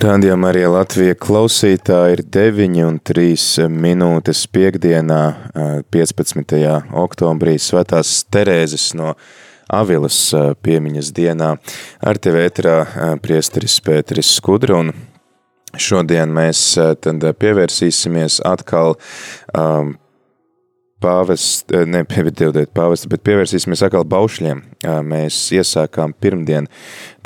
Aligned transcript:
Rādījumā 0.00 0.48
arī 0.48 0.62
Latvija 0.64 1.12
klausītāji 1.20 2.14
ir 2.14 2.20
9 2.32 2.78
un 2.86 2.94
3 3.04 3.66
minūtes 3.68 4.46
piekdienā 4.48 5.18
15. 5.92 6.54
oktobrī 7.02 7.58
svētās 7.60 8.14
Terēzes 8.32 8.94
no 8.96 9.12
Avilas 9.68 10.22
piemiņas 10.64 11.10
dienā. 11.18 11.50
Ar 12.00 12.20
tevi 12.24 12.46
ētrā 12.46 12.76
priesteris 13.20 13.76
Pēteris 13.84 14.32
Skudra 14.38 14.78
un 14.80 14.94
šodien 15.76 16.32
mēs 16.32 16.62
tad 17.04 17.26
pievērsīsimies 17.44 18.40
atkal 18.48 18.96
um, 18.96 19.98
pāvests, 21.00 21.64
eh, 21.72 21.86
ne 21.88 22.02
pievidiet 22.10 22.72
pāvests, 22.76 23.08
bet 23.10 23.24
pievērsīsimies 23.26 23.84
atkal 23.86 24.06
baušļiem. 24.08 24.62
Mēs 25.04 25.36
iesākām 25.52 26.14
pirmdien 26.16 26.68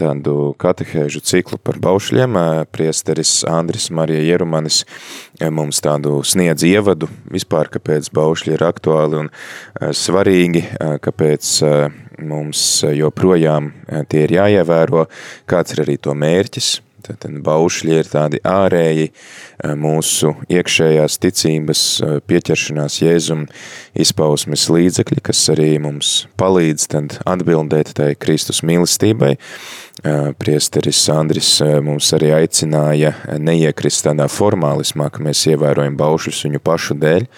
tādu 0.00 0.55
katehēžu 0.59 1.23
ciklu 1.23 1.59
par 1.62 1.78
baušļiem. 1.83 2.38
Priesteris 2.74 3.45
Andris 3.47 3.91
Marija 3.95 4.24
Jerumanis 4.24 4.80
mums 5.55 5.78
tādu 5.84 6.16
sniedz 6.27 6.66
ievadu 6.66 7.06
vispār, 7.31 7.70
kāpēc 7.70 8.11
baušļi 8.14 8.56
ir 8.56 8.66
aktuāli 8.66 9.22
un 9.22 9.31
svarīgi, 9.94 10.64
kāpēc 11.05 11.53
mums 12.27 12.64
joprojām 12.91 13.70
tie 14.11 14.25
ir 14.27 14.34
jāievēro, 14.41 15.06
kāds 15.50 15.77
ir 15.77 15.84
arī 15.86 15.97
to 16.03 16.19
mērķis, 16.19 16.75
Tad 17.05 17.24
baušļi 17.44 17.97
ir 17.98 18.08
tādi 18.08 18.41
ārēji 18.48 19.10
mūsu 19.80 20.33
iekšējās 20.52 21.19
ticības 21.20 21.83
pieķeršanās 22.28 22.97
Jēzum 23.02 23.44
izpausmes 24.00 24.66
līdzekļi, 24.72 25.25
kas 25.25 25.42
arī 25.52 25.70
mums 25.84 26.12
palīdz 26.41 26.86
tad 26.94 27.19
atbildēt 27.28 27.92
tai 27.98 28.14
Kristus 28.16 28.62
mīlestībai. 28.64 29.34
Priesteris 30.41 31.02
Andris 31.12 31.50
mums 31.84 32.08
arī 32.16 32.32
aicināja 32.41 33.14
neiekrist 33.38 34.06
tādā 34.08 34.27
formālismā, 34.32 35.10
ka 35.12 35.22
mēs 35.25 35.44
ievērojam 35.52 35.98
baušļus 36.00 36.44
viņu 36.48 36.62
pašu 36.64 36.97
dēļ, 37.05 37.28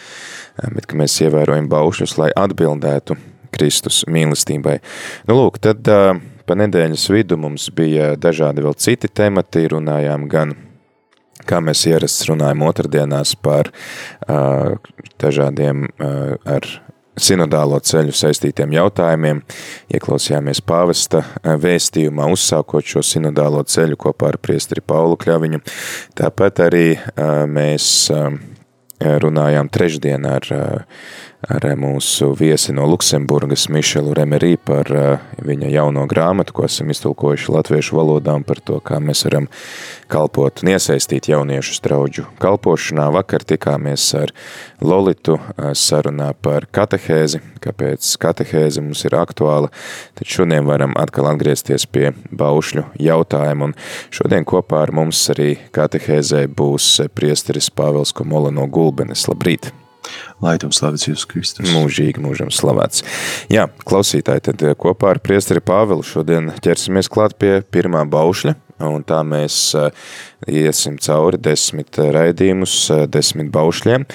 bet 0.79 0.87
ka 0.89 0.99
mēs 0.99 1.19
ievērojam 1.27 1.69
baušļus, 1.73 2.17
lai 2.23 2.31
atbildētu 2.33 3.19
Kristus 3.57 4.05
mīlestībai. 4.11 4.79
Nu, 5.29 5.37
lūk, 5.41 5.61
tad 5.65 5.87
uh, 5.91 6.17
Pa 6.47 6.55
nedēļas 6.55 7.09
vidu 7.11 7.39
mums 7.41 7.69
bija 7.75 8.15
dažādi 8.21 8.63
vēl 8.63 8.77
citi 8.79 9.11
temati, 9.11 9.67
runājām 9.73 10.29
gan 10.31 10.55
kā 11.47 11.61
mēs 11.63 11.85
ierasts 11.91 12.27
runājam 12.31 12.65
otrdienās 12.67 13.35
par 13.43 13.71
uh, 13.71 14.77
dažādiem 15.23 15.87
uh, 15.89 16.37
ar 16.47 16.69
sinodālo 17.17 17.79
ceļu 17.81 18.13
saistītiem 18.13 18.75
jautājumiem. 18.77 19.41
Ieklausījāmies 19.97 20.61
pāvesta 20.67 21.23
vēstījumā, 21.43 22.29
uzsākot 22.33 22.85
šo 22.85 23.03
sinodālo 23.07 23.63
ceļu 23.65 23.97
kopā 24.07 24.35
ar 24.35 24.41
priesteri 24.43 24.85
Paulu 24.85 25.17
Kļaviņu. 25.23 25.63
Tāpat 26.19 26.63
arī 26.67 26.87
uh, 26.97 27.47
mēs 27.49 27.89
uh, 28.13 28.29
runājām 29.01 29.69
trešdien 29.73 30.25
ar 30.29 30.53
uh, 30.55 31.01
ar 31.47 31.67
mūsu 31.79 32.33
viesi 32.37 32.75
no 32.75 32.87
Luksemburgas 32.91 33.69
Mišelu 33.71 34.15
Remerī 34.19 34.57
par 34.59 34.89
viņa 35.47 35.71
jauno 35.71 36.07
grāmatu, 36.11 36.55
ko 36.57 36.67
esam 36.67 36.91
iztulkojuši 36.91 37.53
latviešu 37.55 37.99
valodām 37.99 38.45
par 38.47 38.61
to, 38.65 38.81
kā 38.81 38.99
mēs 39.03 39.27
varam 39.29 39.47
kalpot 40.11 40.63
un 40.63 40.71
iesaistīt 40.73 41.29
jauniešu 41.31 41.77
straudžu 41.77 42.27
kalpošanā. 42.43 43.09
Vakar 43.15 43.45
tikāmies 43.47 44.05
ar 44.19 44.33
Lolitu 44.81 45.37
uh, 45.39 45.71
sarunā 45.77 46.33
par 46.43 46.69
katehēzi, 46.75 47.41
kāpēc 47.65 48.13
katehēze 48.23 48.85
mums 48.85 49.05
ir 49.09 49.17
aktuāla, 49.19 49.73
tad 50.19 50.31
šodien 50.31 50.69
varam 50.69 50.97
atkal 51.01 51.31
atgriezties 51.33 51.89
pie 51.91 52.11
baušļu 52.31 52.87
jautājumu, 53.07 53.71
un 53.71 53.79
šodien 54.15 54.47
kopā 54.49 54.85
ar 54.87 54.95
mums 54.97 55.25
arī 55.35 55.55
katehēzē 55.77 56.47
būs 56.53 56.93
priesteris 57.17 57.73
Pāvils 57.73 58.15
Komola 58.17 58.55
no 58.55 58.69
Gulbenes. 58.71 59.29
Labrīt! 59.31 59.73
Lai 60.43 60.57
tam 60.61 60.73
slavēts 60.75 61.09
Jēzus 61.09 61.27
Kristus. 61.31 61.71
Mūžīgi 61.73 62.23
mūžam 62.23 62.51
slavēts. 62.55 63.03
Jā, 63.53 63.67
klausītāji, 63.89 64.45
tad 64.51 64.65
eh, 64.67 64.77
kopā 64.79 65.15
ar 65.15 65.23
priesteri 65.25 65.63
Pāvilu 65.65 66.05
šodien 66.07 66.53
ķersimies 66.63 67.11
klāt 67.13 67.37
pie 67.41 67.59
pirmā 67.73 68.05
baušļa, 68.13 68.57
un 68.85 69.05
tā 69.09 69.23
mēs 69.27 69.59
eh, 69.79 69.91
iesim 70.45 70.99
cauri 71.01 71.39
desmit 71.41 71.97
raidījumus, 71.97 72.75
eh, 72.93 73.07
desmit 73.07 73.51
baušļiem. 73.53 74.07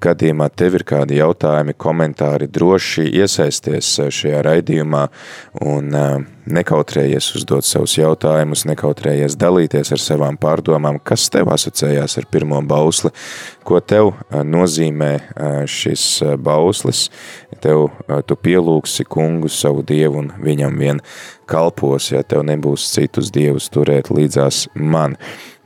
Gadījumā 0.00 0.48
tev 0.56 0.74
ir 0.78 0.84
kādi 0.84 1.18
jautājumi, 1.18 1.74
komentāri, 1.74 2.48
droši 2.48 3.08
iesaisties 3.20 3.90
šajā 4.08 4.42
raidījumā 4.46 5.08
un 5.60 5.90
nekautrējies 6.48 7.28
uzdot 7.36 7.66
savus 7.66 7.96
jautājumus, 7.98 8.64
nekautrējies 8.70 9.36
dalīties 9.36 9.92
ar 9.92 10.02
savām 10.02 10.38
pārdomām, 10.40 11.00
kas 11.04 11.28
tev 11.28 11.50
asociējās 11.52 12.18
ar 12.18 12.28
pirmo 12.30 12.62
bausli, 12.64 13.10
ko 13.68 13.80
tev 13.80 14.14
nozīmē 14.30 15.12
šis 15.68 16.22
bauslis, 16.40 17.08
tev 17.60 17.90
tu 18.26 18.36
pielūksi 18.36 19.04
kungu 19.04 19.50
savu 19.52 19.84
dievu 19.84 20.22
un 20.22 20.32
viņam 20.40 20.78
vien 20.80 21.02
kalpos, 21.48 22.10
ja 22.12 22.22
tev 22.26 22.44
nebūs 22.48 22.86
citus 22.92 23.32
dievus 23.34 23.68
turēt 23.72 24.12
līdzās 24.12 24.66
man. 24.74 25.16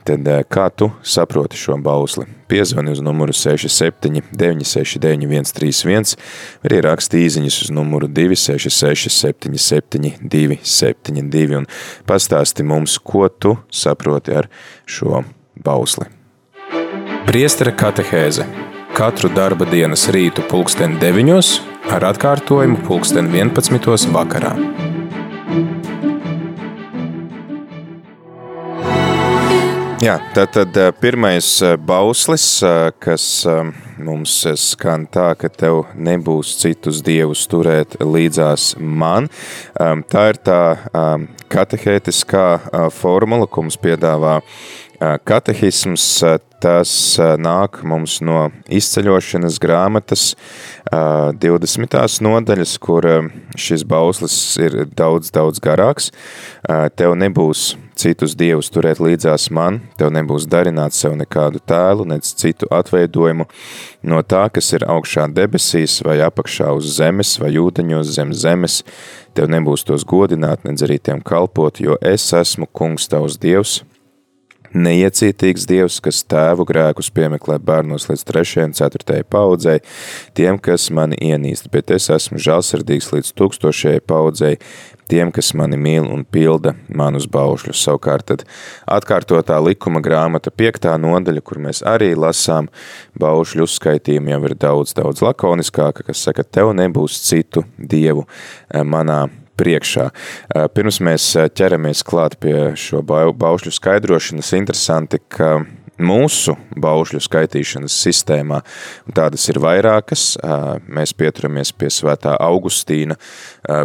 Tad 0.03 0.27
kā 0.51 0.65
tu 0.75 0.89
saproti 1.07 1.57
šo 1.57 1.77
bausli? 1.79 2.25
Piezvani 2.51 2.91
uz 2.91 2.99
numuru 3.01 3.33
67 3.33 4.19
969 4.31 5.47
131, 5.47 6.17
arī 6.67 6.81
raksti 6.83 7.21
īziņas 7.23 7.61
uz 7.63 7.71
numuru 7.71 8.09
266 8.11 9.13
77 9.13 10.17
272 10.19 11.61
un 11.61 11.69
pastāsti 12.09 12.67
mums, 12.67 12.97
ko 12.99 13.29
tu 13.31 13.55
saproti 13.71 14.35
ar 14.35 14.51
šo 14.85 15.23
bausli. 15.63 16.09
Priestara 17.23 17.71
katehēze 17.71 18.43
katru 18.93 19.31
darba 19.31 19.65
dienas 19.71 20.09
rītu 20.11 20.43
pulksten 20.51 20.99
9 21.01 21.55
ar 21.95 22.11
atkārtojumu 22.11 22.83
pulksten 22.87 23.31
11 23.31 24.11
vakarā. 24.11 24.51
Jā, 30.03 30.17
tātad 30.35 30.75
pirmais 30.99 31.47
bauslis, 31.87 32.45
kas 32.99 33.25
mums 34.03 34.33
skan 34.59 35.05
tā, 35.07 35.29
ka 35.39 35.47
tev 35.47 35.85
nebūs 35.95 36.57
citus 36.59 36.99
dievus 37.05 37.45
turēt 37.47 37.95
līdzās 38.03 38.73
man. 38.83 39.29
Tā 40.11 40.23
ir 40.33 40.39
tā 40.43 40.57
katehētiskā 41.53 42.47
formula, 42.91 43.47
ko 43.47 43.63
mums 43.63 43.79
piedāvā 43.79 44.41
katehisms, 45.23 46.09
tas 46.59 46.97
nāk 47.39 47.79
mums 47.87 48.17
no 48.27 48.49
izceļošanas 48.67 49.61
grāmatas 49.63 50.25
20. 50.91 52.19
nodaļas, 52.27 52.75
kur 52.83 53.07
šis 53.55 53.87
bauslis 53.87 54.35
ir 54.59 54.81
daudz, 54.91 55.31
daudz 55.31 55.63
garāks. 55.63 56.11
Tev 56.99 57.15
nebūs 57.23 57.69
citus 57.99 58.35
dievus 58.37 58.71
turēt 58.73 59.01
līdzās 59.03 59.49
man, 59.53 59.81
tev 59.99 60.11
nebūs 60.15 60.47
darināt 60.49 60.95
sev 60.97 61.15
nekādu 61.19 61.61
tēlu, 61.67 62.07
nec 62.09 62.27
citu 62.27 62.69
atveidojumu 62.73 63.47
no 64.09 64.21
tā, 64.25 64.45
kas 64.53 64.73
ir 64.77 64.87
augšā 64.89 65.29
debesīs 65.33 65.99
vai 66.05 66.19
apakšā 66.25 66.73
uz 66.77 66.91
zemes 66.97 67.35
vai 67.41 67.53
ūdeņos 67.61 68.13
zem 68.17 68.33
zemes, 68.33 68.81
tev 69.37 69.49
nebūs 69.53 69.85
tos 69.87 70.05
godināt, 70.07 70.65
nec 70.67 70.83
arī 70.85 70.99
tiem 70.99 71.23
kalpot, 71.23 71.81
jo 71.83 71.97
es 72.01 72.29
esmu 72.37 72.69
kungs 72.71 73.09
tavs 73.11 73.39
dievs, 73.41 73.81
neiecītīgs 74.73 75.67
dievs, 75.69 75.99
kas 76.03 76.23
tēvu 76.29 76.65
grēkus 76.67 77.11
piemeklē 77.13 77.59
bērnos 77.61 78.07
līdz 78.09 78.25
3. 78.29 78.65
un 78.65 78.75
4. 78.77 79.21
paudzei, 79.29 79.79
tiem, 80.37 80.57
kas 80.57 80.89
mani 80.93 81.17
ienīst, 81.21 81.69
bet 81.73 81.93
es 81.93 82.09
esmu 82.13 82.41
žalsardīgs 82.41 83.11
līdz 83.13 83.33
tūkstošajai 83.37 84.03
paudzei, 84.09 84.57
tiem, 85.11 85.31
kas 85.35 85.53
mani 85.57 85.79
mīl 85.79 86.07
un 86.07 86.23
pilda 86.25 86.75
manus 86.87 87.27
baušļus. 87.31 87.83
Savukārt 87.87 88.27
tad 88.31 88.45
atkārtotā 88.87 89.59
likuma 89.63 90.01
grāmata 90.03 90.53
piektā 90.53 90.95
nodaļa, 91.01 91.43
kur 91.45 91.61
mēs 91.63 91.83
arī 91.87 92.13
lasām 92.15 92.69
baušļu 93.19 93.67
uzskaitījumu, 93.67 94.33
jau 94.33 94.41
ir 94.49 94.57
daudz, 94.59 94.95
daudz 94.97 95.23
lakoniskāka, 95.25 96.05
kas 96.07 96.25
saka, 96.27 96.43
tev 96.43 96.73
nebūs 96.77 97.21
citu 97.27 97.65
dievu 97.77 98.27
eh, 98.27 98.83
manā 98.83 99.25
priekšā. 99.59 100.09
Pirms 100.73 100.99
mēs 101.05 101.27
ķeramies 101.53 102.01
klāt 102.07 102.39
pie 102.41 102.73
šo 102.79 103.03
baušļu 103.05 103.73
skaidrošanas, 103.77 104.49
interesanti, 104.57 105.19
ka 105.29 105.59
mūsu 106.01 106.55
baušļu 106.79 107.21
skaitīšanas 107.23 107.97
sistēmā. 108.05 108.61
Tādas 109.15 109.45
ir 109.51 109.59
vairākas. 109.63 110.25
Mēs 110.87 111.13
pieturamies 111.17 111.73
pie 111.77 111.91
svētā 111.93 112.35
Augustīna 112.41 113.17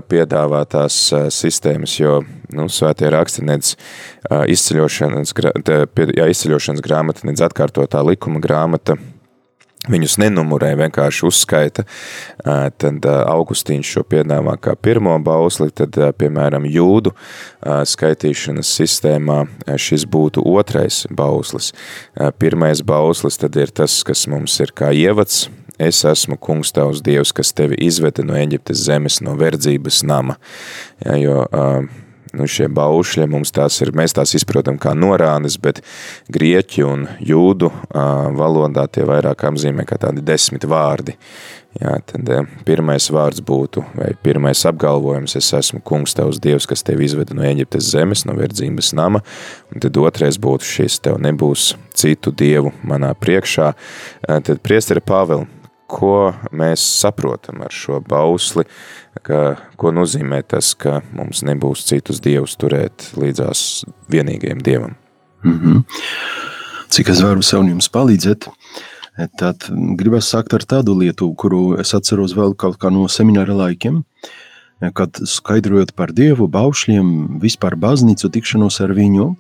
piedāvātās 0.08 1.00
sistēmas, 1.34 1.98
jo 2.00 2.22
nu, 2.54 2.68
svētie 2.72 3.10
raksti 3.12 3.44
nedz 3.48 3.74
izceļošanas, 4.28 5.36
jā, 5.36 6.32
izceļošanas 6.32 6.84
grāmata, 6.84 7.28
nedz 7.28 7.44
atkārtotā 7.44 8.02
likuma 8.06 8.42
grāmata 8.44 8.98
viņus 9.90 10.18
nenumurē, 10.22 10.74
vienkārši 10.78 11.26
uzskaita, 11.28 11.84
tad 12.44 13.08
Augustīns 13.08 13.88
šo 13.88 14.04
piedāvā 14.08 14.56
kā 14.62 14.74
pirmo 14.76 15.14
bausli, 15.24 15.70
tad, 15.74 15.96
piemēram, 16.20 16.66
jūdu 16.68 17.14
skaitīšanas 17.64 18.72
sistēmā 18.80 19.42
šis 19.80 20.06
būtu 20.08 20.44
otrais 20.48 21.04
bauslis. 21.10 21.72
Pirmais 22.38 22.82
bauslis 22.86 23.40
tad 23.40 23.56
ir 23.60 23.72
tas, 23.74 24.00
kas 24.06 24.26
mums 24.30 24.58
ir 24.64 24.74
kā 24.76 24.92
ievads, 24.94 25.46
es 25.78 26.02
esmu 26.06 26.38
kungs 26.42 26.72
tavs 26.74 27.02
dievs, 27.06 27.32
kas 27.32 27.54
tevi 27.54 27.78
izveda 27.86 28.24
no 28.26 28.36
Eģiptes 28.38 28.82
zemes, 28.88 29.20
no 29.22 29.36
verdzības 29.38 30.02
nama, 30.06 30.38
ja, 31.04 31.16
jo 31.22 31.40
nu, 32.36 32.48
šie 32.50 32.68
baušļi, 32.72 33.28
mums 33.30 33.52
tās 33.54 33.78
ir, 33.84 33.92
mēs 33.96 34.16
tās 34.16 34.34
izprotam 34.38 34.78
kā 34.80 34.94
norādes, 34.96 35.58
bet 35.60 35.80
grieķu 36.32 36.88
un 36.88 37.06
jūdu 37.24 37.70
valodā 38.38 38.88
tie 38.92 39.06
vairāk 39.08 39.46
apzīmē 39.48 39.86
kā 39.88 40.00
tādi 40.00 40.24
desmit 40.24 40.66
vārdi. 40.68 41.16
Jā, 41.78 41.92
tad 42.10 42.30
pirmais 42.66 43.04
vārds 43.12 43.42
būtu, 43.44 43.84
vai 43.94 44.08
pirmais 44.24 44.64
apgalvojums, 44.66 45.36
es 45.38 45.50
esmu 45.54 45.82
kungs 45.86 46.16
tavs 46.16 46.40
dievs, 46.42 46.66
kas 46.66 46.82
tevi 46.82 47.04
izveda 47.06 47.36
no 47.36 47.44
Eģiptes 47.46 47.92
zemes, 47.92 48.24
no 48.26 48.34
verdzības 48.34 48.94
nama, 48.98 49.20
un 49.70 49.84
tad 49.84 50.00
otrais 50.00 50.40
būtu 50.42 50.66
šis, 50.66 50.96
tev 51.04 51.20
nebūs 51.22 51.74
citu 51.98 52.32
dievu 52.34 52.72
manā 52.88 53.12
priekšā. 53.20 53.68
Tad 54.26 54.64
priesteri 54.64 55.04
Pāveli, 55.04 55.46
ko 55.88 56.34
mēs 56.52 56.84
saprotam 57.00 57.62
ar 57.64 57.72
šo 57.72 58.02
bausli, 58.04 58.66
ka, 59.24 59.56
ko 59.80 59.92
nozīmē 59.96 60.42
tas, 60.46 60.74
ka 60.76 61.00
mums 61.16 61.42
nebūs 61.48 61.86
citus 61.88 62.20
dievus 62.24 62.58
turēt 62.60 63.10
līdzās 63.18 63.84
vienīgajam 64.12 64.62
dievam. 64.64 64.94
Mm 65.44 65.58
-hmm. 65.58 65.82
Cik 66.88 67.08
es 67.08 67.22
varu 67.22 67.42
sev 67.42 67.64
jums 67.68 67.88
palīdzēt, 67.88 68.48
tad 69.38 69.64
gribas 69.98 70.30
sākt 70.34 70.54
ar 70.54 70.64
tādu 70.64 70.94
lietu, 70.98 71.34
kuru 71.34 71.80
es 71.80 71.94
atceros 71.94 72.34
vēl 72.36 72.54
kaut 72.56 72.78
kā 72.78 72.92
no 72.92 73.08
semināra 73.08 73.54
laikiem, 73.54 74.04
kad 74.94 75.10
skaidrojot 75.24 75.94
par 75.94 76.12
dievu, 76.12 76.48
baušļiem, 76.48 77.40
vispār 77.40 77.76
baznīcu, 77.76 78.30
tikšanos 78.30 78.80
ar 78.80 78.94
viņu, 78.94 79.36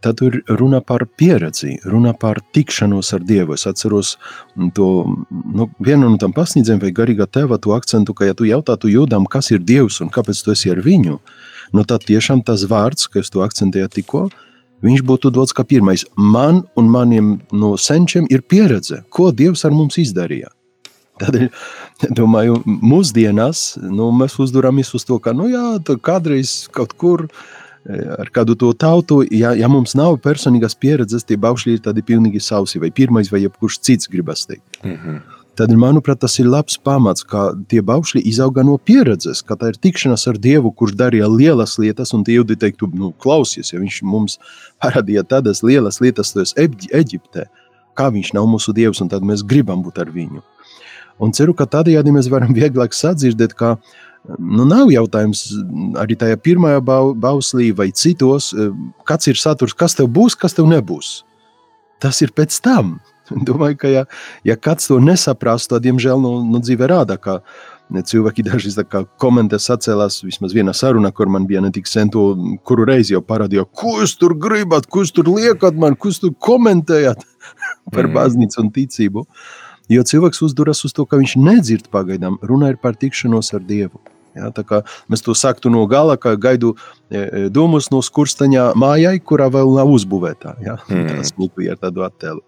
Tad 0.00 0.22
ir 0.24 0.38
runa 0.48 0.80
par 0.80 1.02
pieredzi, 1.16 1.74
runa 1.84 2.14
par 2.16 2.38
tikšanos 2.56 3.12
ar 3.12 3.20
Dievu. 3.20 3.52
Es 3.52 3.66
atceros 3.68 4.14
to 4.74 4.86
nu, 5.28 5.66
vienu 5.84 6.08
no 6.08 6.16
tām 6.20 6.32
pasniedzējiem, 6.32 6.80
vai 6.80 6.92
garīgā 6.96 7.26
tēva 7.28 7.58
to 7.60 7.74
akcentu, 7.76 8.14
ka, 8.16 8.24
ja 8.24 8.36
tu 8.36 8.48
jautātu 8.48 8.88
jūdam, 8.88 9.28
kas 9.28 9.50
ir 9.52 9.60
Dievs 9.60 10.00
un 10.00 10.08
kāpēc 10.14 10.40
tu 10.40 10.54
esi 10.54 10.72
ar 10.72 10.80
viņu, 10.84 11.18
nu, 11.76 11.84
tad 11.84 12.06
tiešām 12.08 12.40
tas 12.48 12.64
vārds, 12.70 13.10
kas 13.12 13.28
tu 13.28 13.44
akcentēji 13.44 13.90
tikko, 13.98 14.30
viņš 14.84 15.04
būtu 15.04 15.32
dots 15.36 15.52
kā 15.52 15.66
pirmais. 15.68 16.06
Man 16.16 16.62
un 16.80 16.88
maniem 16.88 17.34
no 17.52 17.74
senčiem 17.76 18.24
ir 18.32 18.40
pieredze, 18.40 19.02
ko 19.12 19.34
Dievs 19.36 19.66
ar 19.68 19.76
mums 19.76 20.00
izdarīja. 20.00 20.48
Tādēļ, 21.20 21.50
domāju, 22.16 22.56
mūsdienās 22.64 23.76
nu, 23.84 24.08
mēs 24.16 24.38
uzduramies 24.40 24.94
uz 24.96 25.04
to, 25.04 25.20
ka 25.20 25.36
nu, 25.36 25.50
jā, 25.52 25.76
kādreiz 26.02 26.64
kaut 26.72 26.96
kur 26.98 27.28
uh, 27.28 27.44
ar 28.18 28.30
kādu 28.32 28.56
to 28.56 28.72
tautu, 28.72 29.20
ja, 29.30 29.52
ja 29.58 29.68
mums 29.68 29.94
nav 29.98 30.16
personīgas 30.24 30.76
pieredzes, 30.80 31.26
tie 31.28 31.36
baušļi 31.40 31.76
ir 31.76 31.82
tādi 31.84 32.04
pilnīgi 32.06 32.40
sausi, 32.40 32.80
vai 32.80 32.90
pirmais, 32.94 33.30
vai 33.32 33.44
jebkurš 33.44 33.80
cits 33.84 34.10
gribas 34.10 34.46
teikt. 34.48 34.80
Mm 34.84 34.96
-hmm. 34.96 35.22
Tad, 35.54 35.70
manuprāt, 35.70 36.18
tas 36.18 36.34
ir 36.42 36.48
labs 36.50 36.74
pamats, 36.82 37.22
ka 37.22 37.52
tie 37.70 37.78
baušļi 37.82 38.24
izauga 38.26 38.64
no 38.66 38.74
pieredzes, 38.78 39.42
ka 39.46 39.54
tā 39.54 39.68
ir 39.70 39.76
tikšanās 39.78 40.26
ar 40.26 40.38
Dievu, 40.38 40.72
kurš 40.72 40.96
darīja 40.98 41.28
lielas 41.30 41.76
lietas, 41.78 42.10
un 42.16 42.24
tie 42.24 42.40
jūdi 42.40 42.56
teiktu, 42.58 42.88
nu, 42.90 43.12
klausies, 43.12 43.70
ja 43.72 43.78
viņš 43.78 44.00
mums 44.02 44.38
parādīja 44.82 45.22
tādas 45.22 45.62
lielas 45.62 46.00
lietas, 46.00 46.32
tas 46.32 46.54
Eģiptē, 46.58 47.46
kā 47.94 48.10
viņš 48.10 48.32
nav 48.34 48.50
mūsu 48.50 48.74
Dievs, 48.74 49.00
un 49.00 49.08
tad 49.08 49.22
mēs 49.22 49.46
gribam 49.46 49.82
būt 49.86 50.02
ar 50.02 50.10
viņu. 50.10 50.42
Un 51.22 51.30
ceru, 51.30 51.54
ka 51.54 51.68
tādējādi 51.70 52.10
mēs 52.10 52.26
varam 52.32 52.50
vieglāk 52.58 52.96
sadzirdēt, 52.96 53.54
ka 53.54 53.76
Nu, 54.24 54.64
nav 54.64 54.88
jautājums 54.88 55.50
arī 56.00 56.16
tajā 56.16 56.38
pirmajā 56.40 56.80
bauslī 57.20 57.68
vai 57.76 57.90
citos, 57.92 58.52
eh, 58.56 58.70
kāds 59.04 59.28
ir 59.28 59.36
saturs, 59.36 59.76
kas 59.76 59.94
tev 59.98 60.08
būs, 60.08 60.36
kas 60.38 60.56
tev 60.56 60.70
nebūs. 60.70 61.22
Tas 62.00 62.22
ir 62.24 62.32
pēc 62.32 62.56
tam. 62.64 63.00
Domāju, 63.48 63.76
ka 63.76 63.88
ja, 63.88 64.04
ja 64.44 64.56
kāds 64.56 64.88
to 64.88 64.98
nesaprast, 65.00 65.68
tad, 65.70 65.84
diemžēl, 65.84 66.20
no, 66.20 66.38
no 66.44 66.60
dzīve 66.60 66.88
rāda, 66.88 67.18
ka 67.20 67.42
cilvēki 67.92 68.44
daži 68.48 68.72
komentē 69.20 69.60
sacēlās, 69.60 70.22
vismaz 70.24 70.56
vienā 70.56 70.72
sarunā, 70.72 71.12
kur 71.12 71.28
man 71.28 71.44
bija 71.46 71.60
netik 71.60 71.86
sen 71.86 72.08
to, 72.08 72.32
kuru 72.64 72.88
reizi 72.88 73.12
jau 73.12 73.20
parādīja, 73.20 73.66
ko 73.76 74.00
jūs 74.00 74.16
tur 74.16 74.36
gribat, 74.40 74.88
ko 74.88 75.04
jūs 75.04 75.12
tur 75.12 75.28
liekat 75.28 75.76
man, 75.76 75.96
ko 75.96 76.08
jūs 76.08 76.22
tur 76.24 76.32
komentējat 76.32 77.20
par 77.92 78.08
mm. 78.08 78.16
baznīcu 78.16 78.60
un 78.64 78.72
ticību. 78.72 79.28
Jo 79.92 80.00
cilvēks 80.00 80.40
uzduras 80.40 80.80
uz 80.88 80.96
to, 80.96 81.04
ka 81.04 81.20
viņš 81.20 81.36
nedzird 81.36 81.92
pagaidām, 81.92 82.40
runa 82.40 82.72
ir 82.72 82.80
par 82.80 82.96
tikšanos 82.96 83.52
ar 83.52 83.60
Dievu. 83.68 84.00
Ja, 84.34 84.50
mēs 85.10 85.22
to 85.22 85.34
saktu 85.38 85.70
no 85.70 85.84
gala, 85.86 86.16
ka 86.18 86.34
gaidu 86.40 86.74
e, 86.74 87.18
e, 87.18 87.42
domus 87.54 87.90
no 87.94 88.00
skursteņa 88.02 88.72
mājai, 88.78 89.18
kurā 89.22 89.46
vēl 89.52 89.76
nav 89.76 89.92
uzbūvēta. 89.94 90.56
Ja? 90.64 90.78
Mm. 90.90 91.20
Tas 91.20 91.34
būtu 91.36 91.68
ar 91.70 91.78
tādu 91.78 92.02
attēlu. 92.06 92.42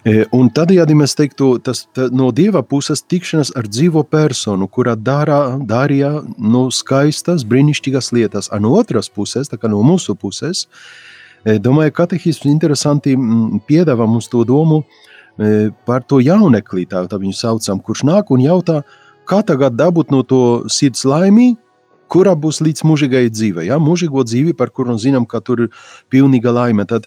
E, 0.00 0.24
un 0.32 0.48
tādējādi 0.56 0.96
mēs 0.96 1.12
teiktu, 1.18 1.50
tas 1.60 1.84
no 2.16 2.30
dieva 2.32 2.62
puses 2.64 3.04
tikšanās 3.04 3.52
ar 3.60 3.68
dzīvo 3.68 4.06
personu, 4.08 4.68
kurā 4.72 4.96
dara, 4.96 5.58
darīja 5.60 6.14
no 6.40 6.68
skaistas, 6.72 7.44
brīnišķīgas 7.44 8.10
lietas. 8.16 8.48
A 8.48 8.62
no 8.62 8.72
otras 8.80 9.12
puses, 9.12 9.52
tā 9.52 9.60
kā 9.60 9.68
no 9.68 9.82
mūsu 9.84 10.16
puses, 10.16 10.64
domāju, 11.44 11.92
katehisms 12.00 12.48
interesanti 12.48 13.12
piedāvā 13.68 14.08
mums 14.08 14.28
to 14.32 14.44
domu 14.48 14.82
par 15.88 16.02
to 16.04 16.18
jaunekli, 16.20 16.84
tā, 16.88 17.06
tā 17.08 17.16
viņu 17.20 17.36
saucam, 17.36 17.78
kurš 17.80 18.02
nāk 18.08 18.32
un 18.34 18.42
jautā, 18.44 18.82
kā 19.30 19.42
tagad 19.46 19.78
dabūt 19.78 20.10
no 20.10 20.22
to 20.26 20.68
sirds 20.72 21.04
laimī, 21.06 21.54
kura 22.10 22.34
būs 22.34 22.60
līdz 22.64 22.82
mūžīgai 22.88 23.28
dzīvei. 23.30 23.68
Ja? 23.68 23.78
Mūžīgo 23.82 24.24
dzīvi, 24.26 24.56
par 24.58 24.72
kuru 24.74 24.96
zinām, 24.98 25.26
ka 25.30 25.40
tur 25.44 25.66
ir 25.66 25.84
pilnīga 26.10 26.52
laime, 26.54 26.86
tad 26.90 27.06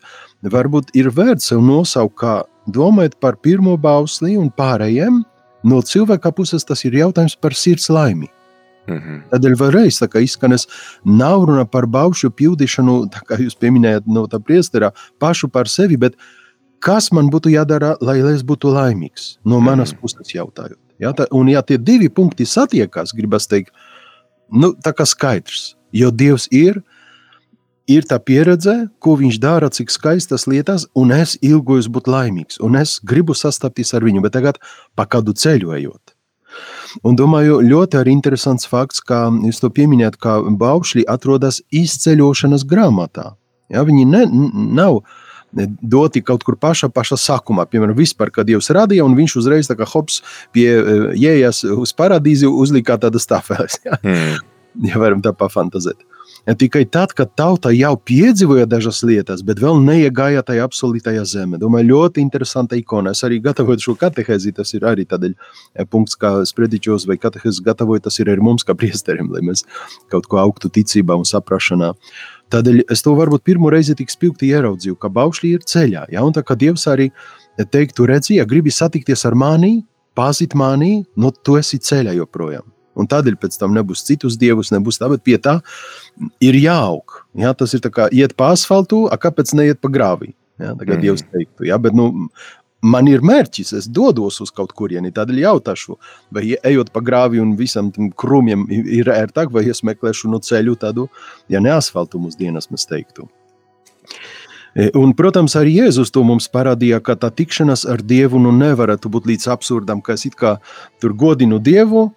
varbūt 0.56 0.94
ir 1.00 1.12
vērts 1.12 1.52
sev 1.52 1.64
nosaukt, 1.66 2.16
kā 2.22 2.36
domājot 2.72 3.20
par 3.20 3.40
pirmo 3.44 3.76
bausli 3.78 4.38
un 4.40 4.52
pārējiem. 4.52 5.24
No 5.68 5.82
cilvēka 5.84 6.32
puses 6.36 6.64
tas 6.68 6.84
ir 6.88 6.96
jautājums 7.00 7.36
par 7.40 7.56
sirds 7.56 7.90
laimi. 7.92 8.30
Mm 8.88 8.98
-hmm. 9.00 9.20
Tādēļ 9.32 9.54
vēlreiz 9.60 10.00
tā 10.00 10.08
izskanēs, 10.20 10.68
nav 11.06 11.46
runa 11.48 11.66
par 11.66 11.88
baušu 11.88 12.30
pildīšanu, 12.30 13.08
kā 13.28 13.40
jūs 13.40 13.56
pieminējāt 13.56 14.08
no 14.08 14.26
tā 14.28 14.40
priesterā, 14.40 14.92
pašu 15.20 15.48
par 15.48 15.68
sevi, 15.68 15.98
bet 15.98 16.16
kas 16.80 17.12
man 17.12 17.30
būtu 17.30 17.50
jādara, 17.50 17.96
lai 18.02 18.20
es 18.34 18.44
būtu 18.44 18.74
laimīgs? 18.76 19.38
No 19.46 19.60
manas 19.60 19.94
mm 19.94 19.96
-hmm. 19.96 20.02
puses 20.02 20.36
jautājot. 20.36 20.80
Ja, 21.04 21.12
tā, 21.16 21.28
un, 21.36 21.52
ja 21.52 21.64
tie 21.66 21.78
divi 21.78 22.10
punkti 22.10 22.48
satiekas, 22.48 23.14
gribas 23.16 23.50
teikt, 23.52 23.74
nu, 24.54 24.74
tā 24.84 24.94
kā 24.96 25.08
skaidrs, 25.10 25.74
jo 25.96 26.12
Dievs 26.14 26.48
ir, 26.54 26.80
ir 27.90 28.08
tā 28.08 28.20
pieredze, 28.24 28.76
ko 29.04 29.18
viņš 29.20 29.40
dara, 29.44 29.70
cik 29.74 29.92
skaistas 29.92 30.48
lietas, 30.48 30.88
un 30.96 31.12
es 31.16 31.36
ilgojos 31.44 31.90
būt 31.92 32.08
laimīgs, 32.08 32.62
un 32.64 32.80
es 32.80 32.98
gribu 33.04 33.36
sastapties 33.36 33.94
ar 33.98 34.06
viņu, 34.08 34.24
bet 34.24 34.38
tagad 34.38 34.62
pa 34.96 35.06
kādu 35.06 35.36
ceļu 35.36 35.76
ejot. 35.80 36.16
Un 37.04 37.18
domāju, 37.18 37.58
ļoti 37.66 37.98
arī 37.98 38.14
interesants 38.14 38.70
fakts, 38.70 39.02
kā 39.02 39.26
jūs 39.42 39.60
to 39.64 39.72
pieminējat, 39.74 40.20
ka 40.22 40.38
baušļi 40.46 41.08
atrodas 41.10 41.64
izceļošanas 41.74 42.68
grāmatā. 42.70 43.32
Ja, 43.74 43.82
viņi 43.88 44.06
ne, 44.06 44.22
nav 44.78 45.00
uh, 45.00 45.22
doti 45.82 46.24
kaut 46.26 46.44
kur 46.46 46.58
pašā, 46.60 46.90
pašā 46.94 47.18
sākumā. 47.20 47.66
Piemēram, 47.70 47.98
vispār, 47.98 48.32
kad 48.34 48.50
Dievs 48.50 48.72
radīja, 48.74 49.06
un 49.06 49.18
viņš 49.18 49.38
uzreiz 49.42 49.70
kā 49.70 49.88
hops 49.90 50.22
pie 50.56 50.68
jējas 51.20 51.64
eh, 51.68 51.76
uz 51.78 51.94
paradīzi 51.98 52.50
uzlika 52.50 52.98
tādas 53.02 53.30
tafeles. 53.30 53.80
Ja? 53.86 54.00
Mm. 54.04 54.42
ja 54.90 55.00
varam 55.02 55.22
tā 55.24 55.34
pafantazēt. 55.38 56.02
Ja 56.48 56.56
tikai 56.60 56.84
tad, 56.92 57.14
kad 57.16 57.30
tauta 57.40 57.72
jau 57.72 57.94
piedzīvoja 57.96 58.66
dažas 58.68 59.00
lietas, 59.08 59.44
bet 59.48 59.62
vēl 59.64 59.78
neiegāja 59.80 60.42
tajā 60.44 60.66
absolūtajā 60.68 61.24
zemē. 61.30 61.60
Domāju, 61.62 61.88
ļoti 61.94 62.24
interesanta 62.24 62.76
ikona. 62.76 63.14
Es 63.16 63.24
arī 63.24 63.38
gatavoju 63.44 63.86
šo 63.86 63.96
katehēzi, 64.02 64.52
tas 64.58 64.74
ir 64.76 64.84
arī 64.90 65.06
tādēļ 65.08 65.36
eh, 65.38 65.88
punkts, 65.88 66.18
kā 66.20 66.36
sprediķos 66.50 67.08
vai 67.08 67.20
katehēzes 67.22 67.64
gatavoju, 67.64 68.04
tas 68.10 68.20
ir 68.20 68.34
arī 68.34 68.44
mums 68.44 68.68
kā 68.68 68.76
priesteriem, 68.76 69.32
lai 69.32 69.44
mēs 69.46 69.64
kaut 70.12 70.28
ko 70.32 70.42
augtu 70.44 70.72
ticībā 70.74 71.16
un 71.16 71.28
saprašanā. 71.28 71.94
Tādēļ 72.54 72.84
es 72.94 73.02
to 73.02 73.16
varbūt 73.18 73.46
pirmo 73.48 73.72
reizi 73.74 73.96
tik 73.98 74.12
spilgti 74.14 74.52
ieraudzīju, 74.54 74.98
ka 75.02 75.10
baušļi 75.14 75.56
ir 75.58 75.66
ceļā. 75.70 76.06
Ja? 76.14 76.26
Un 76.26 76.36
tā 76.36 76.44
kā 76.46 76.58
Dievs 76.60 76.86
arī 76.92 77.10
teiktu, 77.58 78.06
redzi, 78.10 78.38
ja 78.38 78.46
gribi 78.50 78.74
satikties 78.74 79.26
ar 79.30 79.38
mani, 79.38 79.80
pazīt 80.18 80.54
mani, 80.58 81.00
nu 81.18 81.34
tu 81.34 81.58
esi 81.58 81.82
ceļā 81.82 82.14
joprojām. 82.20 82.68
Un 82.94 83.10
tādēļ 83.10 83.40
pēc 83.42 83.58
tam 83.58 83.74
nebūs 83.74 84.04
citus 84.06 84.38
dievus, 84.38 84.70
nebūs 84.74 85.02
tā, 85.02 85.10
bet 85.10 85.24
pie 85.26 85.40
tā 85.42 85.58
ir 86.44 86.58
jāaug. 86.60 87.24
Ja? 87.42 87.56
Tas 87.58 87.74
ir 87.74 87.82
kā 87.90 88.10
iet 88.14 88.38
pa 88.38 88.52
asfaltu, 88.54 89.08
a 89.10 89.18
kāpēc 89.18 89.56
neiet 89.58 89.82
pa 89.82 89.90
grāvī? 89.94 90.36
Ja? 90.62 90.76
Tagad 90.78 91.00
mm. 91.00 91.02
Dievs 91.08 91.26
teiktu, 91.26 91.66
ja? 91.72 91.82
bet 91.82 91.98
nu, 91.98 92.12
man 92.84 93.08
ir 93.08 93.24
mērķis, 93.26 93.74
es 93.80 93.88
dodos 93.88 94.42
uz 94.44 94.52
kaut 94.52 94.74
kurieni, 94.78 95.14
tādēļ 95.16 95.42
jautāšu, 95.46 95.98
vai 96.36 96.46
ejot 96.56 96.92
pa 96.94 97.02
grāvi 97.06 97.42
un 97.42 97.56
visam 97.60 97.92
tam 97.96 98.12
krūmiem 98.12 98.68
ir 98.70 99.12
ērtāk, 99.14 99.52
vai 99.54 99.66
es 99.72 99.84
meklēšu 99.88 100.32
no 100.32 100.42
ceļu 100.44 100.78
tādu, 100.82 101.08
ja 101.52 101.64
ne 101.64 101.74
asfaltu 101.74 102.22
mūsu 102.22 102.42
dienas 102.44 102.70
mēs 102.74 102.88
teiktu. 102.90 103.28
E, 104.74 104.90
un, 104.98 105.14
protams, 105.14 105.56
arī 105.60 105.78
Jēzus 105.78 106.12
to 106.14 106.24
mums 106.26 106.50
parādīja, 106.52 107.00
ka 107.06 107.16
tā 107.20 107.30
tikšanās 107.32 107.86
ar 107.90 108.02
Dievu 108.02 108.42
nu 108.42 108.52
nevarētu 108.58 109.12
būt 109.14 109.30
līdz 109.30 109.52
absurdam, 109.54 110.02
ka 110.02 110.18
es 110.18 110.26
it 110.30 110.38
kā 110.40 110.58
tur 111.02 111.16
godinu 111.16 111.62
Dievu, 111.62 112.10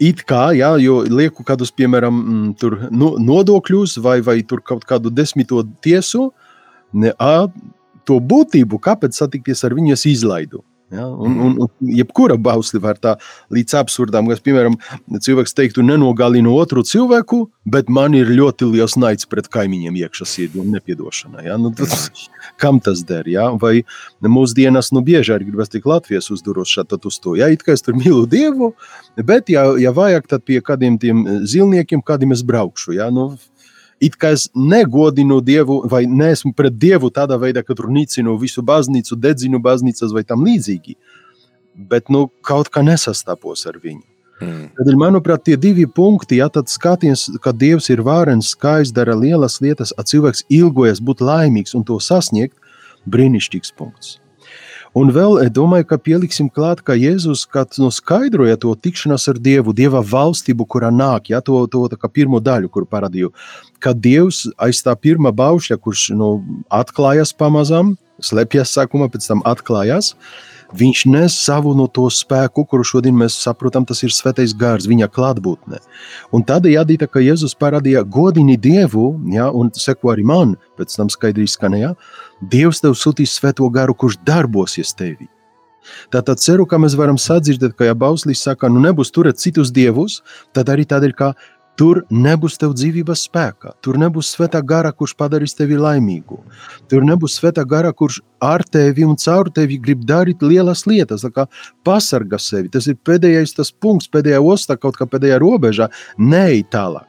It 0.00 0.22
kā, 0.24 0.46
jā, 0.56 0.70
jo 0.80 1.02
lieku 1.04 1.44
kādus, 1.44 1.68
piemēram, 1.76 2.20
mm, 2.20 2.52
tur, 2.56 2.78
no, 2.88 3.10
nodokļus 3.20 3.98
vai, 4.00 4.22
vai 4.24 4.38
kaut 4.40 4.86
kādu 4.88 5.12
desmito 5.12 5.60
tiesu, 5.84 6.30
ne, 6.96 7.12
a, 7.20 7.50
to 8.10 8.18
būtību, 8.34 8.82
kāpēc 8.82 9.16
satikties 9.22 9.64
ar 9.64 9.78
viņu, 9.78 9.94
es 9.96 10.06
izlaidu. 10.10 10.64
Ja? 10.90 11.06
Un, 11.06 11.38
un, 11.38 11.54
un 11.62 11.90
jebkura 11.94 12.34
bausli 12.34 12.80
var 12.82 12.98
tā 12.98 13.14
līdz 13.54 13.76
absurdām, 13.78 14.26
kas, 14.30 14.40
piemēram, 14.42 14.74
cilvēks 15.22 15.54
teiktu, 15.54 15.84
nenogalina 15.86 16.50
otru 16.50 16.82
cilvēku, 16.86 17.44
bet 17.70 17.90
man 17.92 18.16
ir 18.18 18.32
ļoti 18.34 18.66
liels 18.72 18.96
naids 18.98 19.28
pret 19.30 19.46
kaimiņiem 19.54 20.00
iekšā 20.02 20.26
sirdī 20.26 20.62
un 20.62 20.72
nepiedošana. 20.74 21.44
Ja? 21.46 21.58
Nu, 21.62 21.70
tas, 21.78 22.10
kam 22.60 22.82
tas 22.82 23.04
der? 23.06 23.30
Ja? 23.30 23.50
Vai 23.62 23.84
mūsdienās, 24.26 24.90
nu, 24.96 25.04
bieži 25.06 25.36
arī 25.36 25.52
gribas 25.52 25.70
tik 25.70 25.86
Latvijas 25.86 26.30
uzduros 26.34 26.72
šādi 26.74 26.98
uz 27.06 27.20
to, 27.22 27.36
ja, 27.38 27.50
it 27.54 27.62
kā 27.66 27.76
es 27.78 27.86
tur 27.86 27.94
mīlu 27.98 28.26
Dievu, 28.30 28.72
bet, 29.22 29.52
ja, 29.52 29.68
ja 29.78 29.94
vajag, 29.94 30.26
tad 30.30 30.46
pie 30.48 30.58
kādiem 30.64 30.98
tiem 30.98 31.22
zilniekiem, 31.46 32.02
kādiem 32.02 32.34
es 32.34 32.42
braukšu, 32.46 32.98
ja? 32.98 33.12
nu, 33.14 33.30
it 34.00 34.16
kā 34.20 34.32
es 34.36 34.48
negodinu 34.56 35.40
Dievu 35.44 35.82
vai 35.90 36.06
neesmu 36.08 36.54
pret 36.56 36.76
Dievu 36.80 37.10
tādā 37.14 37.38
veidā, 37.40 37.62
ka 37.64 37.76
tur 37.76 37.90
nicinu 37.92 38.36
visu 38.40 38.64
baznīcu, 38.64 39.16
dedzinu 39.16 39.60
baznīcas 39.62 40.14
vai 40.16 40.24
tam 40.24 40.44
līdzīgi. 40.46 40.96
Bet 41.90 42.08
nu, 42.10 42.26
kaut 42.42 42.72
kā 42.72 42.82
nesastapos 42.84 43.66
ar 43.68 43.78
viņu. 43.80 44.02
Mm. 44.40 44.70
Tad, 44.72 44.88
manuprāt, 44.96 45.44
tie 45.44 45.56
divi 45.60 45.84
punkti, 45.84 46.38
ja 46.40 46.48
tad 46.48 46.72
skaties, 46.72 47.26
ka 47.44 47.52
Dievs 47.52 47.90
ir 47.92 48.00
vārens, 48.04 48.54
skaists, 48.54 48.94
dara 48.96 49.12
lielas 49.16 49.60
lietas, 49.60 49.92
a 49.96 50.04
cilvēks 50.04 50.46
ilgojas 50.48 51.02
būt 51.04 51.20
laimīgs 51.20 51.76
un 51.76 51.84
to 51.84 51.98
sasniegt, 52.00 52.56
brīnišķīgs 53.04 53.76
punkts. 53.76 54.16
Un 54.98 55.12
vēl 55.14 55.36
es 55.44 55.52
domāju, 55.54 55.86
ka 55.86 56.00
pieliksim 56.02 56.48
klāt, 56.50 56.80
ka 56.82 56.96
Jēzus 56.98 57.44
nu, 57.78 57.90
skaidroja 57.94 58.56
to 58.58 58.74
tikšanos 58.74 59.28
ar 59.30 59.38
Dievu, 59.38 59.72
Dieva 59.72 60.02
valstību, 60.02 60.66
kurā 60.66 60.90
nāk, 60.90 61.30
ja, 61.30 61.40
to, 61.40 61.66
to 61.70 61.86
pirmo 62.10 62.40
daļu, 62.40 62.68
kur 62.68 62.86
parādīju, 62.90 63.30
ka 63.78 63.92
Dievs 63.94 64.48
aiz 64.58 64.82
tā 64.82 64.96
pirmā 64.98 65.30
baušļa, 65.30 65.78
kurš 65.78 66.10
nu, 66.18 66.42
atklājas 66.68 67.32
pamazām, 67.32 67.94
slēpjas 68.18 68.74
sākumā, 68.74 69.06
pēc 69.12 69.28
tam 69.30 69.44
atklājas, 69.46 70.16
viņš 70.76 71.04
nes 71.10 71.36
savu 71.38 71.72
no 71.74 71.86
to 71.86 72.08
spēku, 72.10 72.64
kuru 72.66 72.86
šodien 72.86 73.14
mēs 73.16 73.38
saprotam, 73.42 73.86
tas 73.86 74.02
ir 74.02 74.14
svētais 74.14 74.54
gars, 74.58 74.88
viņa 74.90 75.08
klātbūtne. 75.14 75.80
Un 76.34 76.44
tādējādi, 76.46 76.98
tā 77.00 77.08
kā 77.10 77.22
Jēzus 77.22 77.56
parādīja 77.58 78.02
godini 78.02 78.58
Dievu, 78.58 79.12
ja, 79.34 79.50
un 79.50 79.70
seko 79.74 80.14
arī 80.14 80.26
man, 80.26 80.56
pēc 80.78 80.98
tam 80.98 81.10
skaidri 81.12 81.46
izskanēja, 81.48 81.94
Dievs 82.40 82.80
tev 82.80 82.96
sūtīs 82.96 83.36
svēto 83.36 83.68
garu, 83.72 83.94
kurš 83.94 84.18
darbosies 84.24 84.94
tevī. 84.96 85.28
Tātad 86.12 86.40
ceru, 86.40 86.66
ka 86.68 86.78
mēs 86.80 86.96
varam 86.98 87.18
sadzirdēt, 87.20 87.74
ka 87.76 87.88
ja 87.88 87.96
Bauslīs 87.96 88.42
saka, 88.44 88.68
nu 88.68 88.82
nebūs 88.84 89.12
turēt 89.14 89.40
citus 89.40 89.72
dievus, 89.72 90.20
tad 90.56 90.68
arī 90.72 90.84
tādēļ, 90.88 91.14
ka 91.16 91.32
tur 91.80 92.02
nebūs 92.12 92.58
tev 92.60 92.74
dzīvības 92.76 93.22
spēka, 93.28 93.72
tur 93.80 93.96
nebūs 94.00 94.34
svētā 94.34 94.60
gara, 94.66 94.90
kurš 94.92 95.14
padarīs 95.16 95.56
tevi 95.56 95.78
laimīgu. 95.80 96.36
Tur 96.92 97.06
nebūs 97.08 97.38
svētā 97.40 97.64
gara, 97.68 97.92
kurš 97.96 98.20
ar 98.44 98.64
tevi 98.68 99.06
un 99.08 99.16
caur 99.20 99.48
tevi 99.56 99.78
grib 99.80 100.04
darīt 100.08 100.44
lielas 100.44 100.84
lietas, 100.90 101.24
kā 101.32 101.46
pasargā 101.86 102.40
sevi. 102.40 102.68
Tas 102.72 102.90
ir 102.90 103.00
pēdējais 103.00 103.56
tas 103.56 103.72
punkts, 103.72 104.10
pēdējā 104.12 104.42
ostā, 104.44 104.76
kaut 104.76 105.00
kā 105.00 105.08
pēdējā 105.08 105.40
robežā, 105.40 105.88
neej 106.20 106.66
tālāk. 106.72 107.08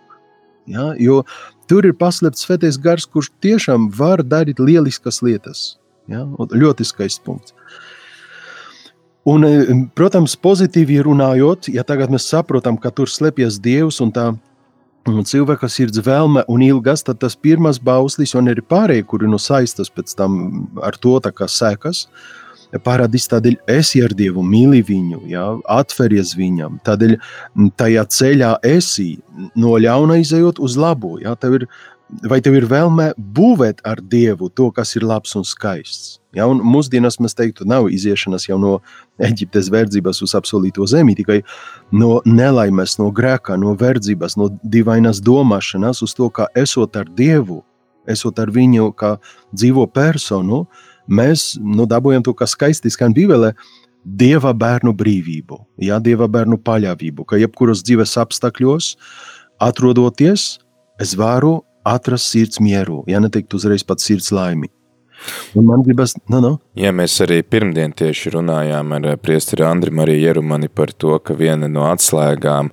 Ja? 0.72 0.92
Jo 1.02 1.24
tur 1.72 1.88
ir 1.88 1.96
paslēpts 1.96 2.44
svētais 2.44 2.78
gars, 2.82 3.08
kurš 3.08 3.32
tiešām 3.44 3.88
var 3.96 4.26
darīt 4.28 4.60
lieliskas 4.60 5.22
lietas. 5.24 5.64
Ja? 6.12 6.26
Ļoti 6.36 6.88
skaists 6.88 7.24
punkts. 7.24 7.56
Un, 9.32 9.46
e, 9.46 9.76
protams, 9.96 10.34
pozitīvi 10.36 10.98
runājot, 11.06 11.70
ja 11.72 11.86
tagad 11.86 12.10
mēs 12.12 12.26
saprotam, 12.28 12.80
ka 12.82 12.90
tur 12.90 13.10
slēpjas 13.10 13.60
Dievs 13.62 14.02
un 14.02 14.10
tā 14.16 14.32
cilvēka 15.06 15.70
sirds 15.70 16.02
vēlme 16.06 16.44
un 16.50 16.62
ilgas, 16.66 17.06
tad 17.06 17.22
tas 17.22 17.38
pirmais 17.38 17.80
bauslis 17.80 18.34
un 18.38 18.50
arī 18.50 18.62
pārējie, 18.66 19.06
kuri 19.06 19.30
nu 19.30 19.38
saistas 19.42 19.90
pēc 19.94 20.16
tam 20.18 20.68
ar 20.82 20.98
to 20.98 21.20
tā 21.22 21.32
kā 21.34 21.48
sekas, 21.50 22.08
parādīs 22.80 23.28
tādēļ 23.32 23.58
esi 23.72 24.02
ar 24.04 24.14
Dievu, 24.16 24.44
mīli 24.48 24.82
viņu, 24.88 25.24
ja, 25.32 25.46
atveries 25.70 26.36
viņam, 26.38 26.80
tādēļ 26.86 27.18
tajā 27.80 28.06
ceļā 28.16 28.52
esi 28.68 29.16
no 29.60 29.76
ļauna 29.82 30.22
izējot 30.22 30.62
uz 30.64 30.78
labo, 30.80 31.18
ja, 31.22 31.36
tev 31.36 31.60
ir, 31.60 31.68
vai 32.28 32.40
tev 32.44 32.56
ir 32.60 32.68
vēlme 32.72 33.12
būvēt 33.18 33.84
ar 33.88 34.02
Dievu 34.02 34.50
to, 34.56 34.70
kas 34.72 34.96
ir 34.96 35.04
labs 35.08 35.36
un 35.36 35.48
skaists. 35.48 36.20
Ja, 36.32 36.46
un 36.48 36.62
mūsdienās 36.64 37.20
mēs 37.20 37.36
teiktu, 37.36 37.66
nav 37.68 37.90
iziešanas 37.92 38.46
jau 38.48 38.56
no 38.60 38.78
Eģiptes 39.20 39.68
verdzības 39.74 40.22
uz 40.24 40.36
apsolīto 40.38 40.86
zemi, 40.88 41.18
tikai 41.18 41.42
no 41.92 42.22
nelaimes, 42.24 42.96
no 43.02 43.10
grēka, 43.12 43.58
no 43.60 43.76
verdzības, 43.76 44.38
no 44.40 44.48
divainas 44.64 45.20
domāšanas 45.20 46.00
uz 46.08 46.16
to, 46.16 46.30
kā 46.32 46.48
esot 46.56 46.96
ar 46.96 47.12
Dievu, 47.18 47.60
esot 48.08 48.40
ar 48.40 48.48
viņu 48.56 48.94
kā 48.96 49.18
dzīvo 49.52 49.84
personu, 49.92 50.64
uh, 50.64 50.88
mēs 51.08 51.56
nu, 51.62 51.88
dabūjam 51.90 52.26
to, 52.26 52.34
kas 52.38 52.56
skaisti 52.58 52.92
skan 52.94 53.16
Bībelē, 53.16 53.54
Dieva 54.02 54.50
bērnu 54.58 54.96
brīvību, 54.98 55.60
jā, 55.86 56.00
Dieva 56.02 56.26
bērnu 56.32 56.58
paļāvību, 56.66 57.26
ka 57.30 57.38
jebkuros 57.38 57.84
dzīves 57.86 58.16
apstākļos, 58.18 58.96
atrodoties, 59.62 60.56
es 61.02 61.14
varu 61.18 61.60
atrast 61.86 62.34
sirds 62.34 62.62
mieru, 62.62 63.04
ja 63.10 63.22
neteikt 63.22 63.54
uzreiz 63.54 63.86
pat 63.86 64.02
sirds 64.02 64.32
laimi. 64.34 64.72
Un 65.58 65.68
man 65.68 65.84
gribas, 65.86 66.14
no, 66.32 66.40
no. 66.44 66.52
Jā, 66.78 66.94
mēs 66.96 67.18
arī 67.26 67.42
pirmdien 67.44 67.94
tieši 67.98 68.34
runājām 68.36 68.96
ar 68.98 69.08
priesteri 69.22 69.66
Andri 69.68 69.94
Mariju 69.94 70.24
Jerumani 70.24 70.70
par 70.72 70.94
to, 70.94 71.18
ka 71.20 71.36
viena 71.38 71.70
no 71.72 71.86
atslēgām 71.90 72.72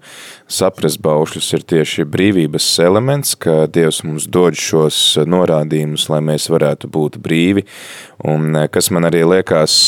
saprast 0.49 1.03
baušļus 1.05 1.51
ir 1.59 1.67
tieši 1.75 2.07
brīvības 2.09 2.71
elements, 2.85 3.35
ka 3.37 3.67
Dievs 3.73 4.03
mums 4.07 4.29
dod 4.31 4.59
šos 4.59 5.19
norādījumus, 5.29 6.09
lai 6.13 6.23
mēs 6.31 6.49
varētu 6.53 6.91
būt 6.95 7.21
brīvi. 7.25 7.67
Un 8.29 8.65
kas 8.73 8.93
man 8.95 9.09
arī 9.11 9.25
liekas, 9.29 9.79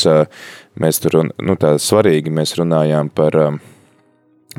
mēs 0.79 1.03
tur, 1.03 1.21
nu 1.31 1.57
tā 1.59 1.75
svarīgi, 1.81 2.33
mēs 2.33 2.57
runājām 2.59 3.11
par 3.15 3.39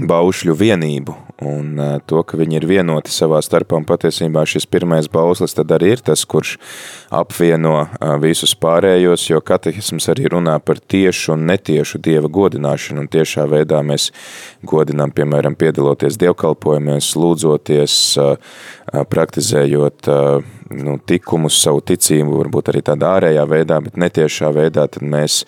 baušļu 0.01 0.57
vienību 0.57 1.15
un 1.43 1.75
to, 2.07 2.23
ka 2.27 2.39
viņi 2.39 2.59
ir 2.61 2.67
vienoti 2.71 3.13
savā 3.13 3.41
starpā, 3.45 3.81
un 3.81 3.87
patiesībā 3.89 4.45
šis 4.49 4.67
pirmais 4.71 5.09
bauslis 5.13 5.57
tad 5.57 5.73
arī 5.75 5.93
ir 5.97 6.03
tas, 6.05 6.25
kurš 6.29 6.55
apvieno 7.13 7.89
visus 8.23 8.55
pārējos, 8.59 9.27
jo 9.31 9.43
katehisms 9.45 10.09
arī 10.13 10.31
runā 10.33 10.59
par 10.65 10.79
tiešu 10.81 11.35
un 11.37 11.47
netiešu 11.51 12.01
dieva 12.03 12.31
godināšanu, 12.33 13.05
un 13.05 13.11
tiešā 13.13 13.47
veidā 13.51 13.83
mēs 13.87 14.11
godinām, 14.69 15.13
piemēram, 15.15 15.59
piedaloties 15.59 16.19
dievkalpojumos, 16.23 17.13
lūdzoties, 17.19 17.99
praktizējot 19.13 20.13
nu, 20.77 20.97
tikumus, 21.07 21.57
savu 21.63 21.83
ticību, 21.87 22.39
varbūt 22.41 22.73
arī 22.73 22.83
tādā 22.87 23.13
ārējā 23.19 23.45
veidā, 23.49 23.79
bet 23.85 23.99
netiešā 24.01 24.51
veidā, 24.55 24.87
tad 24.91 25.05
mēs 25.07 25.43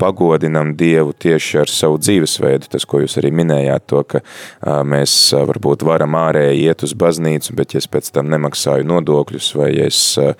pagodinam 0.00 0.72
Dievu 0.78 1.12
tieši 1.12 1.60
ar 1.62 1.70
savu 1.72 1.98
dzīvesveidu. 2.00 2.70
Tas, 2.72 2.86
ko 2.88 3.02
jūs 3.02 3.18
arī 3.20 3.32
minējāt, 3.36 3.86
to, 3.92 4.02
ka 4.08 4.22
a, 4.22 4.80
mēs 4.86 5.14
a, 5.36 5.44
varbūt 5.50 5.84
varam 5.86 6.16
ārēji 6.20 6.66
iet 6.70 6.84
uz 6.86 6.94
baznīcu, 6.98 7.54
bet 7.58 7.76
ja 7.76 7.82
es 7.82 7.88
pēc 7.90 8.10
tam 8.16 8.30
nemaksāju 8.32 8.88
nodokļus, 8.88 9.52
vai 9.60 9.70
ja 9.74 9.88
es, 9.90 10.00
a, 10.20 10.32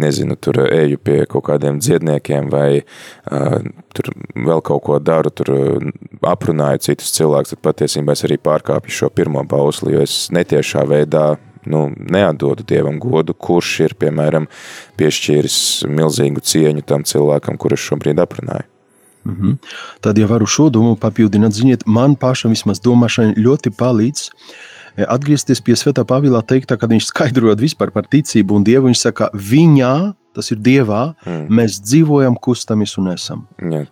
nezinu, 0.00 0.38
tur 0.38 0.62
eju 0.68 1.00
pie 1.02 1.20
kaut 1.30 1.48
kādiem 1.50 1.80
dziedniekiem, 1.82 2.50
vai 2.52 2.82
tur 3.94 4.10
vēl 4.34 4.62
kaut 4.66 4.82
ko 4.86 4.98
daru, 5.02 5.32
tur 5.34 5.52
aprunāju 6.26 6.84
citus 6.86 7.12
cilvēkus, 7.16 7.54
tad 7.54 7.64
patiesībā 7.66 8.14
es 8.16 8.24
arī 8.26 8.38
pārkāpju 8.42 9.00
šo 9.00 9.10
pirmo 9.14 9.44
bausli, 9.48 9.94
jo 9.96 10.04
es 10.06 10.28
netiešā 10.34 10.86
veidā 10.88 11.34
nu, 11.70 11.86
neatdodu 11.96 12.66
Dievam 12.66 12.98
godu, 13.02 13.34
kurš 13.34 13.72
ir, 13.86 13.94
piemēram, 14.00 14.48
piešķīris 15.00 15.60
milzīgu 15.90 16.42
cieņu 16.52 16.84
tam 16.86 17.06
cilvēkam, 17.06 17.58
kurus 17.60 17.86
šobrīd 17.86 18.20
aprunāju. 18.22 18.66
Mm 19.24 19.36
-hmm. 19.36 19.56
Tad, 20.00 20.18
ja 20.18 20.26
varu 20.26 20.46
šo 20.46 20.70
domu 20.70 20.96
papildināt, 20.96 21.52
ziniet, 21.52 21.86
man 21.86 22.14
pašam 22.16 22.50
vismaz 22.50 22.80
domāšana 22.80 23.34
ļoti 23.36 23.70
palīdz 23.70 24.30
e, 24.96 25.04
atgriezties 25.04 25.60
pie 25.60 25.76
Svētā 25.76 26.04
Pāvila 26.04 26.42
teiktā, 26.42 26.76
kad 26.76 26.90
viņš 26.90 27.04
skaidrojot 27.12 27.60
vispār 27.60 27.90
par 27.90 28.08
ticību 28.08 28.56
un 28.56 28.64
Dievu, 28.64 28.86
viņš 28.86 29.00
saka, 29.00 29.30
viņā, 29.34 30.12
tas 30.34 30.50
ir 30.50 30.58
Dievā, 30.58 31.14
mm. 31.26 31.46
mēs 31.48 31.82
dzīvojam, 31.84 32.36
kustamies 32.40 32.96
un 32.98 33.12
esam. 33.12 33.46
Jā. 33.60 33.84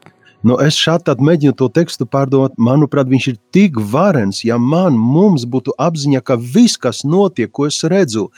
Nu, 0.46 0.54
es 0.62 0.76
šādi 0.78 1.16
mēģinu 1.24 1.56
to 1.58 1.66
tekstu 1.74 2.06
pārdomāt. 2.06 2.54
Manuprāt, 2.62 3.08
viņš 3.10 3.26
ir 3.32 3.38
tik 3.54 3.78
varens, 3.92 4.44
ja 4.46 4.58
man 4.58 4.94
mums 4.98 5.46
būtu 5.50 5.74
apziņa, 5.82 6.22
ka 6.22 6.38
viss, 6.38 6.78
kas 6.78 7.02
notiek, 7.04 7.50
ko 7.50 7.66
es 7.66 7.80
redzu, 7.82 8.28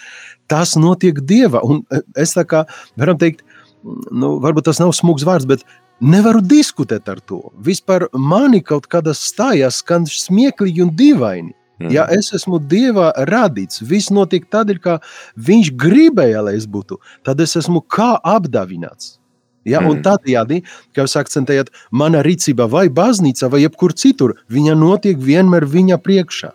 tas 0.48 0.76
notiek 0.80 1.20
Dieva. 1.20 1.60
Un 1.60 1.84
es 2.16 2.32
tā 2.36 2.46
kā 2.48 2.64
varam 2.96 3.20
teikt, 3.20 3.44
nu, 3.84 4.38
varbūt 4.40 4.70
tas 4.70 4.80
nav 4.80 4.94
smūgs 4.96 5.28
vārds, 5.28 5.48
bet 5.50 5.66
nevaru 6.00 6.40
diskutēt 6.40 7.08
ar 7.12 7.20
to. 7.20 7.42
Vispār 7.60 8.08
mani 8.16 8.62
kaut 8.64 8.88
kādā 8.88 9.12
stājās 9.16 9.82
skan 9.84 10.08
smieklīgi 10.08 10.86
un 10.86 10.96
dīvaini. 10.96 11.54
Mm. 11.80 11.92
Ja 11.94 12.04
es 12.12 12.28
esmu 12.36 12.58
Dieva 12.68 13.08
radīts, 13.28 13.80
viss 13.80 14.12
notiek 14.12 14.44
tādēļ, 14.52 14.80
ka 14.84 14.98
Viņš 15.36 15.72
gribēja, 15.80 16.42
lai 16.44 16.58
es 16.58 16.68
būtu, 16.68 17.00
tad 17.24 17.40
es 17.40 17.56
esmu 17.56 17.80
kā 17.88 18.14
apdāvināts. 18.20 19.19
Ja, 19.68 19.82
mm. 19.82 19.90
Un 19.90 19.98
tādējādi, 20.04 20.62
kā 20.96 21.04
jūs 21.04 21.18
akcentējat, 21.20 21.68
mana 21.92 22.22
rīcība 22.24 22.68
vai 22.70 22.86
baznīca 22.92 23.50
vai 23.52 23.64
jebkur 23.66 23.92
citur, 23.92 24.38
viņa 24.52 24.76
notiek 24.78 25.20
vienmēr 25.20 25.68
viņa 25.68 26.00
priekšā. 26.00 26.54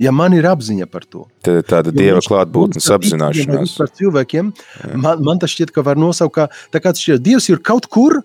Ja 0.00 0.14
man 0.16 0.32
ir 0.32 0.46
apziņa 0.48 0.86
par 0.88 1.04
to, 1.04 1.26
tad 1.44 1.66
tāda 1.68 1.92
dieva 1.92 2.22
klātbūtnes 2.24 2.86
apzināšanās. 2.94 3.74
Par 3.76 3.90
cilvēkiem, 3.98 4.52
Jā. 4.80 4.92
man, 4.96 5.20
man 5.26 5.42
tas 5.42 5.52
šķiet, 5.52 5.74
ka 5.76 5.84
var 5.84 6.00
nosaukt, 6.00 6.38
ka 6.38 6.46
tā 6.72 6.80
kā 6.80 6.94
šķiet, 6.96 7.20
Dievs 7.20 7.50
ir 7.52 7.60
kaut 7.60 7.90
kur, 7.92 8.22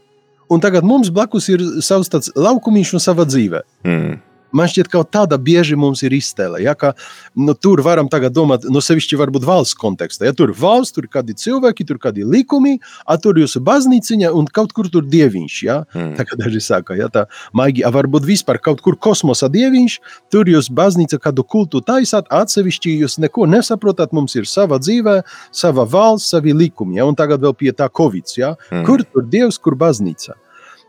un 0.48 0.64
tagad 0.64 0.88
mums 0.88 1.12
blakus 1.12 1.50
ir 1.52 1.66
savs 1.84 2.14
tāds 2.14 2.32
laukumiņš 2.32 2.94
un 2.96 3.04
sava 3.04 3.28
dzīve. 3.28 3.66
Mm. 3.84 4.16
Man 4.56 4.70
šķiet, 4.72 4.90
ka 4.92 5.04
tāda 5.04 5.38
bieži 5.42 5.76
mums 5.80 6.02
ir 6.06 6.14
iztēle. 6.16 6.62
Ja, 6.64 6.76
ka, 6.80 6.94
nu, 7.36 7.54
tur 7.60 7.82
varam 7.86 8.08
domāt, 8.08 8.64
no 8.64 8.78
nu, 8.78 8.84
sevišķi 8.84 9.20
varbūt 9.20 9.46
valsts 9.48 9.76
kontekstā. 9.76 10.30
Ja, 10.30 10.34
tur 10.34 10.54
ir 10.54 10.60
valsts, 10.60 10.96
tur 10.96 11.06
ir 11.06 11.12
kādi 11.12 11.36
cilvēki, 11.36 11.86
tur 11.86 11.98
ir 11.98 12.04
kādi 12.06 12.24
likumi, 12.24 12.78
a, 13.06 13.18
tur 13.20 13.36
jūsu 13.40 13.60
baznīciņa 13.66 14.32
un 14.32 14.48
kaut 14.48 14.72
kur 14.76 14.88
tur 14.92 15.04
dieviņš. 15.04 15.58
Ja? 15.66 15.82
Mm. 15.94 16.14
Tā 16.16 16.28
kā 16.30 16.40
daži 16.40 16.62
saka, 16.64 16.96
ja, 16.96 17.10
tā 17.12 17.26
maigi, 17.54 17.84
a, 17.84 17.92
varbūt 17.92 18.28
vispār 18.28 18.62
kaut 18.64 18.84
kur 18.86 18.96
kosmosa 18.96 19.50
dieviņš, 19.52 20.00
tur 20.32 20.48
jūs 20.48 20.72
baznīca 20.72 21.20
kādu 21.22 21.44
kultu 21.44 21.84
taisāt, 21.86 22.32
atsevišķi 22.32 22.96
jūs 23.04 23.20
neko 23.26 23.50
nesaprotat, 23.52 24.16
mums 24.16 24.38
ir 24.40 24.48
sava 24.48 24.80
dzīve, 24.80 25.20
sava 25.52 25.84
valsts, 25.84 26.32
savi 26.32 26.56
likumi. 26.56 27.02
Ja? 27.02 27.10
Un 27.10 27.20
tagad 27.20 27.44
vēl 27.44 27.58
pie 27.60 27.76
tā 27.76 27.92
Covid. 27.92 28.32
Ja? 28.40 28.56
Mm. 28.72 28.88
Kur 28.88 29.04
tur 29.04 29.28
dievs, 29.28 29.60
kur 29.60 29.76
baznīca? 29.80 30.40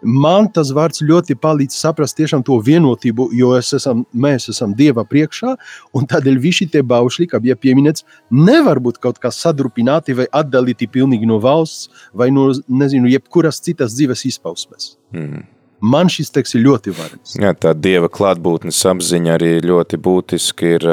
Man 0.03 0.49
tas 0.53 0.71
vārds 0.75 1.03
ļoti 1.05 1.37
palīdz 1.41 1.77
saprast 1.77 2.21
to 2.45 2.59
vienotību, 2.61 3.29
jo 3.33 3.55
esam, 3.57 4.05
mēs 4.13 4.49
esam 4.49 4.75
Dieva 4.75 5.05
priekšā, 5.05 5.57
un 5.95 6.07
tādēļ 6.07 6.39
visi 6.41 6.67
tie 6.67 6.83
baušļi, 6.83 7.29
kā 7.31 7.41
bija 7.41 7.57
pieminēts, 7.57 8.05
nevar 8.31 8.81
būt 8.81 8.99
kaut 8.99 9.19
kā 9.19 9.31
sadrupināti 9.31 10.15
vai 10.15 10.27
atdalīti 10.33 10.89
pilnīgi 10.89 11.27
no 11.27 11.39
valsts 11.39 11.91
vai 12.15 12.31
no, 12.31 12.53
nezinu, 12.69 13.09
jebkuras 13.09 13.61
citas 13.61 13.95
dzīves 13.97 14.27
izpausmes. 14.27 14.97
Mm. 15.13 15.47
Man 15.81 16.09
šis 16.09 16.33
teksts 16.33 16.57
ir 16.57 16.65
ļoti 16.65 16.93
varens. 16.97 17.35
Jā, 17.37 17.53
tā 17.53 17.75
dieva 17.77 18.09
klātbūtnes 18.09 18.79
apziņa 18.89 19.35
arī 19.37 19.51
ļoti 19.61 19.99
būtiski 20.01 20.71
ir 20.79 20.87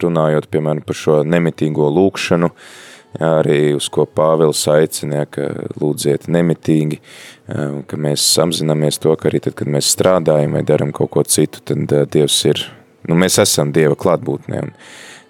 runājot, 0.00 0.48
piemēram, 0.48 0.80
par 0.86 0.96
šo 0.96 1.18
nemitīgo 1.28 1.90
lūkšanu, 1.92 2.48
uh, 2.48 2.89
arī 3.18 3.74
uz 3.74 3.88
ko 3.92 4.06
Pāvils 4.06 4.62
aicina, 4.70 5.24
ka 5.26 5.48
lūdziet 5.80 6.28
nemitīgi, 6.30 7.00
ka 7.90 7.98
mēs 7.98 8.26
apzināmies 8.42 9.00
to, 9.02 9.14
ka 9.18 9.30
arī 9.30 9.42
tad, 9.42 9.56
kad 9.58 9.70
mēs 9.70 9.90
strādājam 9.96 10.54
vai 10.58 10.62
daram 10.66 10.92
kaut 10.94 11.10
ko 11.16 11.24
citu, 11.26 11.62
tad 11.66 11.90
Dievs 12.12 12.38
ir, 12.46 12.62
nu 13.08 13.18
mēs 13.18 13.40
esam 13.42 13.72
Dieva 13.74 13.98
klātbūtnē, 13.98 14.62
un 14.62 14.72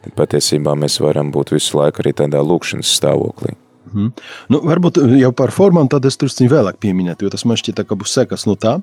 tad 0.05 0.17
patiesībā 0.19 0.77
mēs 0.77 1.01
varam 1.01 1.33
būt 1.33 1.55
visu 1.57 1.81
laiku 1.81 2.05
arī 2.05 2.15
tādā 2.21 2.43
lūkšanas 2.45 2.95
stāvoklī. 3.01 3.57
Hmm. 3.91 4.13
Nu, 4.53 4.61
varbūt 4.63 5.01
jau 5.19 5.33
par 5.35 5.51
formām 5.51 5.89
tad 5.91 6.05
es 6.07 6.19
tur 6.21 6.31
vēlāk 6.31 6.77
pieminētu, 6.83 7.27
jo 7.27 7.33
tas 7.33 7.47
man 7.49 7.59
šķiet, 7.59 7.81
ka 7.89 7.97
būs 7.99 8.13
sekas 8.21 8.47
no 8.47 8.55
tā. 8.55 8.79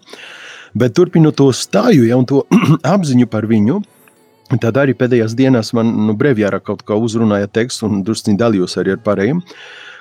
Bet 0.76 0.98
turpinot 0.98 1.38
to 1.40 1.48
stāju 1.56 2.10
ja, 2.10 2.18
un 2.20 2.26
to 2.28 2.42
apziņu 2.96 3.30
par 3.32 3.48
viņu, 3.48 3.78
uh, 3.80 3.97
Tad 4.48 4.80
arī 4.80 4.96
pēdējās 4.96 5.36
dienās 5.36 5.74
man 5.76 5.90
nu, 6.08 6.16
brīvjārā 6.16 6.62
kaut 6.64 6.86
kā 6.88 6.96
uzrunāja 6.96 7.50
tekstu 7.52 7.90
un 7.90 8.02
drusciņi 8.08 8.40
dalījos 8.40 8.78
arī 8.80 8.96
ar 8.96 9.04
pārējiem. 9.04 9.44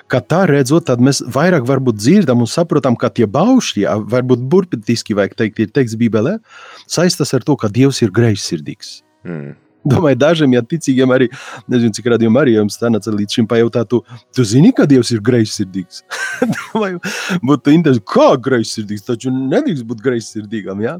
Ka 0.07 0.21
tā 0.23 0.45
redzot, 0.47 0.85
tad 0.87 1.03
mēs 1.03 1.19
vairāk 1.35 1.67
dzirdam 1.99 2.39
un 2.39 2.47
saprotam, 2.47 2.95
ka 2.95 3.09
tie 3.11 3.27
baušļi, 3.27 3.83
varbūt 4.07 4.45
burtiski 4.47 5.17
vajag 5.17 5.35
teikt, 5.35 5.59
ir 5.59 5.73
teksts 5.75 5.99
Bībelē, 5.99 6.37
saistās 6.87 7.33
ar 7.35 7.43
to, 7.43 7.57
ka 7.59 7.67
Dievs 7.67 7.99
ir 8.01 8.15
greizsirdīgs. 8.15 9.01
Mm. 9.27 9.57
Domāju, 9.85 10.17
dažiem 10.19 10.55
ja 10.55 10.63
ticīgiem 10.65 11.11
arī, 11.13 11.27
nezinu, 11.71 11.93
cik 11.95 12.09
radījumā 12.13 12.43
arī 12.43 12.57
jums 12.57 12.79
tā 12.79 12.89
nāca 12.91 13.13
līdz 13.13 13.37
šim 13.37 13.47
pajautāt, 13.49 13.89
tu, 13.91 14.01
tu 14.35 14.45
zini, 14.47 14.73
ka 14.75 14.87
Dievs 14.89 15.13
ir 15.15 15.21
greizsirdīgs. 15.23 16.01
Domāju, 16.55 16.99
būtu 17.45 17.75
interesanti, 17.75 18.05
kā 18.11 18.27
greizsirdīgs, 18.49 19.05
taču 19.07 19.31
nedrīkst 19.33 19.87
būt 19.87 20.03
greizsirdīgam, 20.03 20.83
ja? 20.83 20.97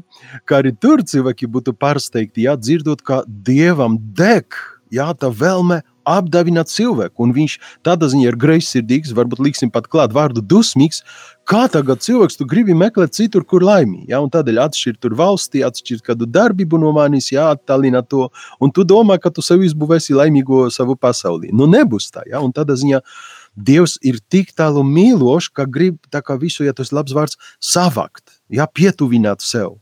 Kā 0.48 0.62
arī 0.62 0.72
tur 0.76 1.04
cilvēki 1.04 1.50
būtu 1.52 1.76
pārsteigti, 1.76 2.46
ja 2.48 2.56
dzirdot, 2.60 3.04
ka 3.04 3.22
Dievam 3.26 3.98
deg, 4.16 4.56
jā, 4.94 5.10
tā 5.18 5.32
vēlme 5.34 5.82
apdāvināt 6.08 6.70
cilvēku, 6.72 7.26
un 7.26 7.34
viņš 7.36 7.58
tādā 7.84 8.08
ziņā 8.08 8.30
ir 8.30 8.38
greizsirdīgs, 8.40 9.12
varbūt 9.16 9.42
liksim 9.44 9.72
pat 9.74 9.90
klāt 9.92 10.14
vārdu 10.16 10.40
dusmīgs, 10.40 11.02
kā 11.48 11.64
tagad 11.72 12.02
cilvēks 12.04 12.38
tu 12.38 12.46
gribi 12.48 12.76
meklēt 12.76 13.16
citur, 13.16 13.44
kur 13.48 13.64
laimī, 13.64 14.04
ja, 14.10 14.20
un 14.24 14.30
tādēļ 14.32 14.60
atšķirt 14.66 15.00
tur 15.04 15.16
valstī, 15.18 15.64
atšķirt 15.66 16.04
kādu 16.10 16.28
darbību 16.28 16.80
no 16.82 16.92
manis, 16.96 17.30
jā, 17.32 17.48
attālina 17.56 18.04
to, 18.04 18.28
un 18.60 18.72
tu 18.74 18.84
domā, 18.84 19.18
ka 19.22 19.32
tu 19.34 19.44
sev 19.44 19.64
izbūvēsi 19.66 20.16
laimīgo 20.18 20.66
savu 20.74 20.96
pasaulī. 21.00 21.52
Nu, 21.54 21.68
nebūs 21.70 22.10
tā, 22.14 22.26
ja, 22.30 22.42
un 22.44 22.54
tādā 22.54 22.78
ziņā 22.78 23.02
Dievs 23.58 23.96
ir 24.06 24.20
tik 24.30 24.52
tālu 24.54 24.84
mīlošs, 24.86 25.48
ka 25.50 25.64
grib 25.66 25.96
tā 26.14 26.20
kā 26.22 26.36
visu, 26.38 26.62
ja 26.62 26.74
tas 26.76 26.92
labs 26.94 27.14
vārds, 27.16 27.38
savakt, 27.58 28.38
ja, 28.54 28.68
pietuvināt 28.70 29.42
sev. 29.42 29.80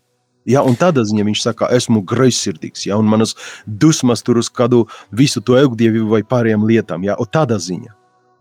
Ja, 0.48 0.62
un 0.62 0.78
tādā 0.78 1.02
ziņā 1.04 1.26
viņš 1.26 1.42
saka, 1.42 1.68
esmu 1.74 2.04
greizsirdīgs, 2.06 2.86
ja, 2.86 2.96
un 2.96 3.10
manas 3.10 3.34
dusmas 3.66 4.22
tur 4.24 4.40
uz 4.40 4.48
kādu 4.48 4.86
visu 5.10 5.42
to 5.42 5.58
augdievību 5.58 6.08
vai 6.14 6.22
pārējām 6.22 6.64
lietām. 6.70 7.04
Ja, 7.04 7.18
tādā 7.34 7.58
ziņā. 7.60 7.92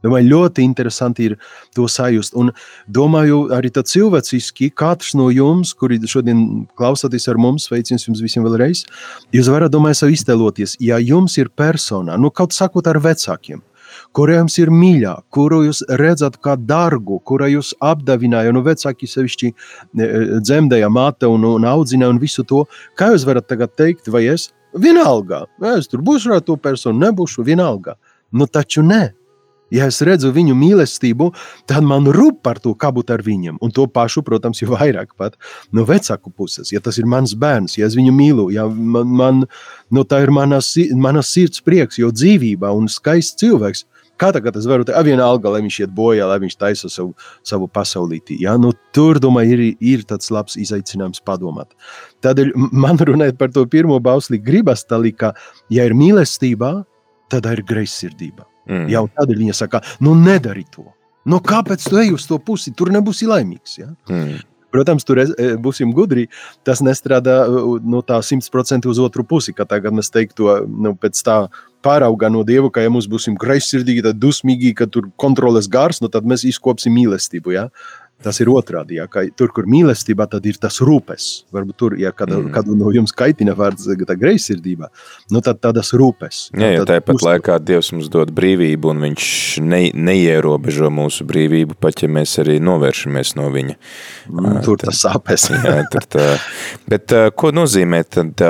Domāju, 0.06 0.30
ļoti 0.30 0.66
interesanti 0.66 1.30
ir 1.32 1.38
to 1.76 1.88
sajust. 1.90 2.36
Un 2.38 2.52
domāju, 2.92 3.46
arī 3.56 3.72
tā 3.74 3.82
cilvēciski, 3.86 4.70
katrs 4.78 5.16
no 5.18 5.32
jums, 5.34 5.74
kuri 5.78 6.00
šodien 6.06 6.66
klausāties 6.78 7.26
ar 7.32 7.40
mums, 7.42 7.66
sveiciens 7.70 8.06
jums 8.08 8.22
visiem 8.24 8.46
vēlreiz, 8.46 8.86
jūs 9.36 9.50
varat, 9.52 9.74
domāju, 9.74 10.04
sev 10.04 10.14
iztēloties, 10.14 10.78
ja 10.84 11.00
jums 11.02 11.40
ir 11.42 11.50
persona, 11.50 12.20
nu 12.22 12.30
kaut 12.30 12.54
sakot 12.54 12.86
ar 12.88 13.00
vecākiem, 13.02 13.64
kura 14.16 14.38
jums 14.40 14.58
ir 14.62 14.72
mīļā, 14.74 15.16
kuru 15.34 15.64
jūs 15.68 15.82
redzat 16.02 16.38
kā 16.44 16.56
dārgu, 16.60 17.20
kura 17.26 17.50
jūs 17.52 17.74
apdāvināja, 17.84 18.54
nu 18.56 18.64
vecāki 18.66 19.10
sevišķi 19.10 19.50
e, 19.50 19.56
e, 20.06 20.24
dzemdēja 20.46 20.92
māte 20.94 21.30
un, 21.32 21.48
un 21.56 21.68
audzināja 21.70 22.14
un 22.14 22.22
visu 22.22 22.46
to, 22.48 22.66
kā 23.00 23.12
jūs 23.14 23.26
varat 23.28 23.50
tagad 23.50 23.74
teikt, 23.80 24.12
vai 24.14 24.28
es? 24.36 24.52
Vienalga, 24.76 25.46
es 25.78 25.88
tur 25.88 26.02
būšu 26.04 26.36
ar 26.36 26.42
to 26.44 26.58
personu, 26.60 27.00
nebūšu 27.06 27.46
vienalga. 27.48 27.96
Nu 28.36 28.48
taču 28.52 28.84
ne. 28.84 29.14
Ja 29.76 29.90
es 29.92 30.02
redzu 30.06 30.32
viņu 30.36 30.56
mīlestību, 30.58 31.32
tad 31.70 31.86
man 31.88 32.08
rūp 32.16 32.42
par 32.46 32.62
to, 32.64 32.74
kā 32.80 32.92
būt 32.96 33.12
ar 33.16 33.24
viņiem. 33.26 33.60
Un 33.64 33.74
to 33.76 33.88
pašu, 33.92 34.24
protams, 34.26 34.62
jau 34.64 34.74
vairāk 34.76 35.16
pat 35.20 35.36
no 35.76 35.86
vecāku 35.88 36.32
puses. 36.32 36.72
Ja 36.74 36.82
tas 36.84 37.00
ir 37.02 37.10
mans 37.10 37.36
bērns, 37.38 37.78
ja 37.80 37.90
es 37.90 37.98
viņu 37.98 38.14
mīlu, 38.16 38.48
ja 38.56 38.68
man, 38.70 39.12
man, 39.20 39.44
nu, 39.92 40.06
tā 40.08 40.24
ir 40.24 40.34
mana, 40.36 40.62
mana 40.96 41.26
sirds 41.26 41.64
prieks, 41.66 42.00
jo 42.02 42.14
dzīvība 42.16 42.72
un 42.76 42.90
skaists 42.92 43.44
cilvēks 43.44 43.86
Kā 44.16 44.30
tagad 44.32 44.56
es 44.56 44.68
varu 44.70 44.86
teikt, 44.88 45.02
vienalga, 45.04 45.52
lai 45.52 45.60
viņš 45.66 45.78
iet 45.82 45.94
bojā, 45.96 46.24
lai 46.30 46.38
viņš 46.40 46.56
taisa 46.56 46.92
savu, 46.92 47.12
savu 47.44 47.68
pasaulīti. 47.68 48.38
Ja? 48.46 48.56
Nu, 48.62 48.72
tur, 48.96 49.20
domāju, 49.20 49.58
ir, 49.58 49.76
ir 49.84 50.06
tāds 50.08 50.32
labs 50.32 50.56
izaicinājums 50.62 51.20
padomāt. 51.28 51.76
Tādēļ 52.24 52.54
man 52.56 53.02
runājot 53.12 53.40
par 53.42 53.52
to 53.52 53.66
pirmo 53.68 54.00
bausli, 54.00 54.40
gribas 54.40 54.88
tā 54.88 55.02
kā, 55.20 55.34
ja 55.70 55.88
ir 55.90 56.00
mīlestība, 56.00 56.78
tad 57.32 57.52
ir 57.52 57.66
greizsirdība. 57.68 58.48
Mm. 58.70 58.90
Jau 58.92 59.06
tādēļ 59.18 59.42
viņa 59.46 59.56
saka, 59.58 59.82
nu 60.06 60.16
nedari 60.18 60.66
to. 60.74 60.88
Nu, 61.26 61.40
kāpēc 61.42 61.88
tu 61.90 61.98
ej 62.02 62.14
uz 62.14 62.28
to 62.30 62.38
pusi? 62.42 62.74
Tur 62.78 62.92
nebūsi 62.94 63.30
laimīgs. 63.30 63.80
Ja? 63.82 63.90
Mm. 64.10 64.44
Protams, 64.76 65.06
tur 65.08 65.22
e, 65.24 65.26
būsim 65.62 65.94
gudri. 65.96 66.28
Tas 66.68 66.82
nestrādā 66.86 67.38
no 67.82 68.02
tā 68.06 68.20
100% 68.20 68.90
uz 68.92 69.00
otru 69.02 69.26
pusi. 69.28 69.56
Tagad 69.56 69.96
mēs 69.96 70.12
teiktu, 70.14 70.52
nu, 70.68 70.94
pēc 71.00 71.22
tā 71.26 71.38
pāraugā 71.86 72.30
no 72.34 72.44
Dieva, 72.46 72.70
ka 72.74 72.84
ja 72.84 72.92
mums 72.94 73.08
būsim 73.10 73.38
greizsirdīgi, 73.40 74.04
tad 74.06 74.20
dusmīgi, 74.22 74.74
ka 74.78 74.90
tur 74.92 75.10
kontroles 75.22 75.70
gars, 75.72 76.02
nu, 76.04 76.12
tad 76.12 76.28
mēs 76.28 76.46
izkopsim 76.50 76.94
mīlestību. 76.98 77.56
Ja? 77.56 77.70
Tas 78.24 78.40
ir 78.40 78.50
otrādi. 78.50 78.96
Ja, 78.98 79.06
tur, 79.38 79.52
kur 79.54 79.68
mīlestība, 79.70 80.26
tad 80.32 80.46
ir 80.48 80.58
tas 80.62 80.80
rūpes. 80.84 81.26
Varbūt 81.54 81.78
tur, 81.78 81.96
ja 82.00 82.14
kāda, 82.16 82.40
mm. 82.40 82.54
kādu 82.56 82.78
no 82.80 82.90
jums 82.96 83.14
kaitina 83.16 83.54
vārds 83.58 83.90
greizsirdība, 83.92 84.90
nu 85.36 85.42
tad 85.46 85.60
tādas 85.62 85.92
rūpes. 85.94 86.46
Jā, 86.56 86.72
ja 86.78 86.86
tāpat 86.88 87.20
uztur. 87.20 87.30
laikā 87.34 87.60
Dievs 87.62 87.92
mums 87.94 88.10
dod 88.14 88.32
brīvību, 88.36 88.94
un 88.94 89.04
viņš 89.04 89.28
ne, 89.66 89.82
neierobežo 89.94 90.90
mūsu 90.94 91.28
brīvību, 91.28 91.78
pat 91.82 92.06
ja 92.06 92.10
mēs 92.10 92.38
arī 92.42 92.58
novēršamies 92.64 93.36
no 93.38 93.52
viņa. 93.54 93.78
Mm, 94.32 94.62
tur 94.66 94.80
tas 94.82 95.04
sāpes. 95.06 95.50
jā, 95.68 95.78
tur 95.94 96.10
tā. 96.10 96.32
Bet 96.90 97.14
ko 97.36 97.54
nozīmē 97.54 98.02
tad 98.16 98.42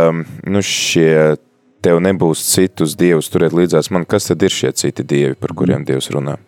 nu, 0.46 0.64
šie 0.64 1.36
tev 1.86 2.02
nebūs 2.02 2.42
citus 2.54 2.96
dievus 2.98 3.30
turēt 3.34 3.54
līdzās 3.54 3.92
man, 3.94 4.08
kas 4.10 4.32
tad 4.32 4.46
ir 4.46 4.54
šie 4.54 4.72
citi 4.78 5.06
dievi, 5.06 5.38
par 5.38 5.54
kuriem 5.58 5.86
Dievs 5.86 6.10
runā? 6.14 6.40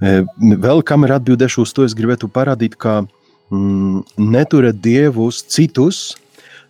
Vēl 0.00 0.82
kam 0.86 1.04
ir 1.04 1.16
atbildēšu 1.18 1.66
uz 1.66 1.74
to, 1.76 1.84
es 1.84 1.96
gribētu 1.96 2.30
parādīt, 2.32 2.78
ka 2.80 3.02
mm, 3.52 4.04
neturēt 4.16 4.80
dievus 4.80 5.42
citus 5.44 6.14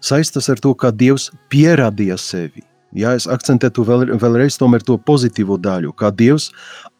saistas 0.00 0.48
ar 0.50 0.60
to, 0.60 0.72
kā 0.74 0.90
Dievs 0.90 1.30
pierādīja 1.52 2.16
sevi. 2.20 2.64
Jā, 2.96 3.12
es 3.14 3.28
akcentētu 3.30 3.84
vēl, 3.86 4.08
vēlreiz 4.18 4.56
to 4.58 4.96
pozitīvo 4.98 5.60
daļu, 5.60 5.92
kā 5.94 6.10
Dievs 6.10 6.50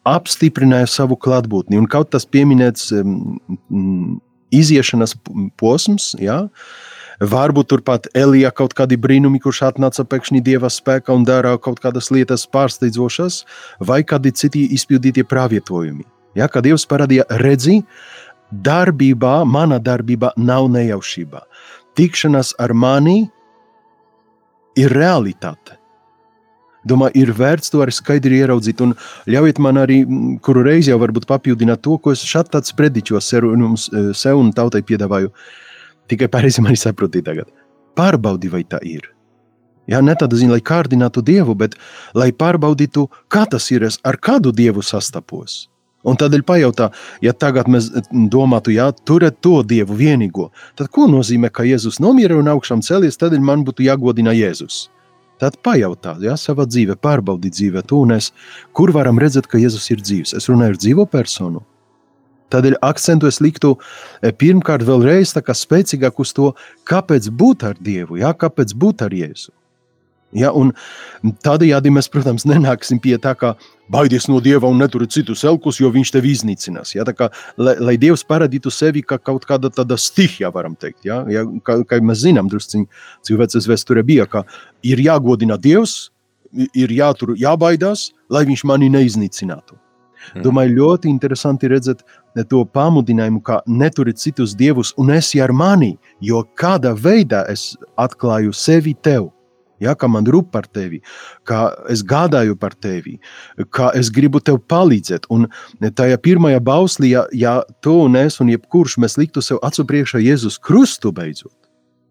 apstiprināja 0.07 0.87
savu 0.87 1.17
klātbūtni. 1.19 1.77
Un 1.81 1.89
kaut 1.91 2.13
tas 2.15 2.25
pieminēts 2.25 2.93
um, 2.95 4.21
iziešanas 4.55 5.17
posms, 5.59 6.13
jā, 6.21 6.45
varbūt 7.19 7.73
turpat 7.73 8.07
Elija 8.15 8.53
kaut 8.55 8.73
kādi 8.77 8.95
brīnumi, 8.97 9.41
kurš 9.43 9.65
atnāca 9.73 10.07
pēkšņi 10.07 10.41
Dieva 10.47 10.71
spēkā 10.71 11.11
un 11.11 11.27
dara 11.27 11.57
kaut 11.59 11.83
kādas 11.83 12.07
lietas 12.13 12.47
pārsteidzošas, 12.47 13.43
vai 13.83 14.01
kādi 14.07 14.31
citi 14.31 14.69
izpildītie 14.77 15.27
pravietojumi. 15.27 16.07
Ja, 16.37 16.47
kad 16.47 16.63
Dievs 16.63 16.87
parādīja, 16.87 17.25
redzi, 17.41 17.81
darbībā, 18.51 19.41
mana 19.47 19.79
darbība 19.79 20.31
nav 20.37 20.69
nejaušība. 20.71 21.43
Tikšanās 21.97 22.53
ar 22.59 22.73
mani 22.73 23.29
ir 24.79 24.93
realitāte. 24.95 25.77
Domāju, 26.87 27.13
ir 27.21 27.29
vērts 27.37 27.69
to 27.69 27.83
arī 27.83 27.93
skaidri 27.93 28.39
ieraudzīt. 28.41 28.81
Un 28.81 28.95
ļaujiet 29.29 29.59
man 29.61 29.77
arī, 29.83 30.01
kuru 30.41 30.63
reizi 30.65 30.89
jau 30.89 30.97
varbūt 31.01 31.27
papildināt 31.29 31.83
to, 31.85 31.97
ko 32.01 32.15
es 32.15 32.23
šeit 32.25 32.49
tāds 32.53 32.73
prediķos 32.73 33.27
sev, 33.27 33.45
sev 34.17 34.41
un 34.41 34.49
tautai 34.55 34.81
piedāvāju. 34.81 35.29
Tikai 36.09 36.31
pareizi 36.31 36.63
mani 36.65 36.79
saproti 36.79 37.21
tagad. 37.23 37.51
Pārbaudi, 37.95 38.49
vai 38.49 38.63
tā 38.65 38.81
ir. 38.87 39.11
Jā, 39.89 39.99
ne 40.01 40.15
tāda 40.17 40.37
ziņa, 40.39 40.55
lai 40.55 40.63
kārdinātu 40.65 41.21
Dievu, 41.25 41.53
bet 41.57 41.75
lai 42.17 42.31
pārbaudītu, 42.33 43.07
kā 43.29 43.45
tas 43.49 43.67
ir, 43.73 43.85
ar 43.85 44.17
kādu 44.17 44.53
Dievu 44.55 44.81
sastapos. 44.85 45.70
Un 46.01 46.17
tādēļ 46.17 46.41
pajautā, 46.47 46.89
ja 47.21 47.33
tagad 47.37 47.67
mēs 47.69 47.91
domātu, 48.11 48.73
ja 48.73 48.89
turat 48.91 49.37
to 49.41 49.59
Dievu 49.61 49.97
vienīgo, 49.99 50.49
tad 50.79 50.89
ko 50.93 51.05
nozīmē, 51.11 51.51
ka 51.53 51.65
Jēzus 51.67 52.01
nomira 52.01 52.39
un 52.39 52.49
augšām 52.49 52.81
celies, 52.85 53.19
tad 53.21 53.37
man 53.37 53.65
būtu 53.67 53.85
jāgodina 53.85 54.33
Jēzus. 54.33 54.87
Tad 55.41 55.57
pajautā, 55.65 56.15
ja 56.21 56.35
savā 56.37 56.67
dzīvē, 56.69 56.97
pārbaudīt 57.01 57.55
dzīvē 57.57 57.81
es, 58.17 58.31
kur 58.73 58.91
varam 58.93 59.21
redzēt, 59.21 59.47
ka 59.49 59.61
Jēzus 59.61 59.89
ir 59.93 60.01
dzīves. 60.01 60.33
Es 60.37 60.49
runāju 60.49 60.75
ar 60.75 60.81
dzīvo 60.81 61.05
personu. 61.09 61.63
Tādēļ 62.51 62.75
akcentu 62.83 63.29
es 63.29 63.39
liktu 63.41 63.77
e, 63.77 64.31
pirmkārt 64.31 64.83
vēlreiz 64.83 65.31
spēcīgāk 65.55 66.19
uz 66.19 66.33
to, 66.35 66.51
kāpēc 66.83 67.29
būt 67.31 67.63
ar 67.63 67.79
Dievu, 67.79 68.19
ja? 68.19 68.33
kāpēc 68.33 68.75
būt 68.75 69.05
ar 69.07 69.15
Jēzu. 69.15 69.53
Ja, 70.31 70.51
tādējādi 71.43 71.91
mēs, 71.91 72.07
protams, 72.11 72.45
nenāksim 72.47 73.01
pie 73.03 73.17
tā, 73.19 73.33
ka 73.35 73.55
baidies 73.91 74.29
no 74.31 74.39
dieva 74.43 74.69
un 74.71 74.79
neturi 74.79 75.09
citus 75.11 75.43
elkus, 75.47 75.81
jo 75.81 75.89
viņš 75.91 76.13
tevi 76.15 76.31
iznīcinās. 76.31 76.93
Ja, 76.95 77.03
kā, 77.03 77.27
lai, 77.59 77.75
lai 77.83 77.97
dievs 77.99 78.23
parādītu 78.27 78.71
sevi 78.71 79.03
kā 79.03 79.19
kaut 79.19 79.45
kāda 79.49 79.71
tāda 79.75 79.97
stihija, 79.99 80.53
varam 80.55 80.77
teikt. 80.79 81.03
Ja, 81.07 81.21
ja, 81.31 81.43
kā, 81.67 81.81
kā 81.87 81.99
mēs 81.99 82.23
zinām, 82.23 82.47
drusciņi 82.51 82.87
cilvēces 83.27 83.67
vēsture 83.67 84.05
bija, 84.07 84.29
ka 84.31 84.45
ir 84.87 85.03
jāgodina 85.03 85.59
dievs, 85.59 86.09
ir 86.51 86.95
jātur, 86.95 87.35
jābaidās, 87.39 88.11
lai 88.31 88.45
viņš 88.47 88.65
mani 88.71 88.91
neiznīcinātu. 88.93 89.75
Hmm. 90.31 90.45
Domāju, 90.45 90.77
ļoti 90.77 91.09
interesanti 91.09 91.67
redzēt 91.71 92.05
to 92.47 92.63
pamudinājumu, 92.71 93.41
ka 93.43 93.59
neturi 93.67 94.13
citus 94.15 94.55
dievus 94.55 94.93
un 95.01 95.11
esi 95.11 95.41
ar 95.43 95.51
mani, 95.51 95.95
jo 96.23 96.45
kādā 96.55 96.93
veidā 96.95 97.43
es 97.51 97.73
atklāju 97.99 98.53
sevi 98.55 98.93
tev 98.95 99.31
ja, 99.81 99.95
ka 99.97 100.09
man 100.11 100.27
rūp 100.29 100.51
par 100.53 100.67
tevi, 100.69 101.01
ka 101.47 101.71
es 101.91 102.03
gādāju 102.07 102.57
par 102.59 102.75
tevi, 102.77 103.17
ka 103.73 103.91
es 103.97 104.11
gribu 104.13 104.41
tev 104.43 104.61
palīdzēt. 104.71 105.27
Un 105.33 105.49
tajā 105.81 106.19
pirmajā 106.21 106.61
bauslī, 106.63 107.13
ja, 107.15 107.25
ja 107.33 107.55
tu 107.83 107.97
un 108.05 108.19
es 108.19 108.39
un 108.43 108.51
jebkurš 108.53 108.99
mēs 109.01 109.17
liktu 109.21 109.43
sev 109.45 109.61
acu 109.65 109.85
priekšā 109.89 110.21
Jēzus 110.21 110.59
krustu 110.61 111.13
beidzot, 111.15 111.55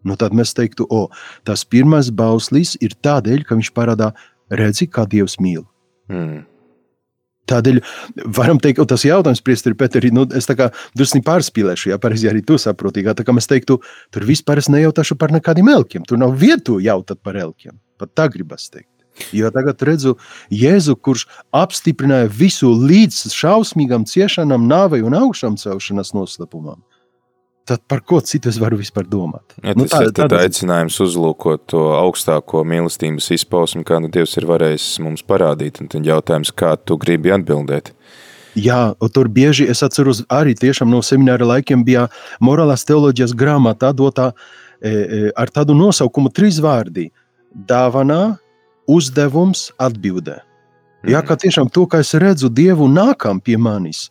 nu 0.03 0.17
tad 0.19 0.35
mēs 0.37 0.55
teiktu, 0.57 0.87
o, 0.89 1.07
tas 1.47 1.65
pirmais 1.65 2.11
bauslis 2.11 2.75
ir 2.81 2.97
tādēļ, 3.03 3.45
ka 3.47 3.57
viņš 3.59 3.73
parādā 3.77 4.11
redzi, 4.51 4.89
kā 4.91 5.07
Dievs 5.09 5.39
mīl. 5.41 5.63
Mm. 6.11 6.43
Tādēļ 7.51 7.81
varam 8.37 8.61
teikt, 8.61 8.79
ka 8.79 8.87
tas 8.93 9.05
jautājums, 9.07 9.43
Priesteri, 9.45 9.77
Peteri, 9.77 10.13
nu, 10.15 10.25
es 10.37 10.47
tā 10.49 10.57
kā 10.59 10.69
drusku 10.97 11.23
pārspīlēšu, 11.27 11.91
ja 11.93 11.99
pareizi 12.01 12.29
arī 12.31 12.43
tu 12.45 12.59
saproti, 12.61 13.03
tā 13.03 13.27
kā 13.27 13.35
mēs 13.35 13.49
teiktu, 13.51 13.81
tur 14.13 14.27
vispār 14.27 14.61
es 14.61 14.71
nejautāšu 14.71 15.19
par 15.19 15.33
nekādiem 15.35 15.71
elkiem, 15.73 16.07
tur 16.07 16.21
nav 16.21 16.37
vietu 16.39 16.79
jautāt 16.83 17.21
par 17.23 17.39
elkiem, 17.39 17.77
pat 17.99 18.15
tā 18.17 18.29
gribas 18.31 18.69
teikt. 18.71 18.87
Jo 19.35 19.51
tagad 19.53 19.81
redzu 19.85 20.15
Jēzu, 20.55 20.95
kurš 20.95 21.27
apstiprināja 21.53 22.29
visu 22.31 22.71
līdz 22.71 23.33
šausmīgam 23.35 24.07
ciešanām, 24.07 24.69
nāvei 24.71 25.03
un 25.05 25.17
augšām 25.19 25.59
celšanas 25.59 26.15
noslēpumam 26.15 26.79
tad 27.65 27.83
par 27.87 28.01
ko 28.05 28.19
citu 28.25 28.49
es 28.51 28.57
varu 28.61 28.79
vispār 28.79 29.05
domāt? 29.09 29.55
Ja, 29.61 29.75
nu, 29.75 29.85
tas 29.85 29.93
nu, 29.93 29.97
tā, 29.97 30.01
ir 30.07 30.15
tāda... 30.17 30.41
aicinājums 30.45 30.97
uzlūkot 31.05 31.67
to 31.73 31.83
augstāko 31.97 32.63
mīlestības 32.67 33.31
izpausmi, 33.37 33.85
kādu 33.87 34.07
nu 34.07 34.13
Dievs 34.13 34.35
ir 34.39 34.47
varējis 34.49 34.87
mums 35.05 35.23
parādīt. 35.27 35.81
Un 35.83 35.91
tad 35.91 36.07
jautājums, 36.07 36.53
kā 36.55 36.73
tu 36.79 36.97
gribi 37.01 37.33
atbildēt? 37.35 37.93
Jā, 38.59 38.91
tur 39.15 39.29
bieži 39.31 39.69
es 39.71 39.79
atceros 39.83 40.25
arī 40.27 40.55
no 40.85 41.01
semināra 41.01 41.45
laikiem 41.45 41.85
bija 41.87 42.09
morālās 42.41 42.83
teoloģijas 42.83 43.33
grāmatā 43.33 43.93
dotā 43.93 44.33
e, 44.81 44.89
e, 44.89 45.31
ar 45.35 45.47
tādu 45.47 45.73
nosaukumu 45.73 46.29
trīs 46.29 46.59
vārdi- 46.59 47.11
dāvanā, 47.71 48.37
uzdevums, 48.87 49.71
atbildē. 49.79 50.50
Ja, 51.07 51.23
ka 51.25 51.33
tiešām 51.39 51.71
to, 51.73 51.87
ka 51.89 52.01
es 52.03 52.13
redzu 52.13 52.49
Dievu 52.53 52.85
nākam 52.91 53.39
pie 53.41 53.55
manis, 53.57 54.03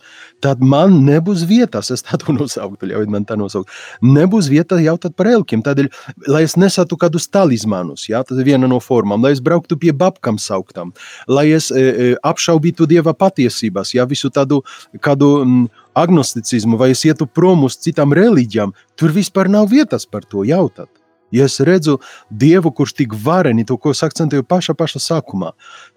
tad 0.43 0.59
man 0.59 0.97
nebūs 1.07 1.45
vietas, 1.47 1.93
es 1.95 2.03
tādu 2.03 2.35
nosauktu, 2.35 2.89
ļaujiet 2.91 3.13
man 3.15 3.27
tā 3.29 3.37
nosaukt, 3.39 3.71
nebūs 4.03 4.49
vieta 4.51 4.81
jautāt 4.83 5.15
par 5.19 5.31
elkiem. 5.31 5.63
Tādēļ, 5.67 5.91
lai 6.27 6.43
es 6.49 6.57
nesatu 6.59 6.99
kādus 6.99 7.29
talismanus, 7.31 8.09
ja, 8.11 8.25
tas 8.27 8.43
ir 8.43 8.49
viena 8.51 8.71
no 8.71 8.81
formām, 8.83 9.23
lai 9.23 9.37
es 9.37 9.43
brauktu 9.45 9.79
pie 9.79 9.95
babkam 9.95 10.41
sauktām, 10.43 10.91
lai 11.31 11.47
es 11.55 11.71
e, 11.71 11.81
e, 11.81 12.13
apšaubītu 12.27 12.91
Dieva 12.91 13.15
patiesības, 13.15 13.95
ja 13.95 14.09
visu 14.11 14.33
tādu 14.35 14.65
kādu 14.99 15.33
m, 15.45 15.67
agnosticismu, 15.95 16.79
vai 16.81 16.91
es 16.97 17.05
ietu 17.07 17.31
prom 17.31 17.69
uz 17.71 17.79
citām 17.79 18.17
reliģijām, 18.17 18.75
tur 18.99 19.15
vispār 19.15 19.51
nav 19.53 19.71
vietas 19.71 20.11
par 20.11 20.27
to 20.27 20.43
jautāt. 20.49 20.91
Ja 21.31 21.47
es 21.47 21.61
redzu 21.63 21.99
Dievu, 22.31 22.73
kurš 22.75 22.95
tik 22.99 23.17
vareni, 23.25 23.65
to 23.67 23.77
ko 23.79 23.95
es 23.95 24.03
akcentēju 24.07 24.47
pašā, 24.51 24.75
pašā 24.79 25.03
sākumā, 25.03 25.53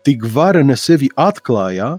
tik 0.06 0.26
vareni 0.34 0.78
sevi 0.78 1.10
atklājā, 1.18 1.96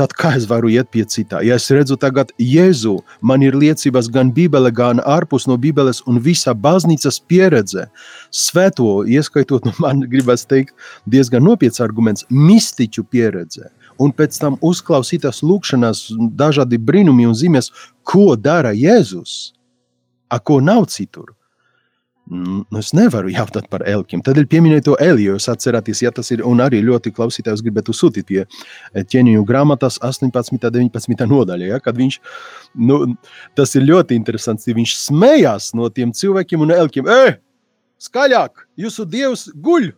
tad 0.00 0.14
kā 0.16 0.32
es 0.38 0.46
varu 0.48 0.70
iet 0.72 0.88
pie 0.94 1.04
citā? 1.04 1.42
Ja 1.44 1.58
es 1.60 1.68
redzu 1.72 1.98
tagad 2.00 2.32
Jēzu, 2.40 2.96
man 3.20 3.44
ir 3.44 3.56
liecības 3.58 4.08
gan 4.12 4.30
Bībele, 4.32 4.72
gan 4.72 5.02
ārpus 5.04 5.44
no 5.50 5.58
Bībeles 5.60 6.00
un 6.08 6.20
visa 6.24 6.54
baznīcas 6.56 7.20
pieredze, 7.28 7.84
svēto, 8.32 9.02
ieskaitot, 9.04 9.68
nu 9.68 9.74
man 9.82 10.06
gribas 10.08 10.46
teikt, 10.48 10.72
diezgan 11.10 11.44
nopietns 11.44 11.82
arguments, 11.84 12.24
mistiķu 12.30 13.04
pieredze. 13.12 13.68
Un 14.00 14.14
pēc 14.16 14.38
tam 14.40 14.56
uzklausītās 14.64 15.42
lūkšanās, 15.44 16.06
dažādi 16.32 16.80
brīnumi 16.80 17.28
un 17.28 17.36
zīmes, 17.36 17.68
ko 18.00 18.32
dara 18.40 18.72
Jēzus, 18.72 19.52
a 20.32 20.40
ko 20.40 20.62
nav 20.64 20.86
citur. 20.88 21.34
Nu, 22.30 22.60
es 22.78 22.92
nevaru 22.94 23.32
jautāt 23.32 23.66
par 23.70 23.82
elkiem. 23.90 24.20
Tad 24.22 24.38
ir 24.38 24.46
pieminēta 24.50 24.84
to 24.86 24.96
Eliju. 25.02 25.34
Jūs 25.34 25.48
atceraties, 25.50 26.04
ja 26.04 26.12
tas 26.14 26.30
ir 26.30 26.44
arī 26.46 26.78
ļoti 26.86 27.10
klausītājs, 27.16 27.62
gribētu 27.66 27.94
sūtīt 27.96 28.28
pie 28.28 28.44
eh, 28.44 29.02
ķēniņu 29.02 29.42
grāmatas 29.48 29.98
18. 29.98 30.52
un 30.54 30.60
19. 30.62 31.26
nodaļa. 31.26 31.72
Ja, 31.72 31.80
kad 31.82 31.98
viņš, 31.98 32.20
nu, 32.86 33.00
tas 33.58 33.74
ir 33.74 33.88
ļoti 33.88 34.14
interesants. 34.14 34.70
Viņš 34.70 34.94
smējās 35.08 35.72
no 35.74 35.90
tiem 35.90 36.14
cilvēkiem 36.14 36.62
un 36.62 36.74
elkiem. 36.76 37.10
Ej, 37.10 37.40
skaļāk, 37.98 38.62
jūsu 38.78 39.08
dievs 39.10 39.48
guļ! 39.50 39.90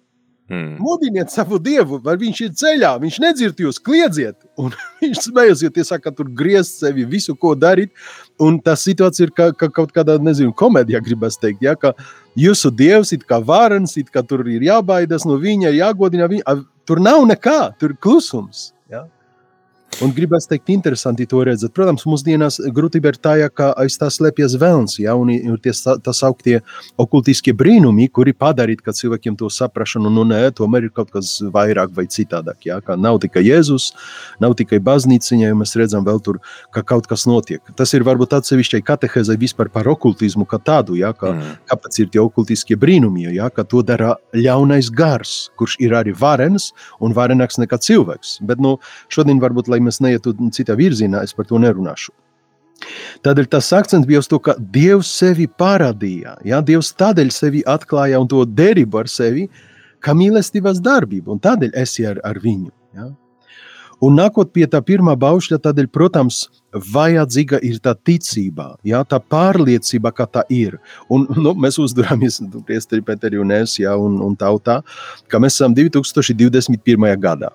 Hmm. 0.52 0.76
Mudiniet 0.84 1.30
savu 1.32 1.56
dievu, 1.56 1.96
vai 2.04 2.12
viņš 2.20 2.40
ir 2.44 2.48
ceļā, 2.60 2.90
viņš 3.00 3.14
nedzird 3.24 3.60
jūs, 3.62 3.78
kliedziet. 3.80 4.36
Un 4.60 4.74
viņš 5.00 5.22
smējas, 5.24 5.62
jo 5.64 5.70
tie 5.72 5.84
saka, 5.88 6.12
tur 6.12 6.28
griezt 6.28 6.82
sevi, 6.82 7.06
visu, 7.08 7.32
ko 7.40 7.54
darīt. 7.56 7.94
Un 8.36 8.58
tā 8.60 8.74
situācija 8.76 9.30
ir 9.30 9.32
kā, 9.32 9.46
kā 9.56 9.70
kaut 9.72 9.94
kādā, 9.96 10.18
nezinu, 10.20 10.52
komēdijā, 10.52 11.00
gribas 11.06 11.40
teikt, 11.40 11.64
ja, 11.64 11.72
ka 11.72 11.94
jūsu 12.36 12.68
dievs 12.76 13.14
ir 13.16 13.24
kā 13.24 13.40
varens, 13.40 13.96
it 13.96 14.12
kā 14.12 14.20
tur 14.28 14.44
ir 14.44 14.68
jābaidās 14.68 15.24
no 15.24 15.38
viņa, 15.40 15.72
jāgodina 15.78 16.28
viņa. 16.28 16.58
Tur 16.84 17.00
nav 17.00 17.24
nekā, 17.30 17.58
tur 17.80 17.94
ir 17.94 18.00
klusums. 18.04 18.72
Un 20.00 20.12
gribētu 20.16 20.48
teikt, 20.48 20.70
interesanti 20.72 21.26
to 21.28 21.42
redzēt. 21.44 21.74
Protams, 21.76 22.06
mūsdienās 22.08 22.56
grūtība 22.74 23.12
ir 23.12 23.18
tā, 23.20 23.34
ka 23.52 23.68
aiz 23.78 23.98
tā 24.00 24.08
slēpjas 24.10 24.54
vēlns, 24.60 24.96
ja, 25.02 25.12
un 25.18 25.30
ir 25.34 25.58
tie 25.62 25.74
tā 25.76 26.14
sauktie 26.16 26.60
okultiskie 27.00 27.52
brīnumi, 27.56 28.08
kuri 28.08 28.32
padarīt, 28.32 28.80
ka 28.82 28.94
cilvēkiem 28.96 29.36
to 29.38 29.50
saprašanu, 29.52 30.10
nu 30.10 30.24
nē, 30.28 30.40
tomēr 30.56 30.88
ir 30.88 30.94
kaut 30.96 31.12
kas 31.12 31.34
vairāk 31.54 31.92
vai 31.94 32.06
citādāk. 32.10 32.64
Ja, 32.70 32.80
ka 32.80 32.96
nav 32.96 33.20
tikai 33.22 33.44
Jēzus, 33.44 33.90
nav 34.42 34.56
tikai 34.58 34.80
baznīciņa, 34.82 35.50
ja 35.50 35.58
mēs 35.60 35.76
redzam 35.78 36.08
vēl 36.08 36.22
tur, 36.24 36.40
ka 36.72 36.84
kaut 36.86 37.06
kas 37.10 37.26
notiek. 37.28 37.60
Tas 37.76 37.92
ir 37.92 38.06
varbūt 38.08 38.34
atsevišķai 38.38 38.82
katehēzai 38.88 39.36
vispār 39.38 39.70
par 39.72 39.90
okultismu 39.92 40.48
kā 40.48 40.58
tādu, 40.62 40.96
ja, 40.98 41.12
ka, 41.12 41.34
mm. 41.36 41.60
kāpēc 41.68 42.00
ir 42.00 42.10
tie 42.16 42.24
okultiskie 42.24 42.80
brīnumi, 42.80 43.28
ja, 43.36 43.52
ka 43.52 43.66
to 43.68 43.84
dara 43.86 44.16
ļaunais 44.34 44.88
gars, 44.90 45.36
kurš 45.60 45.76
ir 45.84 45.94
arī 46.00 46.16
varens 46.16 46.72
un 47.04 47.14
varenāks 47.14 47.60
nekā 47.60 47.78
cilvēks. 47.82 48.38
Bet 48.48 48.62
nu, 48.62 48.78
šodien 49.12 49.42
varbūt, 49.42 49.68
lai 49.70 49.81
mēs 49.84 50.00
neietu 50.04 50.34
citā 50.54 50.76
virzienā, 50.78 51.22
es 51.26 51.34
par 51.36 51.48
to 51.48 51.60
nerunāšu. 51.62 52.12
Tādēļ 53.22 53.48
tas 53.52 53.68
akcents 53.76 54.08
bija 54.08 54.22
uz 54.22 54.28
to, 54.30 54.40
ka 54.42 54.56
Dievs 54.58 55.10
sevi 55.20 55.46
parādīja. 55.46 56.36
Ja? 56.48 56.60
Dievs 56.64 56.92
tādēļ 56.98 57.30
sevi 57.34 57.62
atklāja 57.68 58.20
un 58.22 58.30
to 58.30 58.42
derību 58.48 59.02
ar 59.02 59.10
sevi, 59.10 59.48
kā 60.02 60.14
mīlestības 60.18 60.82
darbību, 60.82 61.36
un 61.36 61.42
tādēļ 61.42 61.76
esi 61.78 62.06
ar, 62.08 62.18
ar 62.26 62.40
viņu. 62.42 62.72
Ja? 62.98 63.12
Un 64.02 64.16
nākot 64.18 64.50
pie 64.50 64.64
tā 64.66 64.80
pirmā 64.82 65.14
baušļa, 65.14 65.60
tādēļ, 65.62 65.86
protams, 65.94 66.40
vajadzīga 66.90 67.60
ir 67.62 67.78
tā 67.84 67.92
ticība, 67.94 68.72
ja? 68.82 69.04
tā 69.06 69.20
pārliecība, 69.22 70.10
ka 70.16 70.26
tā 70.26 70.42
ir. 70.50 70.80
Un, 71.06 71.28
nu, 71.38 71.54
mēs 71.54 71.78
uzdurāmies, 71.78 72.40
Priesteri 72.66 73.04
Peteri 73.06 73.38
un 73.38 73.54
es, 73.54 73.78
ja? 73.78 73.94
un, 73.94 74.18
un 74.26 74.34
tautā, 74.38 74.80
ka 75.30 75.38
mēs 75.42 75.60
esam 75.60 75.76
2021. 75.78 77.12
gadā. 77.22 77.52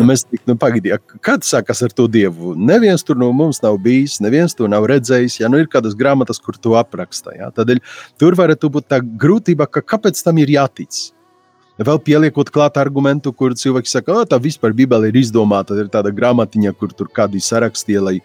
Nu, 0.00 0.08
mēs 0.08 0.24
tikām, 0.26 0.52
nu, 0.52 0.56
pagaidījām, 0.60 1.20
kad 1.24 1.46
sākas 1.46 1.84
ar 1.86 1.94
to 1.96 2.06
dievu. 2.10 2.54
Neviens 2.56 3.04
tur 3.06 3.18
no 3.20 3.30
mums 3.36 3.62
nav 3.64 3.78
bijis, 3.84 4.18
neviens 4.24 4.56
to 4.56 4.68
nav 4.70 4.88
redzējis. 4.90 5.40
Ja 5.42 5.52
nu 5.52 5.60
ir 5.60 5.70
kādas 5.70 5.96
grāmatas, 5.98 6.40
kur 6.42 6.58
to 6.58 6.76
apraksta, 6.80 7.36
ja? 7.36 7.52
tādēļ 7.54 7.82
tur 8.20 8.36
varētu 8.38 8.72
būt 8.72 8.90
tā 8.90 9.00
grūtība, 9.02 9.68
ka 9.70 9.84
kāpēc 9.94 10.20
tam 10.24 10.40
ir 10.42 10.56
jātic. 10.56 11.10
Vēl 11.80 11.96
pieliekot 12.04 12.50
klāt 12.52 12.76
argumentu, 12.76 13.32
kur 13.32 13.54
cilvēki 13.56 13.88
saka, 13.88 14.12
ka 14.18 14.28
tā 14.34 14.38
vispār 14.42 14.74
Bībele 14.76 15.08
ir 15.08 15.16
izdomāta. 15.16 15.78
Ir 15.80 15.88
tāda 15.92 16.12
grāmatiņa, 16.12 16.74
kur 16.76 16.92
tur 16.92 17.08
kādi 17.16 17.40
sarakstīja, 17.40 18.02
lai, 18.04 18.16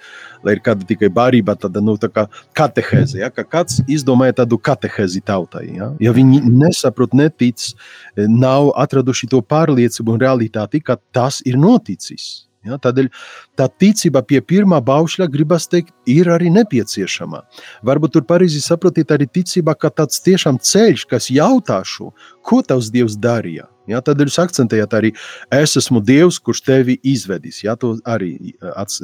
lai 0.43 0.57
ir 0.57 0.61
kāda 0.65 0.83
tikai 0.87 1.07
barība, 1.13 1.55
tāda 1.59 1.83
nu, 1.83 1.95
tā 2.01 2.09
kā 2.11 2.25
katehēze. 2.57 3.21
Ja? 3.21 3.29
Ka 3.31 3.45
kāds 3.47 3.79
izdomāja 3.87 4.41
tādu 4.41 4.59
katehēzi 4.59 5.23
tautai. 5.23 5.69
Ja? 5.77 5.93
ja 6.03 6.15
viņi 6.15 6.41
nesaprot, 6.49 7.15
netic, 7.15 7.69
nav 8.17 8.73
atraduši 8.83 9.31
to 9.31 9.39
pārliecību 9.39 10.17
un 10.17 10.25
realitāti, 10.25 10.83
ka 10.83 10.99
tas 11.15 11.39
ir 11.47 11.55
noticis. 11.61 12.45
Ja, 12.65 12.79
tādēļ 12.81 13.11
tā 13.59 13.67
ticība 13.69 14.23
pie 14.25 14.41
pirmā 14.41 14.79
baušļa, 14.85 15.27
gribas 15.31 15.67
teikt, 15.69 15.93
ir 16.09 16.31
arī 16.33 16.49
nepieciešama. 16.53 17.43
Varbūt 17.85 18.15
tur 18.17 18.25
pareizi 18.25 18.61
saprotiet 18.63 19.13
arī 19.13 19.27
ticība, 19.29 19.75
ka 19.77 19.91
tāds 19.93 20.21
tiešām 20.25 20.57
ceļš, 20.57 21.05
kas 21.11 21.29
jautāšu, 21.33 22.09
ko 22.45 22.61
tavs 22.65 22.89
Dievs 22.93 23.19
darīja. 23.21 23.67
Ja, 23.85 24.01
tādēļ 24.01 24.31
jūs 24.31 24.39
akcentējat 24.41 24.95
arī, 24.97 25.11
es 25.53 25.75
esmu 25.77 26.01
Dievs, 26.01 26.39
kurš 26.41 26.63
tevi 26.65 26.97
izvedis. 27.05 27.61
Ja, 27.61 27.75
to 27.77 27.95
arī 28.09 28.33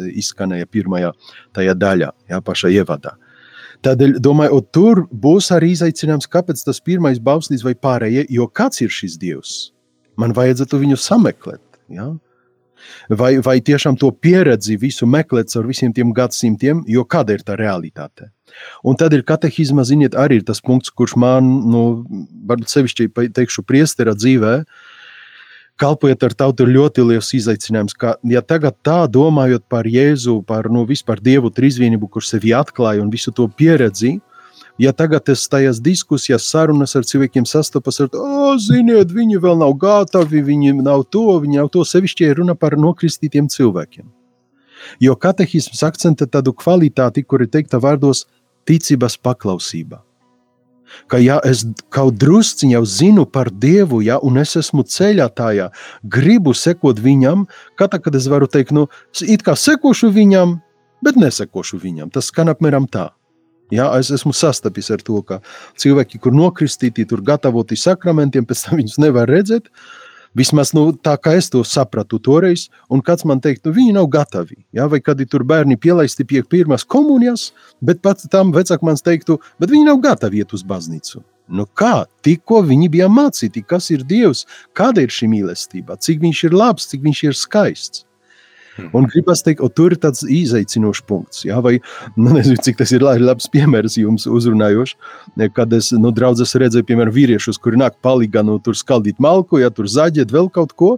izskanēja 0.10 0.70
pirmajā 0.74 1.12
tajā 1.54 1.78
daļā, 1.78 2.10
ja, 2.34 2.42
pašā 2.42 2.74
ievadā. 2.74 3.14
Tādēļ, 3.86 4.18
domāju, 4.22 4.62
tur 4.74 5.06
būs 5.10 5.50
arī 5.54 5.72
izaicinājums, 5.74 6.30
kāpēc 6.30 6.60
tas 6.66 6.82
pirmais 6.86 7.22
bauslis 7.22 7.64
vai 7.66 7.74
pārējie, 7.74 8.28
jo 8.30 8.46
kāds 8.50 8.82
ir 8.86 8.94
šis 8.94 9.18
Dievs? 9.22 9.54
Man 10.22 10.36
vajadzētu 10.38 10.82
viņu 10.82 10.98
sameklēt. 11.02 11.64
Ja? 11.90 12.12
Vai, 13.10 13.34
vai 13.44 13.58
tiešām 13.64 13.98
to 14.00 14.12
pieredzi 14.12 14.78
visu 14.80 15.08
meklēt 15.10 15.52
ar 15.58 15.68
visiem 15.68 15.94
tiem 15.94 16.14
gadsimtiem, 16.16 16.86
jo 16.88 17.04
kāda 17.06 17.36
ir 17.38 17.44
tā 17.46 17.58
realitāte? 17.60 18.30
Un 18.84 18.98
tad 19.00 19.14
ir 19.16 19.24
katehisma, 19.28 19.84
ziniet, 19.88 20.16
arī 20.18 20.42
tas 20.46 20.62
punkts, 20.64 20.92
kurš 20.92 21.16
man, 21.20 21.48
nu, 21.72 21.84
varbūt 22.50 22.72
sevišķi 22.72 23.08
teikšu, 23.36 23.64
priestera 23.68 24.16
dzīvē, 24.18 24.56
kalpojot 25.82 26.26
ar 26.28 26.36
tautu, 26.38 26.68
ir 26.68 26.76
ļoti 26.76 27.06
liels 27.08 27.32
izaicinājums. 27.38 27.96
Ka, 27.98 28.16
ja 28.28 28.44
tagad 28.46 28.78
tā 28.86 29.06
domājot 29.10 29.66
par 29.72 29.88
Jēzu, 29.90 30.42
par 30.48 30.70
nu, 30.74 30.84
vispār 30.90 31.22
Dievu 31.24 31.50
trīsvienību, 31.54 32.12
kurš 32.12 32.36
sevi 32.36 32.54
atklāja 32.58 33.02
un 33.02 33.10
visu 33.14 33.34
to 33.34 33.48
pieredzi, 33.50 34.20
ja 34.82 34.92
tagad 34.98 35.30
es 35.30 35.44
tajās 35.52 35.80
diskusijās, 35.84 36.48
sarunas 36.50 36.96
ar 36.98 37.06
cilvēkiem 37.08 37.46
sastopas 37.46 38.02
ar 38.02 38.10
to, 38.12 38.22
oh, 38.22 38.56
ziniet, 38.62 39.14
viņi 39.14 39.42
vēl 39.44 39.60
nav 39.62 39.76
gatavi, 39.82 40.42
viņi 40.48 40.74
nav 40.82 41.06
to, 41.14 41.28
viņi 41.44 41.62
nav 41.62 41.70
to 41.74 41.86
sevišķi 41.86 42.32
runa 42.40 42.58
par 42.58 42.78
nokristītiem 42.80 43.50
cilvēkiem. 43.52 44.10
Jo 45.02 45.14
katehisms 45.14 45.84
akcentē 45.86 46.26
tādu 46.26 46.56
kvalitāti, 46.58 47.22
kur 47.22 47.44
ir 47.44 47.52
teikta 47.54 47.78
vārdos 47.82 48.26
ticības 48.66 49.20
paklausība. 49.22 50.02
Ka 51.08 51.22
ja 51.22 51.38
es 51.48 51.62
kaut 51.94 52.18
drusciņā 52.20 52.76
jau 52.76 52.84
zinu 52.90 53.24
par 53.30 53.52
Dievu, 53.54 54.02
ja, 54.04 54.18
un 54.20 54.42
es 54.42 54.58
esmu 54.60 54.84
ceļā 54.84 55.30
tajā, 55.38 55.70
gribu 56.04 56.52
sekot 56.58 57.00
viņam, 57.00 57.46
katra, 57.80 58.02
kad 58.02 58.18
es 58.18 58.28
varu 58.32 58.50
teikt, 58.52 58.74
nu, 58.76 58.88
it 59.24 59.46
kā 59.46 59.56
sekošu 59.56 60.12
viņam, 60.12 60.58
bet 61.06 61.20
nesekošu 61.22 61.80
viņam. 61.80 62.12
Tas 62.12 62.28
skan 62.34 62.52
apmēram 62.52 62.90
tā. 62.92 63.12
Ja, 63.72 63.88
es 64.00 64.12
esmu 64.12 64.34
sastapis 64.36 64.92
ar 64.92 65.02
to, 65.06 65.22
ka 65.24 65.40
cilvēki, 65.80 66.20
kur 66.20 66.36
nokristīti, 66.36 67.08
tur 67.08 67.24
gatavoti 67.24 67.78
sakramentiem, 67.80 68.46
pēc 68.48 68.66
tam 68.68 68.82
viņus 68.82 69.00
nevar 69.00 69.32
redzēt. 69.32 69.72
Vismaz 70.36 70.70
nu, 70.72 70.86
tā, 70.96 71.18
kā 71.20 71.34
es 71.36 71.50
to 71.52 71.60
sapratu 71.68 72.16
toreiz, 72.24 72.70
un 72.92 73.02
kāds 73.04 73.26
man 73.28 73.42
teikt, 73.44 73.66
nu, 73.68 73.74
viņi 73.76 73.98
nav 73.98 74.08
gatavi. 74.12 74.62
Ja, 74.76 74.86
vai 74.92 75.02
kad 75.04 75.20
ir 75.20 75.44
bērni 75.48 75.76
pielaisti 75.76 76.24
pie 76.28 76.44
pirmās 76.48 76.88
komunijas, 76.88 77.50
bet 77.84 78.00
pats 78.04 78.30
tam 78.32 78.54
vecākam 78.56 78.92
man 78.92 79.00
teiktu, 79.00 79.42
bet 79.60 79.72
viņi 79.72 79.90
nav 79.90 80.00
gatavi 80.04 80.40
iet 80.40 80.56
uz 80.56 80.64
baznīcu. 80.68 81.24
Nu 81.52 81.66
kā? 81.68 82.06
Tikko 82.24 82.62
viņi 82.64 82.88
bija 82.94 83.10
mācīti, 83.12 83.64
kas 83.68 83.90
ir 83.92 84.06
Dievs, 84.08 84.46
kāda 84.78 85.04
ir 85.04 85.12
šī 85.12 85.28
mīlestība, 85.32 86.00
cik 86.00 86.24
viņš 86.24 86.46
ir 86.48 86.56
labs, 86.56 86.88
cik 86.88 87.04
viņš 87.04 87.24
ir 87.28 87.36
skaists. 87.36 88.06
Mhm. 88.78 88.90
Un 88.98 89.08
gribas 89.12 89.44
teikt, 89.44 89.64
tur 89.76 89.92
ir 89.92 90.00
tāds 90.02 90.24
izaicinošs 90.24 91.04
punkts. 91.08 91.44
Jā, 91.48 91.60
vai 91.64 91.78
nu, 92.16 92.32
nezinu, 92.36 92.60
cik 92.64 92.80
tas 92.80 92.92
ir 92.96 93.04
labs 93.04 93.50
piemērs 93.52 93.98
jums 94.00 94.28
uzrunājošs. 94.30 94.96
Kad 95.56 95.74
es 95.76 95.92
nu, 95.92 96.14
draudzes 96.16 96.56
redzēju, 96.56 96.88
piemēram, 96.88 97.16
vīriešus, 97.16 97.60
kuri 97.62 97.82
nāk 97.82 98.00
palīgā, 98.04 98.46
nu, 98.48 98.60
tur 98.64 98.78
skaldīt 98.78 99.20
malku, 99.20 99.60
ja 99.62 99.72
tur 99.74 99.90
zaģēt 99.92 100.32
vēl 100.32 100.52
kaut 100.54 100.76
ko. 100.80 100.96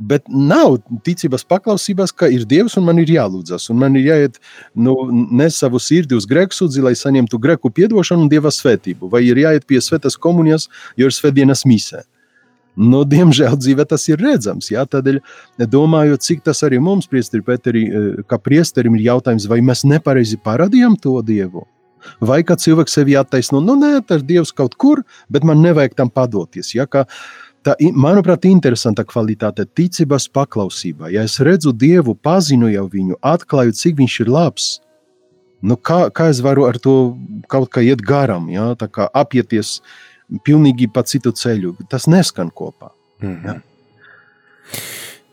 Bet 0.00 0.24
nav 0.32 0.78
ticības 1.04 1.42
paklausības, 1.44 2.14
ka 2.16 2.30
ir 2.32 2.46
Dievs 2.48 2.78
un 2.80 2.86
man 2.86 3.02
ir 3.02 3.10
jālūdzas. 3.12 3.68
Un 3.68 3.82
man 3.82 3.98
ir 4.00 4.06
jāiet 4.08 4.38
nu, 4.72 4.94
nes 5.12 5.58
savu 5.60 5.76
sirdi 5.82 6.16
uz 6.16 6.24
grēku 6.28 6.56
sūdzi, 6.56 6.80
lai 6.86 6.94
saņemtu 6.96 7.36
grēku 7.42 7.68
piedošanu 7.76 8.24
un 8.24 8.32
Dieva 8.32 8.48
svētību. 8.54 9.10
Vai 9.12 9.26
ir 9.28 9.42
jāiet 9.42 9.68
pie 9.68 9.82
svētas 9.84 10.16
komunijas, 10.16 10.70
jo 10.96 11.10
ir 11.10 11.16
svētdienas 11.16 11.66
misē. 11.68 12.06
Nu, 12.78 13.02
diemžēl 13.04 13.56
dzīvē 13.58 13.84
tas 13.90 14.06
ir 14.08 14.20
redzams. 14.22 14.70
Jā, 14.70 14.84
tādēļ 14.86 15.18
domāju, 15.70 16.20
cik 16.22 16.44
tas 16.46 16.62
arī 16.66 16.78
mums, 16.82 17.08
priesteri, 17.10 17.42
Peteri, 17.44 17.84
eh, 17.88 18.22
kā 18.28 18.38
priesterim, 18.38 18.96
ir 18.96 19.10
jautājums, 19.10 19.48
vai 19.48 19.60
mēs 19.60 19.84
nepareizi 19.84 20.38
parādījām 20.38 21.00
to 21.00 21.20
Dievu. 21.22 21.66
Vai 22.20 22.42
kā 22.42 22.56
cilvēks 22.56 22.96
sevi 22.96 23.16
attaisno, 23.18 23.60
nu 23.60 23.76
nē, 23.76 24.06
tas 24.06 24.20
ir 24.20 24.26
Dievs 24.26 24.52
kaut 24.56 24.76
kur, 24.80 25.02
bet 25.30 25.44
man 25.44 25.60
nevajag 25.60 25.94
tam 25.94 26.10
padoties. 26.10 26.74
Ja, 26.74 26.86
tā, 26.86 27.74
manuprāt, 27.92 28.46
interesanta 28.48 29.04
kvalitāte- 29.04 29.66
ticības 29.78 30.28
paklausība. 30.32 31.10
Ja 31.12 31.22
es 31.22 31.38
redzu 31.38 31.72
Dievu, 31.72 32.14
pazinu 32.14 32.72
jau 32.72 32.88
viņu, 32.88 33.14
atklāju, 33.22 33.76
cik 33.76 33.96
viņš 33.96 34.20
ir 34.20 34.26
labs, 34.26 34.80
nu 35.62 35.76
kā, 35.76 36.10
kā 36.10 36.30
es 36.30 36.40
varu 36.40 36.66
ar 36.66 36.78
to 36.78 37.16
kaut 37.48 37.70
kā 37.70 37.84
iet 37.84 38.00
garām, 38.00 38.50
ja, 38.50 38.74
apieties 39.14 39.80
pilnīgi 40.44 40.88
pa 40.92 41.02
citu 41.02 41.32
ceļu. 41.32 41.74
Tas 41.90 42.06
neskan 42.06 42.50
kopā. 42.50 42.92
Mm 43.22 43.34
-hmm. 43.34 43.46
ja? 43.46 43.60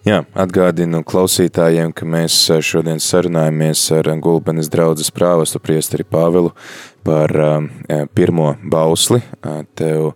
Jā, 0.07 0.21
atgādinu 0.39 1.01
klausītājiem, 1.03 1.91
ka 1.91 2.05
mēs 2.07 2.35
šodien 2.63 2.99
sarunājamies 3.03 3.81
ar 3.91 4.07
Gulbenes 4.23 4.69
draudzes 4.71 5.11
prāvestu 5.11 5.59
priesteri 5.59 6.05
Pāvilu 6.07 6.53
par 7.03 7.33
uh, 7.35 7.65
pirmo 8.15 8.53
bausli. 8.63 9.19
Tev 9.75 10.13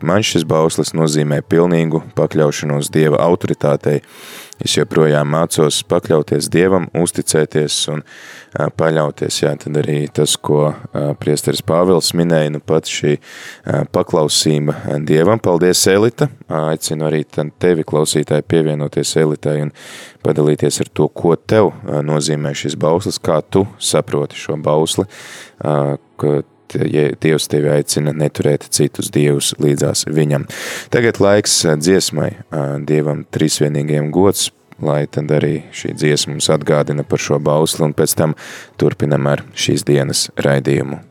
man 0.00 0.22
šis 0.26 0.44
bauslis 0.48 0.90
nozīmē 0.96 1.38
pilnīgu 1.44 1.98
pakļaušanos 2.16 2.86
dieva 2.94 3.18
autoritātei, 3.28 3.98
Es 4.60 4.74
joprojām 4.76 5.30
mācos 5.32 5.78
pakļauties 5.88 6.50
Dievam, 6.52 6.90
uzticēties 7.00 7.76
un 7.94 8.02
paļauties. 8.76 9.38
Jā, 9.40 9.54
tad 9.62 9.78
arī 9.80 10.02
tas, 10.12 10.34
ko 10.36 10.74
priesteris 11.22 11.62
Pāvils 11.64 12.12
minēja, 12.18 12.52
nu 12.52 12.60
pat 12.60 12.90
šī 12.90 13.14
paklausība 13.94 15.00
Dievam. 15.08 15.40
Paldies, 15.40 15.80
Elita! 15.88 16.28
Aicinu 16.60 17.08
arī 17.08 17.22
tevi, 17.30 17.86
klausītāji, 17.88 18.44
pievienoties 18.52 19.16
Elitai 19.22 19.56
un 19.64 19.72
padalīties 20.26 20.82
ar 20.84 20.92
to, 20.92 21.08
ko 21.08 21.32
tev 21.40 21.72
nozīmē 22.04 22.52
šis 22.52 22.76
bauslis, 22.80 23.16
kā 23.22 23.40
tu 23.40 23.64
saproti 23.80 24.36
šo 24.36 24.60
bausli, 24.60 25.08
ja 26.74 27.08
Dievs 27.20 27.48
tevi 27.50 27.70
aicina 27.72 28.14
neturēt 28.16 28.68
citus 28.74 29.10
dievus 29.14 29.52
līdzās 29.60 30.06
viņam. 30.10 30.46
Tagad 30.94 31.20
laiks 31.22 31.60
dziesmai 31.80 32.30
Dievam 32.86 33.24
trīsvienīgajam 33.34 34.10
gods, 34.14 34.50
lai 34.80 35.04
tad 35.12 35.30
arī 35.36 35.62
šī 35.76 35.94
dziesma 35.98 36.36
mums 36.36 36.50
atgādina 36.52 37.04
par 37.04 37.20
šo 37.20 37.40
bausli 37.42 37.84
un 37.88 37.96
pēc 37.96 38.16
tam 38.16 38.36
turpinam 38.80 39.28
ar 39.30 39.44
šīs 39.54 39.86
dienas 39.88 40.28
raidījumu. 40.40 41.02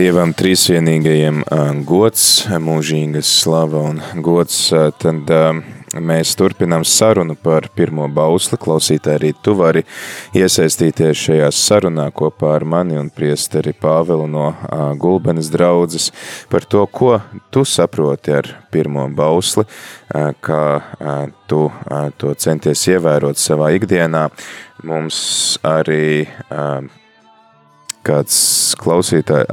Dievam 0.00 0.30
trīsvienīgajiem 0.32 1.42
gods, 1.84 2.46
mūžīgas 2.64 3.28
slava 3.42 3.82
un 3.90 3.98
gods, 4.24 4.70
tad 4.96 5.28
mēs 5.92 6.30
turpinām 6.40 6.86
sarunu 6.88 7.34
par 7.36 7.66
pirmo 7.76 8.06
bausli. 8.08 8.56
Klausītāji, 8.62 9.18
arī 9.18 9.32
tu 9.44 9.52
vari 9.58 9.82
iesaistīties 10.40 11.20
šajā 11.26 11.50
sarunā 11.52 12.06
kopā 12.16 12.54
ar 12.56 12.64
mani 12.64 12.96
un 12.96 13.10
priesteri 13.12 13.74
Pāvelu 13.76 14.24
no 14.30 14.46
Gulbenes 15.02 15.50
draudzes 15.52 16.08
par 16.48 16.64
to, 16.64 16.86
ko 16.88 17.18
tu 17.52 17.66
saproti 17.68 18.38
ar 18.38 18.48
pirmo 18.72 19.04
bausli, 19.12 19.66
kā 20.40 20.62
tu 21.50 21.60
to 22.16 22.32
centies 22.40 22.86
ievērot 22.88 23.36
savā 23.36 23.74
ikdienā. 23.76 24.30
Mums 24.88 25.20
arī 25.60 26.24
kāds 28.10 28.42
klausītāji, 28.82 29.46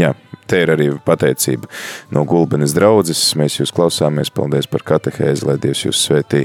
jā, 0.00 0.14
te 0.50 0.58
ir 0.60 0.70
arī 0.74 0.86
pateicība 1.06 1.68
no 2.12 2.24
Gulbenes 2.28 2.74
draudzes. 2.76 3.20
Mēs 3.38 3.60
jūs 3.60 3.72
klausāmies, 3.74 4.32
paldies 4.34 4.68
par 4.68 4.82
katehēzi, 4.86 5.46
lai 5.48 5.54
Dievs 5.62 5.84
jūs 5.86 6.02
svētī 6.04 6.42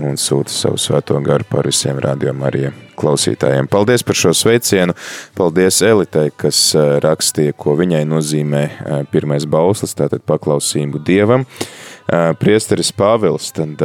un 0.00 0.16
sūta 0.20 0.54
savu 0.54 0.80
svēto 0.80 1.18
garu 1.26 1.44
par 1.50 1.68
visiem 1.68 2.00
rādījumiem 2.00 2.46
arī 2.48 2.70
klausītājiem. 3.00 3.68
Paldies 3.68 4.06
par 4.06 4.16
šo 4.16 4.32
sveicienu, 4.38 4.96
paldies 5.36 5.82
Elitei, 5.84 6.30
kas 6.32 6.62
rakstīja, 7.04 7.56
ko 7.58 7.76
viņai 7.80 8.04
nozīmē 8.08 8.64
pirmais 9.12 9.44
bauslis, 9.50 9.96
tātad 9.98 10.24
paklausību 10.24 11.02
Dievam. 11.04 11.44
Priesteris 12.40 12.94
Pāvils, 12.96 13.50
tad 13.56 13.82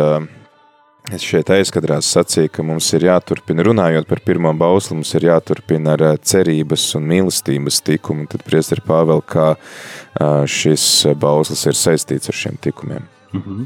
Es 1.10 1.24
šeit 1.26 1.50
aizkadrās 1.50 2.06
sacīju, 2.14 2.52
ka 2.54 2.64
mums 2.66 2.86
ir 2.94 3.08
jāturpina, 3.08 3.64
runājot 3.66 4.06
par 4.10 4.20
pirmo 4.22 4.52
bausli, 4.54 4.98
mums 5.00 5.14
ir 5.18 5.26
jāturpina 5.26 5.96
ar 5.96 6.04
cerības 6.22 6.84
un 7.00 7.08
mīlestības 7.10 7.80
tikumu. 7.88 8.28
Tad 8.30 8.44
priesteri 8.46 8.84
Pāvēl, 8.86 9.24
kā 9.26 9.48
šis 10.46 10.86
bauslis 11.18 11.66
ir 11.66 11.80
saistīts 11.80 12.30
ar 12.30 12.38
šiem 12.44 12.60
tikumiem. 12.62 13.08
Mm 13.34 13.42
-hmm. 13.42 13.66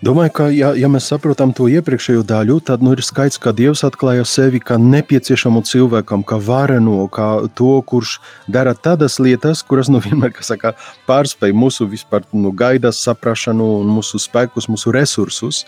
Domāju, 0.00 0.30
ka, 0.32 0.44
ja, 0.48 0.70
ja 0.72 0.88
mēs 0.88 1.10
saprotam 1.10 1.50
to 1.52 1.66
iepriekšējo 1.68 2.22
daļu, 2.24 2.54
tad 2.64 2.80
nu, 2.80 2.94
ir 2.96 3.02
skaidrs, 3.04 3.36
ka 3.36 3.52
Dievs 3.52 3.82
atklāja 3.84 4.24
sevi 4.24 4.56
kā 4.56 4.78
nepieciešamu 4.80 5.60
cilvēkam, 5.68 6.22
kā 6.24 6.38
vareno, 6.40 7.02
kā 7.12 7.26
to, 7.52 7.74
kurš 7.84 8.14
dara 8.48 8.72
tādas 8.72 9.18
lietas, 9.20 9.60
kuras 9.60 9.90
nu, 9.92 10.00
vienmēr 10.06 10.32
saka, 10.40 10.72
pārspēj 11.04 11.52
mūsu 11.52 11.84
vispār, 11.92 12.24
nu, 12.32 12.48
gaidas, 12.48 13.02
saprašanu, 13.04 13.66
mūsu 13.92 14.22
spēkus, 14.24 14.70
mūsu 14.72 14.96
resursus. 14.96 15.66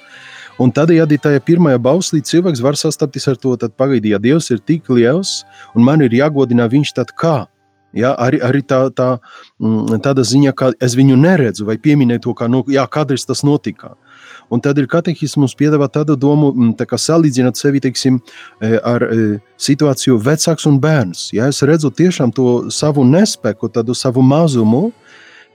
Un 0.57 0.73
tādējādi 0.73 1.21
tajā 1.21 1.45
pirmajā 1.45 1.85
bauslī 1.85 2.25
cilvēks 2.25 2.65
var 2.65 2.81
sastapties 2.81 3.29
ar 3.29 3.37
to, 3.37 3.53
tad 3.61 3.77
pagaidi, 3.77 4.15
ja 4.17 4.21
Dievs 4.23 4.49
ir 4.49 4.65
tik 4.65 4.89
liels 4.89 5.43
un 5.77 5.85
man 5.85 6.01
ir 6.01 6.17
jāgodina 6.23 6.71
viņš 6.73 6.97
tad 6.97 7.13
kā? 7.13 7.43
Ja, 7.93 8.15
arī 8.17 8.41
arī 8.41 8.63
tā, 8.65 8.87
tā, 8.97 9.19
mm, 9.61 10.01
tāda 10.01 10.25
ziņa, 10.25 10.55
ka 10.57 10.71
es 10.81 10.97
viņu 10.97 11.19
neredzu, 11.21 11.67
vai 11.69 11.77
pieminēju 11.77 12.25
to, 12.25 12.33
ka 12.39 12.49
nu, 12.49 12.63
jā, 12.73 12.87
kādreiz 12.89 13.27
tas 13.29 13.45
notika. 13.45 13.93
Un 14.53 14.61
ir 14.61 14.87
katehisms 14.87 15.55
piedāvā 15.57 15.89
tādu 15.89 16.17
domu, 16.17 16.51
mm, 16.53 16.75
tā 16.77 16.85
kā 16.85 16.99
salīdzināt 17.01 17.57
sevi 17.57 17.81
teiksim, 17.81 18.21
e, 18.61 18.77
ar 18.85 19.03
e, 19.03 19.39
situāciju 19.57 20.19
vecāks 20.21 20.67
un 20.69 20.77
bērns. 20.81 21.31
Ja 21.33 21.49
es 21.49 21.63
redzu 21.63 21.91
tiešām 21.91 22.35
to 22.37 22.69
savu 22.71 23.05
nespēku, 23.09 23.71
tādu 23.73 23.97
savu 23.97 24.21
mazumu, 24.21 24.91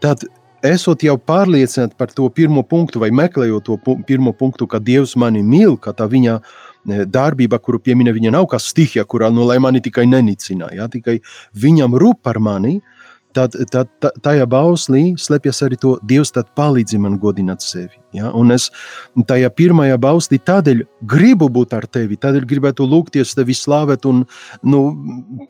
tad 0.01 0.25
esot 0.65 1.03
jau 1.05 1.17
pārliecināti 1.17 1.93
par 1.97 2.09
to 2.09 2.25
pirmo 2.33 2.63
punktu, 2.65 2.99
vai 2.99 3.11
meklējot 3.13 3.67
to 3.67 3.77
pu 3.77 3.99
pirmo 4.07 4.33
punktu, 4.33 4.65
ka 4.65 4.81
Dievs 4.81 5.13
mani 5.15 5.43
mīl, 5.45 5.77
ka 5.77 5.93
tā 5.93 6.09
viņa 6.09 6.39
e, 6.39 7.05
darbība, 7.05 7.61
kuru 7.61 7.79
piemina 7.79 8.13
viņa 8.15 8.33
nav 8.33 8.49
kā 8.49 8.57
stihija, 8.57 9.05
kurā 9.05 9.29
nu, 9.29 9.45
lai 9.45 9.59
mani 9.61 9.81
tikai 9.83 10.07
nenicina, 10.09 10.71
ja, 10.73 10.89
tikai 10.89 11.19
viņam 11.53 11.93
rūp 12.01 12.23
par 12.25 12.41
mani, 12.41 12.79
tad, 13.37 13.55
tad 13.71 14.09
tajā 14.25 14.47
bauslī 14.49 15.03
slēpjas 15.21 15.61
arī 15.65 15.77
to 15.81 15.93
Dievs 16.07 16.33
tad 16.35 16.49
palīdzi 16.57 16.99
man 17.01 17.17
godināt 17.21 17.65
sevi. 17.65 17.99
Ja? 18.17 18.31
Un 18.37 18.53
es 18.55 18.69
tajā 19.29 19.51
pirmajā 19.57 19.99
bauslī 20.01 20.39
tādēļ 20.49 20.83
gribu 21.09 21.49
būt 21.53 21.75
ar 21.77 21.87
tevi, 21.91 22.17
tādēļ 22.19 22.47
gribētu 22.49 22.87
lūgties 22.87 23.35
tevi 23.37 23.55
slavēt 23.57 24.07
un 24.09 24.23
nu, 24.65 24.81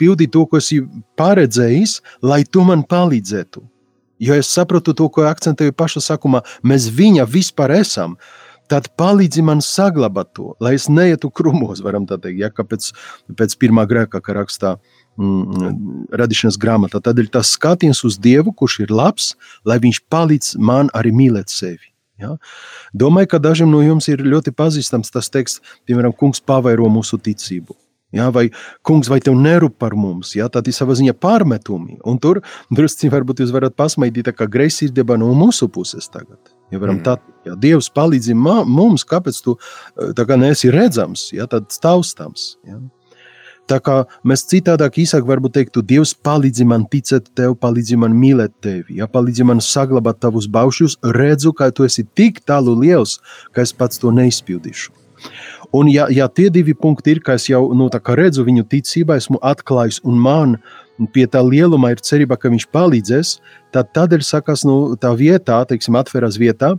pildīt 0.02 0.34
to, 0.36 0.46
ko 0.50 0.62
esi 0.62 0.82
paredzējis, 1.20 2.00
lai 2.28 2.44
tu 2.50 2.66
man 2.68 2.86
palīdzētu. 2.88 3.64
Jo 4.20 4.34
es 4.34 4.50
saprotu 4.50 4.96
to, 4.98 5.08
ko 5.14 5.28
akcentēju 5.30 5.76
pašā 5.78 6.02
sākumā, 6.02 6.42
mēs 6.66 6.90
viņa 6.94 7.28
vispār 7.30 7.78
esam. 7.78 8.18
Tad 8.68 8.90
palīdzi 9.00 9.46
man 9.48 9.62
saglabāt 9.64 10.34
to, 10.36 10.50
lai 10.60 10.74
es 10.76 10.90
neietu 10.92 11.30
krumos, 11.32 11.80
varam 11.86 12.04
tā 12.10 12.18
teikt, 12.20 12.42
ja, 12.42 12.50
pēc, 12.52 12.90
pēc 13.40 13.54
pirmā 13.62 13.86
grēka, 13.88 14.20
kā 14.20 14.36
rakstā 14.36 14.74
mm, 15.18 16.08
radīšanas 16.22 16.60
grāmatā. 16.62 17.02
Ir 17.18 17.30
tas 17.34 17.52
skatiens 17.58 18.04
uz 18.08 18.20
Dievu, 18.22 18.54
kurš 18.56 18.82
ir 18.86 18.94
labs, 18.94 19.34
lai 19.68 19.80
viņš 19.84 20.04
palīdz 20.12 20.56
man 20.58 20.92
arī 20.98 21.14
mīlēt 21.16 21.54
sevi. 21.54 21.92
Ja? 22.22 22.36
Domāju, 22.98 23.34
ka 23.34 23.42
dažiem 23.42 23.70
no 23.72 23.84
jums 23.86 24.08
ir 24.10 24.24
ļoti 24.26 24.54
pazīstams 24.58 25.14
tas 25.14 25.30
teksts, 25.34 25.62
piemēram, 25.90 26.16
kungs 26.18 26.42
pavairo 26.42 26.90
mūsu 26.90 27.20
ticību. 27.22 27.78
Ja, 28.16 28.30
vai 28.32 28.46
kungs, 28.88 29.10
vai 29.12 29.20
tev 29.20 29.36
nerūp 29.36 29.74
par 29.82 29.92
mums? 30.00 30.32
Ja, 30.38 30.48
tad 30.48 30.70
ir 30.70 30.76
savā 30.76 30.96
ziņā 30.96 31.12
pārmetumi. 31.20 31.98
Un 32.08 32.20
tur 32.24 32.40
drusku 32.72 33.10
varbūt 33.12 33.42
jūs 33.44 33.52
varat 33.52 33.76
pasmaidīt, 33.76 34.30
kā 34.32 34.48
greizsirdība 34.48 35.18
no 35.20 35.34
mūsu 35.36 35.68
puses 35.68 36.08
tagad. 36.08 36.40
Ja 36.72 36.80
varam 36.80 37.02
mm. 37.02 37.04
tā, 37.04 37.18
ja 37.48 37.56
Dievs 37.60 37.92
palīdz 37.92 38.32
mums, 38.38 39.04
kāpēc 39.08 39.42
tu 39.44 39.58
tā 40.16 40.24
kā 40.28 40.40
neesi 40.40 40.72
redzams, 40.72 41.30
ja, 41.36 41.50
tad 41.52 41.68
taustāms. 41.84 42.56
Ja. 42.68 42.80
Tā 43.68 43.80
kā 43.84 43.98
mēs 44.28 44.46
citādāk 44.48 45.02
īsāk 45.04 45.26
varbūt 45.28 45.58
teiktu, 45.58 45.84
Dievs 45.84 46.14
palīdzi 46.24 46.68
man 46.68 46.86
ticēt 46.88 47.28
tev, 47.36 47.58
palīdzi 47.60 47.98
man 48.00 48.16
mīlēt 48.16 48.54
tevi, 48.64 49.00
ja 49.02 49.10
palīdzi 49.12 49.48
man 49.48 49.60
saglabāt 49.64 50.22
tavus 50.24 50.48
baušļus, 50.52 51.00
redzu, 51.18 51.52
ka 51.52 51.68
tu 51.76 51.84
esi 51.88 52.06
tik 52.16 52.40
tālu 52.48 52.78
liels, 52.80 53.18
ka 53.52 53.66
es 53.66 53.76
pats 53.76 54.00
to 54.00 54.14
neizpildīšu. 54.16 54.96
Un 55.76 55.90
ja, 55.92 56.08
ja 56.14 56.30
tie 56.32 56.48
divi 56.54 56.72
punkti 56.78 57.18
ir, 57.18 57.20
ka 57.20 57.36
es 57.36 57.50
jau 57.50 57.66
nu, 57.76 57.90
redzu 57.92 58.46
viņu 58.48 58.64
ticībā, 58.72 59.18
esmu 59.20 59.42
atklājis 59.44 60.00
un 60.08 60.20
man 60.22 60.58
pie 61.14 61.28
tā 61.28 61.44
lieluma 61.44 61.92
ir 61.92 62.00
cerība, 62.02 62.38
ka 62.40 62.50
viņš 62.50 62.70
palīdzēs, 62.72 63.38
tad 63.76 63.92
tādēļ 63.94 64.24
sakās, 64.24 64.64
nu, 64.66 64.96
tā 64.96 65.12
vietā, 65.18 65.60
teiksim, 65.68 66.00
atveras 66.00 66.40
vietā, 66.40 66.78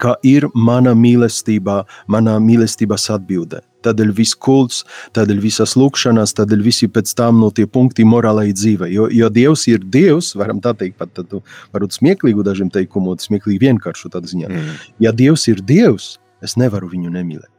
ka 0.00 0.16
ir 0.26 0.48
mana 0.54 0.94
mīlestība, 0.96 1.84
mana 2.08 2.38
mīlestības 2.40 3.10
atbilde. 3.14 3.62
Tādēļ 3.86 4.08
viss 4.10 4.34
kults, 4.34 4.80
tādēļ 5.14 5.42
visas 5.42 5.76
lūkšanas, 5.78 6.34
tādēļ 6.34 6.62
visi 6.64 6.88
pēc 6.90 7.12
tam 7.18 7.38
no 7.42 7.50
tie 7.54 7.68
punkti 7.70 8.06
morālai 8.08 8.48
dzīvei. 8.50 8.90
Jo, 8.90 9.06
jo 9.14 9.28
Dievs 9.30 9.68
ir 9.70 9.84
Dievs, 9.84 10.32
varam 10.38 10.58
tā 10.64 10.72
teikt, 10.78 10.96
pat 10.98 11.12
tādu 11.14 11.44
varbūt 11.74 11.94
smieklīgu 12.00 12.42
dažiem 12.46 12.72
teikumiem, 12.74 13.20
smieklīgi 13.22 13.62
vienkāršu 13.68 14.10
tādā 14.14 14.30
ziņā. 14.30 14.50
Mm. 14.50 14.80
Ja 15.06 15.14
Dievs 15.14 15.46
ir 15.52 15.62
Dievs, 15.62 16.16
es 16.42 16.56
nevaru 16.58 16.90
viņu 16.90 17.12
nemīlēt. 17.14 17.54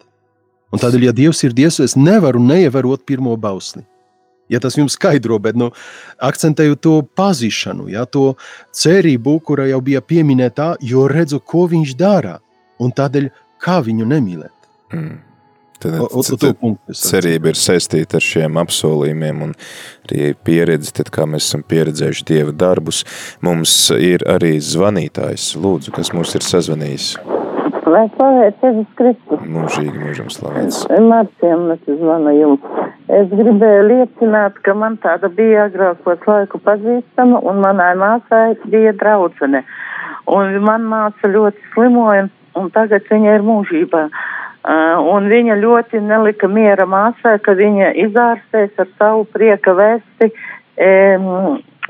Un 0.70 0.82
tādēļ, 0.82 1.08
ja 1.08 1.16
Dievs 1.16 1.42
ir 1.48 1.56
Dievs, 1.56 1.80
es 1.82 1.96
nevaru 1.98 2.42
neievērot 2.44 3.08
pirmo 3.08 3.38
bausli. 3.40 3.86
Ja 4.50 4.60
tas 4.62 4.76
jums 4.78 4.96
skaidro, 4.98 5.38
bet 5.42 5.58
nu, 5.58 5.70
akcentēju 6.26 6.78
to 6.82 6.96
pazīšanu, 7.18 7.86
ja, 7.94 8.06
to 8.10 8.34
cerību, 8.74 9.38
kura 9.46 9.68
jau 9.70 9.80
bija 9.86 10.02
pieminēta, 10.02 10.74
jo 10.82 11.06
redzu, 11.10 11.40
ko 11.40 11.68
viņš 11.70 11.94
dara, 11.98 12.40
un 12.82 12.94
tādēļ 12.98 13.30
kā 13.62 13.78
viņu 13.86 14.10
nemīlēt. 14.10 14.56
Mm. 14.94 15.18
Tad, 15.80 15.96
o, 15.96 16.08
o, 16.12 16.24
tad 16.36 16.60
cerība 16.92 17.54
ir 17.54 17.58
saistīta 17.60 18.18
ar 18.20 18.24
šiem 18.26 18.58
apsolījumiem 18.60 19.44
un 19.46 19.54
arī 20.10 20.34
pieredzi, 20.44 20.92
tad 20.98 21.12
kā 21.16 21.24
mēs 21.30 21.46
esam 21.48 21.62
pieredzējuši 21.72 22.26
Dieva 22.28 22.52
darbus. 22.52 23.06
Mums 23.46 23.76
ir 23.96 24.26
arī 24.28 24.58
zvanītājs, 24.60 25.54
lūdzu, 25.56 25.94
kas 25.96 26.12
mums 26.12 26.36
ir 26.36 26.44
sazvanījis. 26.44 27.14
Lai 27.90 28.04
slavēts 28.18 28.66
Jēzus 28.66 28.90
Kristus. 29.00 29.46
Mūžīgi, 29.56 30.02
mūžam 30.04 30.28
slavēts. 30.34 30.82
Marcijam 31.00 31.70
es 31.74 31.88
zvanu 31.88 32.34
jums. 32.36 32.66
Es 33.10 33.32
gribēju 33.32 33.86
liecināt, 33.88 34.60
ka 34.66 34.76
man 34.78 34.98
tāda 35.02 35.32
bija 35.34 35.70
agrākos 35.70 36.28
laiku 36.28 36.60
pazīstama 36.66 37.40
un 37.50 37.64
manai 37.64 37.94
māsai 37.98 38.58
bija 38.68 38.92
draudzene. 39.00 39.64
Un 40.30 40.60
man 40.68 40.86
māsa 40.92 41.32
ļoti 41.32 41.72
slimoja 41.72 42.28
un 42.60 42.70
tagad 42.76 43.08
viņa 43.10 43.40
ir 43.40 43.48
mūžībā. 43.48 44.04
Uh, 44.10 44.39
un 44.68 45.30
viņa 45.32 45.56
ļoti 45.56 46.02
nelika 46.04 46.48
miera 46.48 46.86
māsai, 46.86 47.40
ka 47.40 47.56
viņa 47.56 47.94
izārstēs 48.08 48.76
ar 48.80 48.88
savu 48.98 49.26
prieka 49.32 49.74
vēsti, 49.74 50.32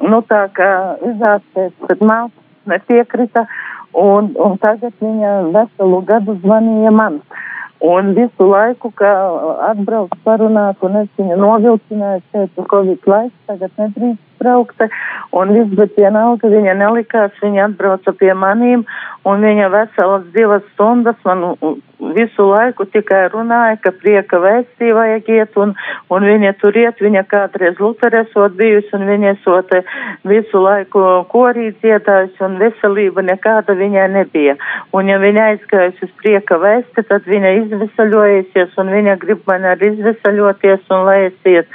nu 0.05 0.21
tā 0.29 0.43
kā 0.53 0.71
izārstēs, 1.01 1.73
bet 1.87 2.01
māsa 2.01 2.35
nepiekrita, 2.69 3.47
un, 3.93 4.33
un 4.37 4.57
tagad 4.61 4.93
viņa 5.01 5.51
veselu 5.55 6.01
gadu 6.05 6.37
zvanīja 6.43 6.93
man. 6.93 7.21
Un 7.79 8.11
visu 8.11 8.43
laiku, 8.43 8.91
kā 8.91 9.09
atbrauc 9.69 10.11
parunāt, 10.25 10.81
un 10.83 10.97
es 10.99 11.07
viņu 11.15 11.37
novilcināju, 11.39 12.21
teicu, 12.35 12.65
Covid 12.67 13.05
laiks, 13.07 13.35
tagad 13.47 13.71
nedrīkst 13.79 14.25
braukt, 14.43 14.83
un 15.31 15.53
viss, 15.55 15.77
bet 15.79 15.95
vienalga 15.95 16.51
viņa 16.51 16.75
nelikās, 16.75 17.31
viņa 17.39 17.69
atbrauca 17.69 18.11
pie 18.19 18.33
manīm, 18.35 18.83
un 19.23 19.47
viņa 19.47 19.69
veselas 19.71 20.27
divas 20.35 20.67
stundas 20.73 21.15
man 21.23 21.55
visu 21.99 22.45
laiku 22.47 22.85
tikai 22.85 23.27
runāja, 23.33 23.77
ka 23.83 23.91
prieka 23.91 24.39
vēstī 24.39 24.91
vajag 24.95 25.29
iet, 25.35 25.57
un, 25.59 25.73
un 26.09 26.25
viņa 26.25 26.53
tur 26.61 26.77
iet, 26.79 27.01
viņa 27.03 27.23
kādreiz 27.29 27.79
Luteresot 27.79 28.55
bijusi, 28.59 28.91
un 28.95 29.05
viņa 29.09 29.33
esot 29.35 29.73
visu 30.27 30.61
laiku 30.63 31.03
korī 31.31 31.69
dziedājusi, 31.81 32.39
un 32.47 32.57
veselība 32.61 33.23
nekāda 33.27 33.75
viņai 33.77 34.07
nebija. 34.15 34.55
Un 34.95 35.11
ja 35.11 35.19
viņa 35.19 35.47
aizgājusi 35.53 36.07
uz 36.07 36.13
prieka 36.21 36.59
vēsti, 36.61 37.03
tad 37.11 37.27
viņa 37.27 37.53
izvesaļojusies, 37.63 38.77
un 38.79 38.93
viņa 38.95 39.17
grib 39.21 39.43
man 39.49 39.67
arī 39.73 39.91
izvesaļoties, 39.93 40.87
un 40.95 41.05
lai 41.09 41.19
es 41.27 41.51
iet, 41.51 41.67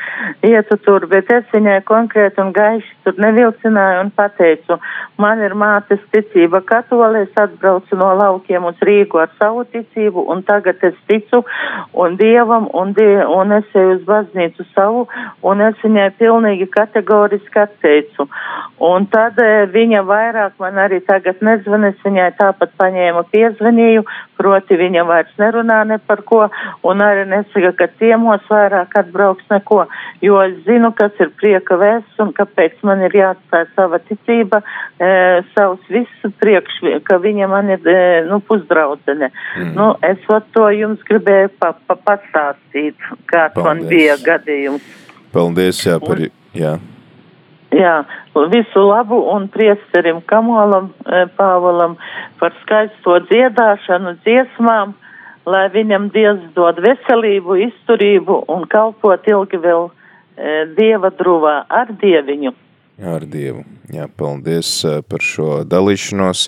ietu 0.47 0.81
tur, 0.87 1.07
bet 1.11 1.31
es 1.33 1.45
viņai 1.53 1.81
konkrēti 1.89 2.41
un 2.41 2.53
gaiši 2.57 2.97
tur 3.05 3.21
nevilcināju 3.21 4.07
un 4.07 4.13
pateicu, 4.17 4.81
man 5.21 5.43
ir 5.45 5.55
mātes 5.59 6.01
ticība 6.15 6.63
katolis, 6.65 7.33
atbraucu 7.37 8.01
no 8.01 8.11
laukiem 8.19 8.65
uz 8.71 8.81
Rīgu 8.85 9.21
ar 9.21 9.33
savu 9.39 9.65
ticību 9.69 10.14
un 10.23 10.43
tagad 10.47 10.83
es 10.87 10.95
ticu 11.09 11.43
un 11.93 12.17
Dievam 12.17 12.69
un, 12.73 12.93
die, 12.95 13.25
un 13.27 13.53
es 13.59 13.75
eju 13.75 13.97
uz 13.97 14.05
baznīcu 14.07 14.67
savu 14.75 15.07
un 15.43 15.63
es 15.65 15.79
viņai 15.83 16.11
pilnīgi 16.19 16.69
kategoriski 16.71 17.63
atteicu. 17.65 18.29
Un 18.85 19.07
tad 19.11 19.39
e, 19.43 19.67
viņa 19.73 20.03
vairāk 20.09 20.59
man 20.61 20.79
arī 20.83 21.01
tagad 21.07 21.43
nezvan, 21.45 21.89
es 21.91 21.99
viņai 22.05 22.31
tāpat 22.41 22.75
paņēmu 22.81 23.25
piezvanīju, 23.33 24.05
proti 24.39 24.79
viņa 24.79 25.05
vairs 25.09 25.33
nerunā 25.41 25.81
ne 25.89 25.99
par 26.03 26.23
ko 26.27 26.45
un 26.87 27.03
arī 27.05 27.27
nesaka, 27.31 27.73
ka 27.79 27.89
ciemos 28.01 28.45
vairāk 28.51 28.97
atbrauks 29.01 29.47
neko, 29.51 29.85
jo 30.25 30.41
es 30.45 30.57
zinu, 30.67 30.93
kas 30.99 31.15
ir 31.23 31.33
prieka 31.41 31.79
vēsts 31.81 32.23
un 32.23 32.33
kāpēc 32.37 32.81
man 32.87 33.05
ir 33.07 33.17
jāatstāj 33.19 33.67
sava 33.75 34.01
ticība, 34.09 34.63
e, 34.99 35.11
savs 35.55 35.93
viss 35.93 36.33
priekš, 36.43 36.81
ka 37.09 37.21
viņa 37.23 37.51
man 37.51 37.75
ir, 37.77 37.85
e, 37.89 38.25
nu, 38.31 38.41
pusdraudzene. 38.45 39.31
Mm. 39.59 39.75
Nu, 39.79 39.93
es 40.07 40.23
vat 40.31 40.49
to 40.57 40.69
jums 40.75 41.03
gribēju 41.09 41.55
pa, 41.59 41.75
pa, 41.87 41.99
pastāstīt, 42.11 42.99
kāds 43.31 43.57
Paldies. 43.57 43.69
man 43.69 43.87
bija 43.91 44.19
gadījums. 44.25 44.91
Paldies, 45.35 45.81
jā, 45.87 46.01
par, 46.03 46.27
jā. 46.55 46.77
Jā, 47.75 47.95
visu 48.53 48.85
labu 48.87 49.19
un 49.33 49.49
priesterim 49.51 50.21
Kamolam, 50.31 50.93
e, 51.07 51.25
Pāvalam 51.39 51.97
par 52.39 52.55
skaisto 52.63 53.19
dziedāšanu, 53.31 54.15
dziesmām, 54.27 54.95
lai 55.47 55.67
viņam 55.75 56.09
Dievs 56.15 56.47
dod 56.55 56.79
veselību, 56.85 57.59
izturību 57.69 58.45
un 58.55 58.65
kalpot 58.71 59.27
ilgi 59.29 59.61
vēl 59.61 59.91
E, 60.35 60.55
dieva 60.75 61.13
druvā 61.15 61.61
ar 61.71 61.93
dieviņu. 62.01 62.51
Ar 62.95 63.25
Dievu. 63.27 63.65
Jā, 63.91 64.05
paldies 64.07 64.69
e, 64.87 65.01
par 65.11 65.19
šo 65.21 65.65
dalīšanos. 65.67 66.45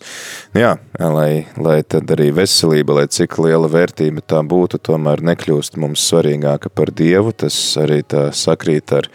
Nu 0.55 0.61
jā, 0.63 0.69
lai, 0.95 1.45
lai 1.59 1.81
tad 1.83 2.07
arī 2.15 2.29
veselība, 2.37 2.95
lai 3.01 3.09
cik 3.11 3.35
liela 3.43 3.67
vērtība 3.69 4.23
tā 4.23 4.39
būtu, 4.47 4.79
tomēr 4.87 5.25
nekļūst 5.27 5.75
mums 5.83 6.05
svarīgāka 6.07 6.71
par 6.71 6.93
Dievu. 6.95 7.35
Tas 7.35 7.57
arī 7.83 7.99
tā 8.07 8.29
sakrīt 8.31 8.95
ar 8.95 9.09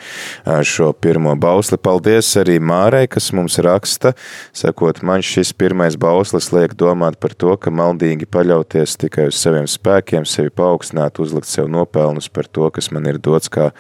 šo 0.68 0.90
pirmo 0.92 1.38
bausli. 1.40 1.80
Paldies 1.80 2.34
arī 2.42 2.58
Mārai, 2.60 3.06
kas 3.08 3.32
mums 3.32 3.56
raksta. 3.64 4.12
Sakot, 4.52 5.00
man 5.00 5.24
šis 5.24 5.54
pirmais 5.56 5.96
bauslis 5.96 6.52
liek 6.52 6.76
domāt 6.76 7.16
par 7.24 7.32
to, 7.32 7.56
ka 7.56 7.72
maldīgi 7.72 8.28
paļauties 8.28 8.98
tikai 9.06 9.30
uz 9.32 9.40
saviem 9.40 9.72
spēkiem, 9.72 10.28
sevi 10.28 10.52
paaugstināt, 10.52 11.24
uzlikt 11.24 11.48
sev 11.48 11.72
nopelnus 11.72 12.28
par 12.28 12.52
to, 12.52 12.68
kas 12.76 12.92
man 12.92 13.08
ir 13.08 13.24
dots 13.24 13.48
kā 13.48 13.72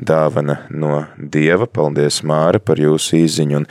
dāvana 0.00 0.62
no 0.72 1.04
Dieva. 1.20 1.68
Paldies, 1.68 2.22
Māra, 2.24 2.58
par 2.64 2.80
jūsu 2.80 2.93
īziņu. 2.98 3.60
Un 3.62 3.66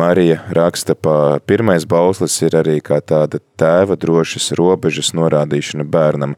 Marija 0.00 0.40
raksta, 0.54 0.94
pa 0.94 1.38
pirmais 1.46 1.86
bauslis 1.88 2.36
ir 2.42 2.56
arī 2.58 2.78
kā 2.84 3.00
tāda 3.00 3.40
tēva 3.58 3.96
drošas 3.98 4.52
robežas 4.58 5.12
norādīšana 5.16 5.86
bērnam, 5.88 6.36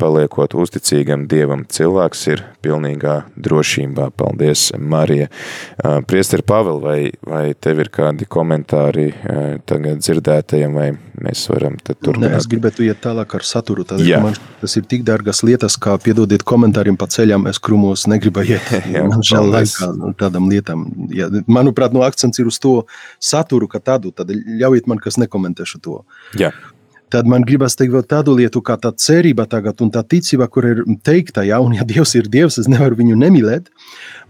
paliekot 0.00 0.56
uzticīgam 0.58 1.26
Dievam. 1.30 1.66
Cilvēks 1.68 2.26
ir 2.32 2.44
pilnīgā 2.64 3.18
drošībā. 3.36 4.10
Paldies, 4.16 4.70
Marija. 4.78 5.28
Priesteri 6.08 6.44
Pavel, 6.46 6.80
vai, 6.82 6.98
vai 7.26 7.44
tev 7.54 7.82
ir 7.84 7.92
kādi 7.92 8.28
komentāri 8.30 9.10
tagad 9.68 10.02
dzirdētajiem, 10.02 10.76
vai 10.76 10.88
mēs 11.22 11.44
varam 11.50 11.76
tad 11.82 12.00
turpināt? 12.00 12.32
Nē, 12.32 12.40
es 12.40 12.48
gribētu 12.50 12.86
iet 12.86 13.02
tālāk 13.04 13.36
ar 13.38 13.46
saturu. 13.46 13.86
Tad, 13.88 14.02
man 14.22 14.36
tas 14.62 14.76
ir 14.78 14.86
tik 14.88 15.04
dārgas 15.06 15.42
lietas, 15.46 15.76
kā 15.80 15.96
piedodiet 16.02 16.44
komentāriem 16.48 16.96
pa 16.98 17.08
ceļam, 17.10 17.48
es 17.50 17.60
krumos 17.62 18.06
negribu 18.10 18.44
iet. 18.46 18.72
Jā, 18.94 19.04
man 19.08 19.24
šā 19.26 19.42
laikā 19.44 19.90
nu, 19.98 20.12
tādam 20.18 20.48
lietām. 20.52 20.86
Ja, 21.14 21.28
manuprāt, 21.72 21.96
no 21.96 22.04
akcents 22.04 22.38
ir 22.38 22.46
uz 22.46 22.60
to 22.62 22.84
saturu, 23.20 23.68
ka 23.68 23.80
tādu, 23.80 24.12
tad 24.12 24.30
ļaujiet 24.30 24.86
man, 24.86 25.02
kas 25.02 25.18
nekomentēšu 25.20 25.82
to. 25.82 26.04
Jā 26.38 26.52
tad 27.12 27.28
man 27.28 27.44
gribas 27.44 27.74
teikt 27.76 27.92
vēl 27.92 28.04
tādu 28.08 28.32
lietu, 28.38 28.62
kā 28.64 28.78
tā 28.80 28.88
cerība 28.96 29.44
tagad 29.50 29.82
un 29.84 29.90
tā 29.92 30.00
ticība, 30.00 30.46
kur 30.48 30.64
ir 30.64 30.78
teikta, 31.04 31.42
ja, 31.44 31.58
un 31.60 31.74
ja 31.76 31.84
Dievs 31.84 32.14
ir 32.16 32.28
Dievs, 32.32 32.56
es 32.62 32.70
nevaru 32.72 32.96
viņu 33.02 33.18
nemīlēt. 33.20 33.68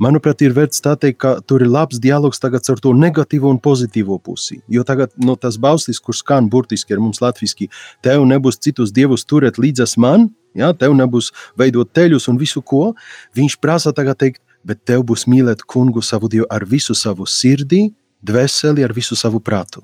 Manuprāt, 0.02 0.42
ir 0.42 0.56
vērts 0.56 0.82
tā 0.82 0.96
teikt, 0.98 1.20
ka 1.22 1.36
tur 1.46 1.62
ir 1.62 1.70
labs 1.70 2.00
dialogs 2.02 2.42
tagad 2.42 2.66
ar 2.74 2.82
to 2.82 2.90
negatīvo 2.98 3.52
un 3.54 3.60
pozitīvo 3.62 4.18
pusi. 4.18 4.58
Jo 4.66 4.82
tagad 4.88 5.14
no 5.14 5.36
tas 5.38 5.60
bauslis, 5.62 6.02
kur 6.02 6.18
skan 6.18 6.50
burtiski 6.50 6.96
ar 6.96 7.02
mums 7.04 7.22
latviski, 7.22 7.70
tev 8.02 8.26
nebūs 8.26 8.58
citus 8.58 8.90
dievus 8.90 9.22
turēt 9.30 9.62
līdzas 9.62 9.94
man, 9.94 10.32
ja, 10.58 10.72
tev 10.74 10.96
nebūs 10.98 11.30
veidot 11.58 11.94
teļus 11.94 12.26
un 12.32 12.42
visu 12.42 12.64
ko, 12.66 12.96
viņš 13.38 13.60
prasa 13.62 13.94
tagad 13.94 14.18
teikt, 14.18 14.42
bet 14.64 14.84
tev 14.88 15.04
būs 15.08 15.26
mīlēt 15.30 15.64
kungu 15.66 16.02
savu 16.02 16.28
dievu 16.32 16.46
ar 16.50 16.64
visu 16.68 16.94
savu 16.94 17.26
sirdī, 17.26 17.90
dvēseli, 18.22 18.84
ar 18.84 18.94
visu 18.94 19.18
savu 19.18 19.40
prātu. 19.40 19.82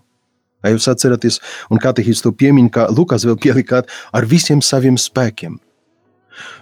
Vai 0.62 0.72
jūs 0.74 0.88
atceraties, 0.90 1.38
un 1.70 1.78
katehīts 1.82 2.22
to 2.24 2.32
piemin, 2.34 2.70
kā 2.70 2.88
Lukas 2.90 3.26
vēl 3.26 3.38
pielikāt, 3.38 3.90
ar 4.12 4.26
visiem 4.26 4.62
saviem 4.64 4.98
spēkiem. 4.98 5.58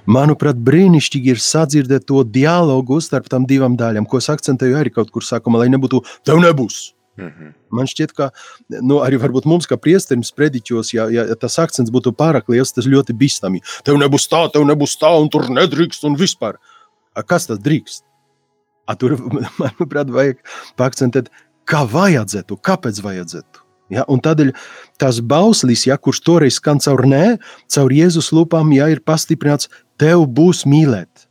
Manuprāt, 0.09 0.57
brīnišķīgi 0.65 1.33
ir 1.35 1.41
sadzirdēt 1.43 2.07
to 2.09 2.23
dialogu 2.25 3.01
starp 3.05 3.29
tām 3.33 3.45
divām 3.49 3.77
daļām, 3.77 4.07
ko 4.09 4.21
es 4.21 4.29
akcentēju 4.33 4.79
arī 4.81 4.93
kaut 4.93 5.11
kur 5.13 5.25
sākumā, 5.25 5.65
lai 5.65 5.73
nebūtu 5.73 6.03
tev 6.25 6.41
nebūs. 6.45 6.93
Mm 7.17 7.29
-hmm. 7.29 7.53
Man 7.71 7.87
šķiet, 7.87 8.13
ka 8.13 8.31
nu, 8.69 9.01
arī 9.01 9.19
mums, 9.45 9.67
kā 9.67 9.77
priesterim, 9.77 10.23
sprediķos, 10.23 10.93
ja, 10.93 11.09
ja 11.09 11.35
tas 11.35 11.59
akcents 11.59 11.91
būtu 11.91 12.13
pārāk 12.13 12.49
liels, 12.49 12.73
tas 12.73 12.85
ļoti 12.85 13.13
bīstami. 13.13 13.61
Tev 13.85 13.97
nebūs 13.97 14.29
tā, 14.29 14.53
tev 14.53 14.65
nebūs 14.65 14.97
tā, 15.01 15.21
un 15.21 15.29
tur 15.29 15.49
nedrīkst, 15.49 16.05
un 16.05 16.17
vispār. 16.17 16.55
A, 16.55 16.76
kas 17.23 17.49
tas 17.49 17.61
drīkst? 17.63 18.05
A, 18.87 18.97
tur, 18.99 19.17
manuprāt, 19.63 20.11
vajag 20.13 20.43
pakcentēt, 20.79 21.31
kā 21.67 21.85
vajadzētu, 21.91 22.59
kāpēc 22.63 23.01
vajadzētu. 23.05 23.63
Ja, 23.95 24.03
un 24.11 24.19
tādēļ 24.19 24.51
tas 24.99 25.21
bauslis, 25.23 25.85
ja, 25.87 25.95
kurš 25.95 26.21
toreiz 26.27 26.59
skan 26.59 26.83
caur 26.83 27.05
nē, 27.07 27.37
caur 27.71 27.95
Jēzus 27.95 28.33
lūpām, 28.35 28.73
ja 28.75 28.89
ir 28.91 29.03
pastiprināts, 29.07 29.71
tev 30.01 30.27
būs 30.27 30.65
mīlēt. 30.67 31.27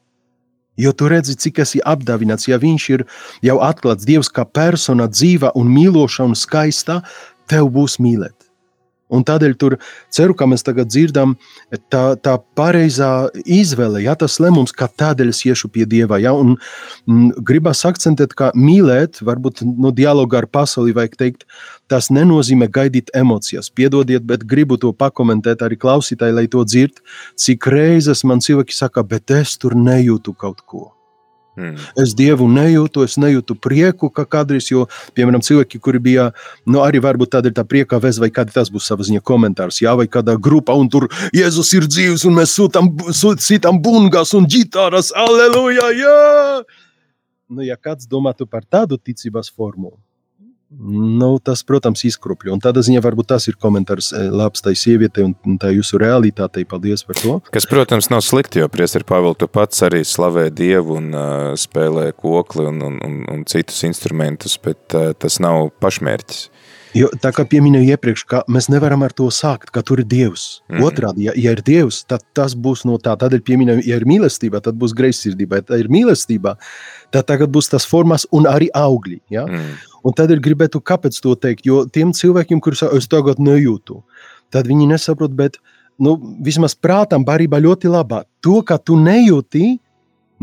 Jo 0.79 0.91
tu 0.95 1.07
redzi, 1.11 1.35
cik 1.39 1.61
esi 1.63 1.81
apdāvināts, 1.83 2.47
ja 2.47 2.59
viņš 2.59 2.87
ir 2.95 3.05
jau 3.43 3.59
atklāts 3.63 4.07
Dievs 4.07 4.31
kā 4.31 4.43
persona, 4.47 5.07
dzīva 5.11 5.53
un 5.55 5.71
mīloša 5.71 6.27
un 6.27 6.35
skaista, 6.35 7.01
tev 7.51 7.69
būs 7.75 7.99
mīlēt. 8.03 8.44
Un 9.13 9.21
tādēļ 9.21 9.53
tur 9.61 9.75
ceru, 10.13 10.33
ka 10.33 10.47
mēs 10.49 10.65
tagad 10.65 10.89
dzirdam 10.89 11.35
tā, 11.93 12.15
tā 12.17 12.35
pareizā 12.57 13.29
izvēle, 13.45 14.01
ja 14.01 14.15
tas 14.17 14.39
lēmums, 14.41 14.73
ka 14.73 14.87
tādēļ 14.89 15.29
es 15.29 15.43
iešu 15.45 15.69
pie 15.69 15.85
Dieva. 15.89 16.17
Ja, 16.21 16.33
un, 16.33 16.55
m, 17.05 17.27
gribas 17.45 17.83
akcentēt, 17.85 18.33
ka 18.37 18.49
mīlēt, 18.57 19.21
varbūt 19.25 19.61
no 19.67 19.93
dialoga 19.93 20.41
ar 20.41 20.49
pasauli 20.49 20.95
vajag 20.97 21.19
teikt, 21.21 21.45
tas 21.91 22.09
nenozīmē 22.09 22.65
gaidīt 22.73 23.13
emocijas. 23.13 23.69
Piedodiet, 23.69 24.25
bet 24.25 24.47
gribu 24.49 24.79
to 24.81 24.89
pakomentēt 24.89 25.61
arī 25.61 25.77
klausītāji, 25.77 26.39
lai 26.39 26.47
to 26.49 26.65
dzird, 26.65 26.97
cik 27.37 27.69
reizes 27.69 28.25
man 28.25 28.41
cilvēki 28.41 28.73
saka, 28.73 29.05
bet 29.05 29.29
es 29.37 29.53
tur 29.61 29.77
nejūtu 29.77 30.33
kaut 30.33 30.65
ko. 30.65 30.94
Mm. 31.55 31.75
Es 32.01 32.13
dievu 32.17 32.47
nejūtu, 32.51 33.05
es 33.07 33.15
nejūtu 33.21 33.55
prieku, 33.63 34.09
kā 34.11 34.25
kādreiz, 34.27 34.67
jo, 34.71 34.85
piemēram, 35.15 35.43
cilvēki, 35.45 35.79
kuri 35.83 36.01
bija, 36.03 36.29
nu, 36.67 36.81
arī 36.83 36.99
varbūt 37.03 37.31
tāda 37.37 37.51
ir 37.51 37.55
tā 37.55 37.63
prieka 37.67 37.99
vez, 38.03 38.19
vai 38.19 38.31
kādi 38.33 38.55
tas 38.55 38.71
būs 38.73 38.89
savas 38.91 39.07
ziņa 39.09 39.23
komentārs, 39.23 39.79
jā, 39.83 39.95
vai 39.95 40.07
kādā 40.11 40.35
grupā, 40.35 40.75
un 40.75 40.91
tur 40.91 41.07
Jēzus 41.35 41.71
ir 41.77 41.87
dzīvs, 41.87 42.25
un 42.27 42.35
mēs 42.41 42.55
sūtam, 42.57 42.91
sūtam 43.15 43.79
bungas 43.83 44.35
un 44.35 44.49
ģitāras, 44.51 45.13
aleluja, 45.15 45.91
jā! 45.95 46.17
Nu, 47.47 47.61
ja 47.63 47.77
kāds 47.77 48.09
domātu 48.09 48.47
par 48.49 48.65
tādu 48.65 48.97
ticības 48.97 49.51
formulu, 49.53 49.95
Nu, 50.75 51.35
tas, 51.39 51.61
protams, 51.63 52.01
izkropļo. 52.07 52.55
Un 52.55 52.61
tādā 52.63 52.81
ziņā 52.83 52.99
varbūt 53.05 53.29
tas 53.29 53.45
ir 53.47 53.57
komentārs 53.61 54.09
eh, 54.15 54.27
labs 54.33 54.63
tai 54.65 54.73
sievietei 54.77 55.27
un 55.27 55.59
tā 55.61 55.69
jūsu 55.71 55.99
realitātei. 56.01 56.65
Paldies 56.67 57.05
par 57.05 57.19
to. 57.21 57.37
Kas, 57.53 57.67
protams, 57.69 58.09
nav 58.11 58.23
slikti, 58.25 58.63
jo 58.63 58.69
priesteri 58.73 59.07
Pāvils 59.07 59.37
tu 59.39 59.47
pats 59.51 59.85
arī 59.85 60.01
slavē 60.07 60.49
Dievu 60.55 60.97
un 60.97 61.13
uh, 61.13 61.53
spēlē 61.59 62.09
kokli 62.17 62.65
un, 62.71 62.81
un, 62.89 62.97
un, 63.05 63.21
un 63.31 63.45
citus 63.49 63.85
instrumentus, 63.87 64.57
bet 64.61 64.97
uh, 64.97 65.13
tas 65.17 65.39
nav 65.43 65.69
pašmērķis. 65.83 66.43
Jo, 66.95 67.09
tā 67.19 67.33
kā 67.35 67.43
pieminēju 67.51 67.91
iepriekš, 67.91 68.23
ka 68.31 68.39
mēs 68.51 68.69
nevaram 68.71 69.01
ar 69.03 69.11
to 69.15 69.27
sākt, 69.33 69.67
ka 69.75 69.81
tur 69.83 69.99
ir 69.99 70.07
Dievs. 70.07 70.61
Mm. 70.71 70.83
Otrādi, 70.87 71.25
ja, 71.27 71.33
ja 71.35 71.51
ir 71.51 71.61
Dievs, 71.65 72.05
tad 72.07 72.23
tas 72.37 72.55
būs 72.55 72.85
no 72.87 72.95
tā. 73.03 73.17
Tādēļ 73.19 73.41
pieminēju, 73.43 73.83
ja 73.83 73.97
ir 73.99 74.05
mīlestība, 74.07 74.61
tad 74.63 74.79
būs 74.79 74.95
greizsirdība. 74.95 75.59
Ja 75.59 75.81
ir 75.81 75.91
mīlestība, 75.91 76.55
tad 77.11 77.27
tagad 77.27 77.51
būs 77.51 77.67
tas 77.73 77.87
formas 77.89 78.23
un 78.31 78.47
arī 78.47 78.69
augļi. 78.71 79.19
Ja? 79.35 79.43
Mm. 79.43 79.75
Un 80.05 80.13
tad 80.13 80.29
ir 80.33 80.41
gribētu, 80.43 80.81
kāpēc 80.85 81.17
to 81.23 81.33
teikt, 81.39 81.65
jo 81.65 81.83
tiem 81.89 82.13
cilvēkiem, 82.13 82.61
kurus 82.61 82.83
es 82.85 83.09
tagad 83.09 83.41
nejūtu, 83.41 84.03
tad 84.53 84.69
viņi 84.69 84.91
nesaprot, 84.93 85.33
bet 85.33 85.57
nu, 85.97 86.13
vismaz 86.45 86.77
prātam 86.77 87.25
barībā 87.25 87.57
ļoti 87.63 87.89
labā. 87.89 88.21
To, 88.45 88.59
ka 88.61 88.77
tu 88.77 88.99
nejūti, 89.01 89.79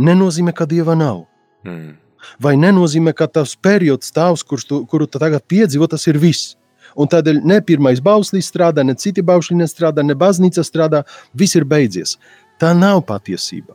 nenozīmē, 0.03 0.55
ka 0.57 0.67
Dieva 0.67 0.99
nav. 0.99 1.29
Mm 1.63 2.03
vai 2.43 2.57
nenozīmē, 2.57 3.15
ka 3.17 3.27
tas 3.27 3.55
periods 3.57 4.13
tavs, 4.15 4.45
tu, 4.67 4.83
kuru 4.87 5.07
tu 5.07 5.21
tagad 5.23 5.45
piedzīvo, 5.49 5.89
tas 5.91 6.07
ir 6.07 6.19
viss. 6.23 6.57
Un 6.99 7.09
tādēļ 7.09 7.41
ne 7.49 7.61
pirmais 7.65 8.03
bauslis 8.05 8.51
strādā, 8.53 8.85
ne 8.85 8.95
citi 8.95 9.25
bausļi 9.25 9.63
nestrādā, 9.63 10.05
ne 10.05 10.17
baznīca 10.19 10.65
strādā, 10.67 11.05
viss 11.33 11.57
ir 11.57 11.65
beidzies. 11.69 12.19
Tā 12.61 12.75
nav 12.77 13.01
patiesība. 13.09 13.75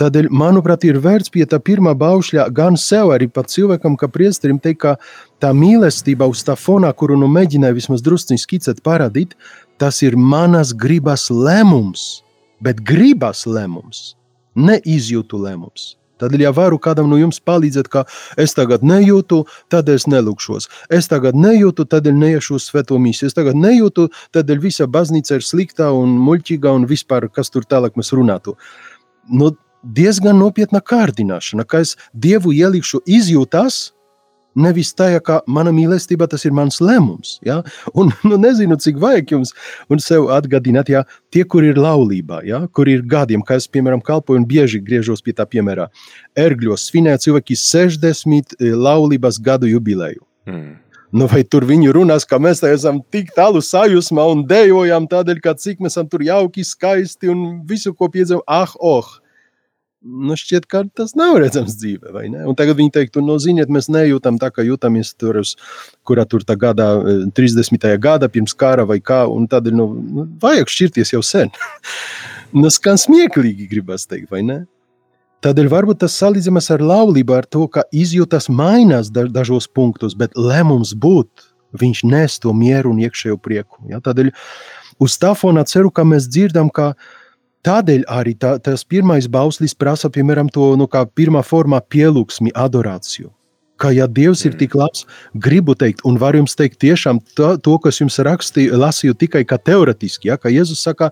Tādēļ, 0.00 0.30
manuprāt, 0.32 0.86
ir 0.88 1.00
vērts 1.02 1.32
pie 1.34 1.46
tā 1.48 1.60
pirmā 1.62 1.94
baušļa 1.98 2.48
gan 2.56 2.78
sev, 2.80 3.12
arī 3.14 3.28
pat 3.32 3.52
cilvēkam, 3.52 3.98
kā 4.00 4.08
priesterim, 4.12 4.60
teikt, 4.62 4.80
ka 4.84 4.96
tā 5.42 5.52
mīlestība 5.56 6.28
uz 6.30 6.44
tā 6.46 6.56
fonā, 6.58 6.92
kuru 6.96 7.18
nu 7.20 7.30
mēģināju 7.32 7.78
vismaz 7.78 8.04
drusciņi 8.06 8.44
skicēt, 8.44 8.82
parādīt, 8.86 9.36
tas 9.80 10.02
ir 10.06 10.16
manas 10.16 10.74
gribas 10.76 11.28
lēmums, 11.32 12.24
bet 12.60 12.82
gribas 12.84 13.46
lēmums, 13.48 14.14
ne 14.54 14.80
izjūtu 14.84 15.40
lēmums. 15.40 15.94
Tad, 16.20 16.36
ja 16.36 16.50
varu 16.52 16.76
kādam 16.76 17.08
no 17.08 17.16
jums 17.16 17.40
palīdzēt, 17.40 17.88
ka 17.88 18.04
es 18.40 18.52
tagad 18.52 18.84
nejūtu, 18.84 19.40
tad 19.72 19.88
es 19.88 20.04
nelūkšos. 20.10 20.68
Es 20.92 21.08
tagad 21.08 21.38
nejūtu, 21.38 21.86
tad 21.88 22.10
neiešu 22.12 22.58
uz 22.58 22.68
svēto 22.68 22.98
misiju. 23.00 23.30
Es 23.30 23.36
tagad 23.38 23.56
nejūtu, 23.56 24.10
tad 24.34 24.52
visa 24.60 24.84
baznīca 24.84 25.40
ir 25.40 25.46
slikta 25.46 25.88
un 25.96 26.18
muļķīga 26.20 26.76
un 26.76 26.84
vispār, 26.90 27.30
kas 27.32 27.48
tur 27.48 27.64
tālāk 27.64 27.96
mēs 27.96 28.12
runātu. 28.12 28.58
Nu, 29.30 29.52
diezgan 29.82 30.38
nopietna 30.40 30.82
kārdināšana, 30.84 31.64
ka 31.64 31.84
es 31.84 31.96
Dievu 32.12 32.52
ielikšu 32.56 33.02
izjūtās, 33.08 33.90
Nevis 34.58 34.90
tā, 34.98 35.12
ka 35.22 35.38
mana 35.46 35.70
mīlestība 35.70 36.26
tas 36.30 36.42
ir 36.44 36.54
mans 36.56 36.80
lēmums. 36.82 37.36
Ja? 37.46 37.60
Un 37.94 38.10
nu, 38.26 38.38
nezinu, 38.40 38.74
cik 38.82 38.98
vajag 39.02 39.34
jums 39.36 39.54
un 39.90 40.02
sev 40.02 40.26
atgādināt, 40.34 40.90
ja 40.90 41.04
tie, 41.30 41.44
kur 41.46 41.64
ir 41.66 41.78
laulībā, 41.78 42.42
ja? 42.46 42.64
kur 42.74 42.90
ir 42.90 43.04
gadiem, 43.06 43.44
kā 43.46 43.60
es, 43.60 43.68
piemēram, 43.70 44.02
kalpoju 44.02 44.42
un 44.42 44.48
bieži 44.50 44.82
griežos 44.82 45.22
pie 45.22 45.36
tā 45.38 45.46
piemēra, 45.46 45.86
ergļos 46.38 46.88
svinēja 46.90 47.22
cilvēki 47.26 47.58
60 47.62 48.58
e, 48.58 48.72
laulības 48.74 49.38
gadu 49.44 49.70
jubileju. 49.70 50.24
Mm. 50.50 50.74
Nu, 51.10 51.26
vai 51.30 51.42
tur 51.42 51.64
viņi 51.66 51.90
runās, 51.94 52.26
ka 52.28 52.38
mēs 52.38 52.62
esam 52.68 53.00
tik 53.10 53.32
tālu 53.34 53.62
sajūsmā 53.64 54.26
un 54.30 54.44
dejojam 54.46 55.08
tādēļ, 55.10 55.40
ka 55.42 55.56
cik 55.58 55.82
mēs 55.82 55.96
esam 55.96 56.06
tur 56.10 56.22
jauki, 56.22 56.62
skaisti 56.66 57.32
un 57.32 57.64
visu, 57.66 57.94
ko 57.94 58.06
piedzīvojam, 58.12 58.46
ah, 58.46 58.76
oh! 58.78 59.18
nu, 60.00 60.36
šķiet, 60.38 60.66
ka 60.70 60.82
tas 60.96 61.12
nav 61.18 61.36
redzams 61.42 61.76
dzīvē. 61.76 62.24
Un 62.48 62.56
tagad 62.56 62.78
viņi 62.78 62.92
teiktu, 62.94 63.22
nu, 63.24 63.36
ziniet, 63.42 63.70
mēs 63.72 63.90
nejūtam 63.92 64.38
tā, 64.40 64.48
kā 64.54 64.64
jūtamies 64.64 65.12
tur, 65.20 65.40
uz, 65.42 65.54
kurā 66.08 66.24
tur 66.28 66.44
tā 66.46 66.56
gada, 66.60 66.88
30. 67.36 67.76
Eh, 67.76 67.96
gada 68.00 68.30
pirms 68.32 68.56
kara 68.56 68.86
vai 68.88 69.00
kā, 69.04 69.26
un 69.28 69.48
nu, 69.76 69.86
nu 70.00 70.26
vajag 70.40 70.72
šķirties 70.72 71.14
jau 71.14 71.22
sen. 71.22 71.52
nu, 72.60 72.70
skan 72.72 73.00
smieklīgi, 73.00 73.68
gribas 73.70 74.08
teikt, 74.08 74.30
vai 74.32 74.42
ne? 74.46 74.62
Tādēļ 75.44 75.70
varbūt 75.72 76.02
tas 76.02 76.18
salīdzināms 76.20 76.68
ar 76.74 76.82
laulību, 76.84 77.36
ar 77.36 77.46
to, 77.48 77.64
ka 77.72 77.86
izjūtas 77.96 78.50
mainās 78.52 79.08
dažos 79.10 79.68
punktos, 79.72 80.16
bet 80.18 80.36
lēmums 80.36 80.92
būt, 80.92 81.46
viņš 81.80 82.02
nes 82.10 82.36
to 82.42 82.52
mieru 82.52 82.92
un 82.92 83.00
iekšējo 83.00 83.38
prieku. 83.40 83.80
Ja? 83.88 84.02
Tādēļ 84.04 84.32
uz 85.00 85.16
tā 85.22 85.32
fona 85.38 85.64
ceru, 85.64 85.92
ka 85.94 86.04
mēs 86.04 86.28
dzirdam, 86.28 86.68
ka 86.68 86.92
Tādēļ 87.60 88.06
arī 88.08 88.32
tā, 88.40 88.54
tas 88.56 88.86
pirmais 88.88 89.26
bauslis 89.28 89.74
prasa, 89.76 90.08
piemēram, 90.08 90.48
to 90.48 90.70
nu, 90.80 90.86
pirmā 90.88 91.42
formā 91.44 91.82
pielūgsmi, 91.92 92.54
adorāciju. 92.56 93.28
Kā 93.80 93.90
ja 93.92 94.06
Dievs 94.08 94.46
ir 94.46 94.54
mm. 94.54 94.58
tik 94.60 94.76
labs, 94.76 95.04
gribu 95.36 95.74
teikt, 95.76 96.00
un 96.08 96.16
varu 96.20 96.40
jums 96.40 96.56
teikt, 96.56 96.78
tiešām 96.80 97.20
to, 97.36 97.50
to 97.60 97.76
kas 97.84 98.00
jums 98.00 98.16
rakstīju, 98.16 98.80
lasīju 98.80 99.16
tikai 99.20 99.44
kā 99.48 99.60
teoretiski, 99.60 100.28
ja, 100.32 100.38
ka 100.40 100.52
Jēzus 100.52 100.80
saka, 100.88 101.10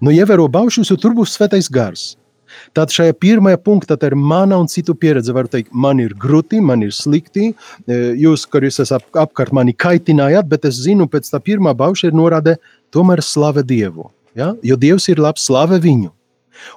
nu, 0.00 0.12
ievēro 0.16 0.48
baušus, 0.52 0.88
jo 0.92 0.96
tur 1.00 1.16
būs 1.16 1.36
svētais 1.36 1.68
gars. 1.72 2.14
Tad 2.76 2.94
šajā 2.94 3.16
pirmajā 3.20 3.60
punktā 3.62 3.98
ir 4.06 4.16
mana 4.16 4.58
un 4.60 4.70
citu 4.70 4.94
pieredze. 4.94 5.34
Varu 5.34 5.50
teikt, 5.52 5.72
man 5.72 6.00
ir 6.02 6.14
grūti, 6.14 6.60
man 6.60 6.82
ir 6.86 6.94
slikti. 6.96 7.52
E, 7.86 8.00
jūs, 8.22 8.46
kur 8.48 8.64
jūs 8.66 8.82
esat 8.84 9.04
apkārt, 9.12 9.52
mani 9.52 9.74
kaitinājāt, 9.74 10.48
bet 10.48 10.66
es 10.68 10.80
zinu, 10.84 11.08
pēc 11.10 11.30
tā 11.32 11.42
pirmā 11.42 11.74
bauša 11.76 12.10
ir 12.10 12.18
norāde, 12.18 12.58
tomēr 12.92 13.22
slave 13.24 13.64
Dievu. 13.66 14.10
Ja? 14.38 14.54
Jo 14.64 14.76
Dievs 14.80 15.08
ir 15.12 15.20
labs, 15.22 15.44
slave 15.48 15.80
viņu. 15.82 16.12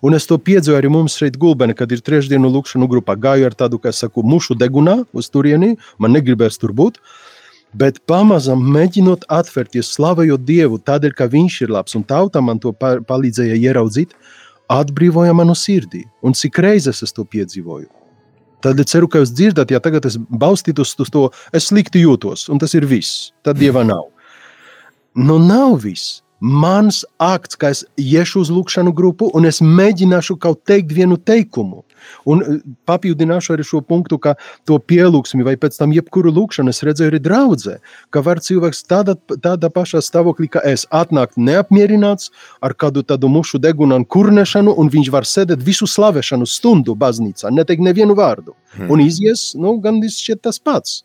Un 0.05 0.15
es 0.17 0.26
to 0.30 0.38
piedzīvoju 0.41 0.80
arī 0.80 0.89
mums 0.91 1.17
šeit, 1.19 1.38
Gulbenē, 1.39 1.76
kad 1.78 1.91
ir 1.91 2.01
trešdienu 2.03 2.49
lūkšanu 2.51 2.88
grupā. 2.89 3.17
Gāju 3.19 3.49
ar 3.49 3.55
tādu, 3.57 3.80
kā 3.82 3.91
es 3.93 4.01
saku, 4.01 4.23
mušu 4.26 4.57
degunā 4.57 5.01
uz 5.13 5.30
turieni, 5.32 5.76
man 6.01 6.15
negribēs 6.15 6.59
tur 6.61 6.73
būt. 6.76 6.99
Bet 7.76 7.99
pamazām 8.07 8.61
mēģinot 8.71 9.26
atvērties, 9.36 9.89
slavējot 9.97 10.45
Dievu, 10.47 10.80
tādēļ, 10.80 11.15
ka 11.17 11.28
Viņš 11.32 11.61
ir 11.65 11.73
labs 11.76 11.97
un 11.99 12.05
tauta 12.07 12.41
man 12.41 12.61
to 12.63 12.71
palīdzēja 12.80 13.57
ieraudzīt, 13.59 14.15
atbrīvoja 14.72 15.36
manu 15.38 15.55
sirdī. 15.55 16.03
Un 16.26 16.34
cik 16.34 16.59
reizes 16.63 17.03
es 17.05 17.13
to 17.13 17.26
piedzīvoju. 17.26 17.88
Tad 18.66 18.80
es 18.82 18.89
ceru, 18.89 19.07
ka 19.07 19.22
jūs 19.22 19.34
dzirdat, 19.36 19.72
ja 19.72 19.80
tagad 19.84 20.07
es 20.09 20.18
balstītu 20.18 20.82
uz 20.82 20.95
to, 20.97 21.30
es 21.53 21.70
slikti 21.70 22.01
jūtos, 22.01 22.47
un 22.49 22.61
tas 22.61 22.74
ir 22.74 22.88
viss. 22.89 23.32
Tad 23.45 23.59
Dieva 23.61 23.84
nav. 23.86 24.07
Nu, 25.16 25.38
nav 25.39 25.84
viss. 25.84 26.22
mans 26.39 27.05
akts, 27.18 27.55
ka 27.55 27.72
es 27.72 27.86
iešu 27.97 28.41
uz 28.43 28.49
lūkšanu 28.51 28.91
grupu 28.93 29.30
un 29.34 29.47
es 29.47 29.61
mēģināšu 29.63 30.38
kaut 30.38 30.66
teikt 30.68 30.91
vienu 30.93 31.18
teikumu. 31.18 31.84
Un 32.26 32.43
eh, 32.43 32.60
papildināšu 32.89 33.56
arī 33.56 33.66
šo 33.68 33.82
punktu, 33.86 34.20
ka 34.22 34.36
to 34.68 34.78
pielūgsmi 34.80 35.45
vai 35.47 35.56
pēc 35.60 35.80
tam 35.80 35.93
jebkuru 35.95 36.34
lūkšanu 36.36 36.74
es 36.74 36.84
redzēju 36.86 37.14
arī 37.14 37.22
draudzē, 37.24 37.78
ka 38.14 38.24
var 38.26 38.41
cilvēks 38.43 38.86
tādā, 38.89 39.18
tādā 39.36 39.72
pašā 39.74 40.03
stāvoklī, 40.06 40.49
ka 40.58 40.64
es 40.66 40.88
atnākt 40.93 41.39
neapmierināts 41.39 42.32
ar 42.66 42.76
kādu 42.78 43.06
tādu 43.08 43.32
mušu 43.32 43.62
degunu 43.62 43.99
un 43.99 44.06
kurnešanu, 44.06 44.76
un 44.76 44.91
viņš 44.93 45.12
var 45.14 45.28
sēdēt 45.30 45.64
visu 45.66 45.88
slavēšanu 45.89 46.47
stundu 46.49 46.95
baznīcā, 46.99 47.51
neteikt 47.53 47.84
nevienu 47.86 48.18
vārdu. 48.18 48.56
Hmm. 48.76 48.91
Un 48.91 49.03
izies, 49.06 49.53
nu, 49.60 49.78
gandrīz 49.82 50.20
šķiet 50.22 50.45
tas 50.45 50.60
pats. 50.60 51.03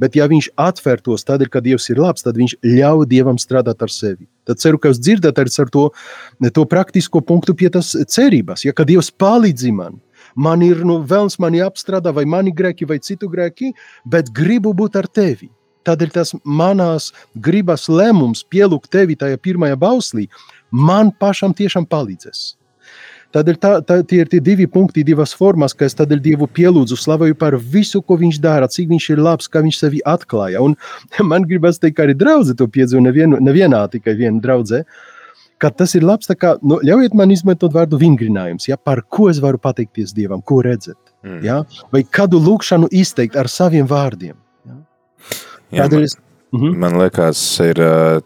Bet, 0.00 0.16
ja 0.18 0.26
viņš 0.30 0.50
atvērtos 0.60 1.26
tad, 1.26 1.44
kad 1.52 1.64
Dievs 1.64 1.88
ir 1.92 2.00
labs, 2.02 2.24
tad 2.26 2.38
viņš 2.40 2.56
ļauj 2.64 3.06
Dievam 3.10 3.38
strādāt 3.40 3.82
ar 3.84 3.92
sevi. 3.92 4.26
Tad 4.48 4.60
ceru, 4.60 4.80
ka 4.80 4.90
jūs 4.90 5.00
dzirdat 5.00 5.38
arī 5.40 5.52
ar 5.62 5.70
to, 5.72 5.84
to 6.56 6.64
praktisko 6.68 7.22
punktu 7.24 7.54
pie 7.56 7.70
tās 7.72 7.94
cerības. 7.94 8.66
Ja, 8.66 8.74
kad 8.76 8.90
Dievs 8.90 9.10
palīdz 9.10 9.70
man, 9.76 10.00
man 10.34 10.62
ir 10.66 10.84
nu, 10.86 11.00
vēlams, 11.02 11.38
mani 11.42 11.62
apstrādā, 11.64 12.14
vai 12.14 12.24
mani 12.24 12.54
grēki, 12.54 12.88
vai 12.88 12.98
citu 12.98 13.28
grēki, 13.30 13.72
bet 14.04 14.32
gribu 14.34 14.74
būt 14.74 14.98
ar 15.00 15.08
tevi. 15.08 15.50
Tādēļ 15.84 16.12
tas 16.14 16.32
manās 16.44 17.10
gribas 17.36 17.90
lēmums 17.92 18.44
pielūgt 18.48 18.88
tevi 18.94 19.18
tajā 19.20 19.36
pirmajā 19.36 19.76
bauslī, 19.76 20.28
man 20.72 21.12
pašam 21.20 21.52
tiešām 21.56 21.84
palīdzēs. 21.90 22.54
Tādēļ 23.34 23.56
tā, 23.58 23.70
tā, 23.82 23.96
tie 24.06 24.20
ir 24.22 24.28
tie 24.30 24.38
divi 24.38 24.68
punkti, 24.70 25.02
divas 25.02 25.32
formas, 25.34 25.72
ka 25.74 25.88
es 25.88 25.96
tādēļ 25.98 26.20
Dievu 26.22 26.46
pielūdzu, 26.54 26.94
slavēju 27.02 27.34
par 27.40 27.56
visu, 27.58 27.98
ko 27.98 28.14
Viņš 28.20 28.38
dara, 28.38 28.68
cik 28.70 28.92
Viņš 28.92 29.08
ir 29.10 29.22
labs, 29.26 29.50
kā 29.50 29.64
Viņš 29.64 29.80
sevi 29.80 30.02
atklāja. 30.06 30.62
Un 30.62 30.76
man 31.30 31.46
gribas 31.50 31.82
teikt, 31.82 31.96
ka 31.98 32.06
arī 32.06 32.14
draudzē 32.20 32.54
to 32.60 32.68
piedzīvo 32.70 33.02
nevienā 33.42 33.82
tikai 33.90 34.14
viena 34.20 34.38
draudzē. 34.44 34.84
Tas 35.58 35.94
ir 35.96 36.04
labs. 36.04 36.28
Kā, 36.40 36.54
nu, 36.62 36.80
ļaujiet 36.84 37.14
man 37.16 37.32
izmantot 37.32 37.72
vārdu 37.72 37.98
vingrinājums. 38.00 38.68
Ja, 38.68 38.76
par 38.76 39.04
ko 39.08 39.30
es 39.30 39.40
varu 39.40 39.60
pateikties 39.62 40.12
Dievam, 40.16 40.42
ko 40.42 40.60
redzēt? 40.64 40.98
Mm. 41.24 41.40
Ja? 41.46 41.60
Vai 41.94 42.02
kādu 42.04 42.40
lūkšanu 42.42 42.90
izteikt 42.92 43.38
ar 43.40 43.48
saviem 43.48 43.88
vārdiem? 43.88 44.36
Ja? 44.68 45.84
Tādēļ 45.84 46.04
es 46.04 46.18
Mhm. 46.54 46.74
Man 46.78 46.94
liekas, 47.00 47.40
ir 47.64 47.80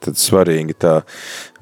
svarīgi 0.04 0.74
tā 0.76 0.98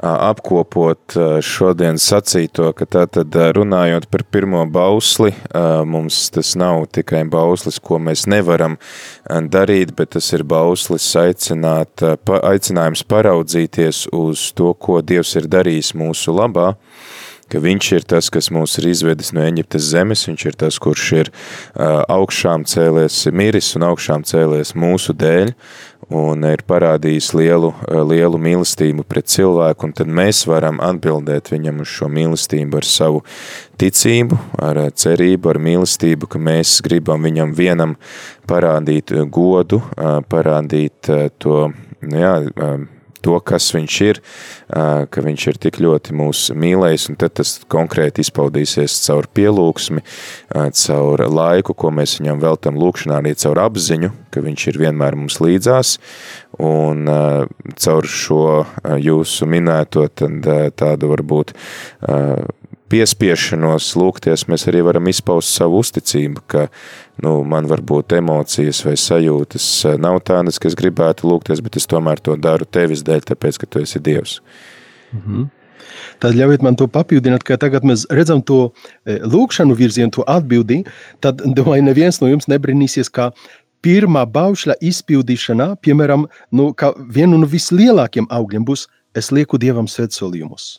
apkopot 0.03 1.15
šodien 1.47 2.01
sacīto, 2.03 2.73
ka 2.75 2.89
tātad 2.91 3.37
runājot 3.55 4.09
par 4.11 4.25
pirmo 4.35 4.65
bausli, 4.67 5.31
mums 5.87 6.25
tas 6.35 6.57
nav 6.59 6.89
tikai 6.97 7.23
bauslis, 7.31 7.79
ko 7.79 8.01
mēs 8.03 8.27
nevaram 8.27 8.81
darīt, 9.27 9.95
bet 9.95 10.17
tas 10.17 10.33
ir 10.35 10.43
bauslis 10.43 11.07
aicināt, 11.21 12.03
aicinājums 12.27 13.07
paraudzīties 13.07 14.09
uz 14.17 14.51
to, 14.59 14.75
ko 14.75 14.99
Dievs 15.07 15.37
ir 15.39 15.47
darījis 15.53 15.95
mūsu 15.95 16.35
labā, 16.35 16.73
ka 17.53 17.61
viņš 17.63 17.91
ir 17.95 18.07
tas, 18.11 18.29
kas 18.33 18.49
mūs 18.51 18.77
ir 18.81 18.89
izvedis 18.91 19.33
no 19.37 19.45
Eģiptes 19.47 19.91
zemes, 19.93 20.25
viņš 20.27 20.47
ir 20.51 20.57
tas, 20.65 20.79
kurš 20.83 21.07
ir 21.21 21.31
augšām 21.79 22.67
cēlies 22.69 23.21
miris 23.31 23.73
un 23.79 23.87
augšām 23.87 24.27
cēlies 24.27 24.75
mūsu 24.79 25.15
dēļ, 25.17 25.55
un 26.13 26.45
ir 26.47 26.63
parādījis 26.67 27.33
lielu, 27.35 27.73
lielu 28.07 28.39
mīlestību 28.39 29.05
pret 29.09 29.31
cilvēku, 29.33 29.89
un 29.89 29.95
tad 29.97 30.11
mēs 30.11 30.45
varam 30.47 30.81
atbildēt 30.85 31.51
viņam 31.53 31.83
uz 31.83 31.91
šo 31.91 32.11
mīlestību 32.13 32.81
ar 32.81 32.89
savu 32.89 33.23
ticību, 33.81 34.39
ar 34.63 34.83
cerību, 34.95 35.53
ar 35.53 35.63
mīlestību, 35.67 36.31
ka 36.31 36.43
mēs 36.43 36.79
gribam 36.87 37.27
viņam 37.27 37.55
vienam 37.59 37.97
parādīt 38.49 39.15
godu, 39.35 39.83
parādīt 40.31 41.11
to, 41.43 41.63
nu 42.07 42.23
jā, 42.23 42.37
to, 43.25 43.39
kas 43.41 43.69
viņš 43.75 43.97
ir, 44.07 44.21
ka 44.69 45.25
viņš 45.25 45.47
ir 45.53 45.61
tik 45.67 45.81
ļoti 45.83 46.17
mūs 46.17 46.47
mīlējis, 46.57 47.09
un 47.11 47.19
tad 47.21 47.37
tas 47.41 47.57
konkrēti 47.73 48.25
izpaudīsies 48.25 48.99
caur 49.07 49.29
pielūgsmi, 49.37 50.05
caur 50.81 51.25
laiku, 51.31 51.77
ko 51.77 51.93
mēs 51.95 52.19
viņam 52.21 52.43
veltam 52.45 52.81
lūkšanā, 52.81 53.21
arī 53.21 53.35
caur 53.39 53.63
apziņu, 53.67 54.13
ka 54.35 54.45
viņš 54.45 54.69
ir 54.73 54.81
vienmēr 54.87 55.19
mums 55.19 55.41
līdzās, 55.43 55.97
un 56.63 57.09
caur 57.77 58.11
šo 58.11 58.45
jūsu 59.03 59.49
minēto 59.51 60.07
tad 60.09 60.53
tādu 60.79 61.13
varbūt 61.13 61.57
piespiešanos 62.93 63.89
lūgties, 63.99 64.47
mēs 64.51 64.67
arī 64.71 64.83
varam 64.87 65.09
izpaust 65.11 65.55
savu 65.57 65.81
uzticību, 65.83 66.45
ka 66.51 66.67
nu, 67.25 67.41
man 67.49 67.69
varbūt 67.71 68.17
emocijas 68.19 68.85
vai 68.87 68.95
sajūtas 69.01 69.67
eh, 69.91 69.99
nav 70.03 70.21
tādas, 70.27 70.61
ka 70.63 70.71
es 70.71 70.79
gribētu 70.79 71.29
lūgties, 71.31 71.63
bet 71.65 71.79
es 71.81 71.89
tomēr 71.91 72.23
to 72.23 72.37
daru 72.39 72.69
tevis 72.69 73.05
dēļ, 73.07 73.27
tāpēc, 73.33 73.61
ka 73.63 73.71
tu 73.71 73.83
esi 73.83 74.03
Dievs. 74.03 74.41
Mhm. 75.17 75.51
Tad 76.21 76.35
ļaujiet 76.37 76.65
man 76.65 76.77
to 76.77 76.89
papildināt, 76.91 77.45
ka 77.47 77.57
tagad 77.61 77.85
mēs 77.87 78.07
redzam 78.13 78.43
to 78.45 78.71
eh, 78.71 79.21
lūkšanu 79.23 79.77
virzienu, 79.79 80.13
to 80.15 80.27
atbildi, 80.27 80.85
tad, 81.25 81.43
domāju, 81.59 81.87
neviens 81.87 82.23
no 82.23 82.31
jums 82.31 82.51
nebrīnīsies, 82.53 83.11
ka 83.11 83.33
pirmā 83.87 84.25
baušļa 84.31 84.79
izpildīšanā, 84.83 85.75
piemēram, 85.83 86.27
nu, 86.55 86.73
vienu 87.13 87.43
no 87.43 87.51
vislielākiem 87.51 88.27
augļiem 88.31 88.67
būs, 88.67 88.89
es 89.17 89.31
lieku 89.33 89.61
Dievam 89.63 89.87
svētsolījumus. 89.91 90.77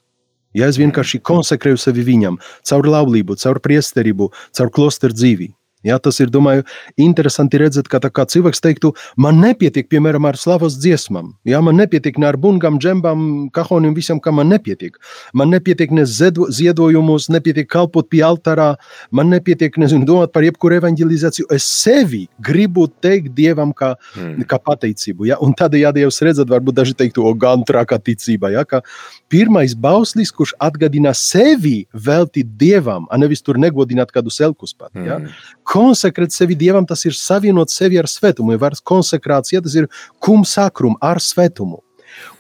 Ja 0.58 0.70
es 0.72 0.80
vienkārši 0.82 1.22
konsekrēju 1.22 1.78
sevi 1.82 2.06
viņam, 2.08 2.40
caur 2.66 2.90
laulību, 2.90 3.38
caur 3.38 3.62
priesterību, 3.62 4.32
caur 4.58 4.74
klosteru 4.74 5.14
dzīvi. 5.14 5.52
Ja, 5.88 5.98
tas 6.04 6.20
ir 6.20 6.32
domāju, 6.34 6.66
interesanti 7.00 7.60
redzēt, 7.62 7.88
ka 7.88 8.02
kā 8.12 8.26
cilvēks 8.28 8.62
teiktu, 8.64 8.92
man 9.20 9.40
nepietiek 9.40 9.88
piemēram 9.88 10.28
ar 10.28 10.40
slavas 10.40 10.76
dziesmām. 10.82 11.32
Ja, 11.48 11.62
man 11.64 11.80
nepietiek 11.80 12.18
ne 12.20 12.28
ar 12.28 12.38
bungām, 12.42 12.80
džembām, 12.84 13.22
kahonim, 13.56 13.96
visam, 13.96 14.20
kam 14.24 14.40
man 14.42 14.52
nepietiek. 14.52 14.98
Man 15.38 15.54
nepietiek 15.54 15.94
ne 15.96 16.04
ziedojumus, 16.08 17.30
nepietiek 17.32 17.70
kalpot 17.72 18.10
pie 18.12 18.24
altārā, 18.28 18.74
man 19.16 19.32
nepietiek 19.32 19.78
nezinu, 19.80 20.08
domāt 20.10 20.34
par 20.36 20.46
jebkuru 20.48 20.80
evanģelizāciju. 20.82 21.48
Es 21.56 21.68
sevi 21.68 22.26
gribu 22.44 22.88
teikt 23.04 23.32
Dievam 23.38 23.72
kā, 23.78 23.94
mm. 24.18 24.44
kā 24.50 24.60
pateicību. 24.64 25.30
Ja? 25.32 25.40
Un 25.44 25.56
tādējādi 25.58 26.04
jūs 26.04 26.20
redzat, 26.26 26.52
varbūt 26.52 26.82
daži 26.82 26.98
teiktu, 27.00 27.24
o 27.24 27.34
gan 27.38 27.64
trakā 27.68 28.00
ticība. 28.04 28.52
Ja? 28.56 28.66
Ka 28.68 28.84
pirmais 29.32 29.76
bauslis, 29.78 30.34
kurš 30.36 30.56
atgādina 30.64 31.16
sevi 31.16 31.78
veltīt 31.94 32.52
Dievam, 32.60 33.08
a 33.08 33.20
nevis 33.22 33.46
tur 33.46 33.60
negodināt 33.62 34.12
kādu 34.16 34.34
selkus 34.34 34.76
pat. 34.76 34.92
Ja? 34.98 35.22
Mm 35.24 35.32
konsekrēt 35.78 36.36
sevi 36.36 36.58
Dievam, 36.60 36.88
tas 36.90 37.06
ir 37.06 37.18
savienot 37.18 37.74
sevi 37.74 38.00
ar 38.02 38.10
svētumu. 38.10 38.56
Ja 38.56 38.66
vairs 38.66 38.82
konsekrācija, 38.82 39.64
tas 39.66 39.78
ir 39.78 39.90
kum 40.24 40.46
sakrum 40.48 40.98
ar 41.02 41.22
svētumu. 41.24 41.84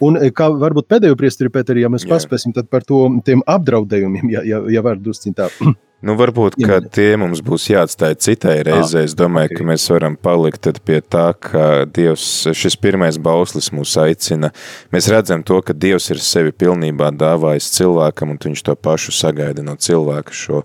Un 0.01 0.17
kā 0.33 0.47
varbūt 0.49 0.87
pēdējo 0.89 1.17
priesteri, 1.19 1.51
Pēteri, 1.53 1.83
ja 1.83 1.91
mēs 1.91 2.07
paspēsim 2.09 2.55
par 2.71 2.85
to, 2.87 3.03
tiem 3.25 3.43
apdraudējumiem, 3.45 4.31
ja, 4.33 4.41
ja, 4.47 4.61
ja 4.73 4.81
var 4.85 4.97
drusciņ 5.01 5.35
tā 5.37 5.51
Nu, 6.05 6.13
varbūt 6.13 6.59
tie 6.93 7.07
mums 7.17 7.39
būs 7.41 7.63
jāatstāj 7.71 8.15
citai 8.21 8.59
reizei. 8.67 9.07
Es 9.07 9.15
domāju, 9.17 9.55
ka 9.57 9.65
mēs 9.65 9.87
varam 9.89 10.13
palikt 10.13 10.67
pie 10.85 10.99
tā, 11.01 11.31
ka 11.33 11.87
Dievs, 11.89 12.45
šis 12.53 12.75
pirmais 12.77 13.17
bauslis 13.17 13.71
mūs 13.73 13.95
aicina. 14.03 14.51
Mēs 14.93 15.07
redzam 15.09 15.41
to, 15.47 15.57
ka 15.65 15.73
Dievs 15.73 16.11
ir 16.13 16.21
sevi 16.21 16.53
pilnībā 16.53 17.09
dāvājis 17.17 17.71
cilvēkam, 17.79 18.35
un 18.35 18.41
viņš 18.43 18.63
to 18.67 18.75
pašu 18.77 19.15
sagaida 19.17 19.65
no 19.65 19.73
cilvēka 19.73 20.35
šo 20.37 20.61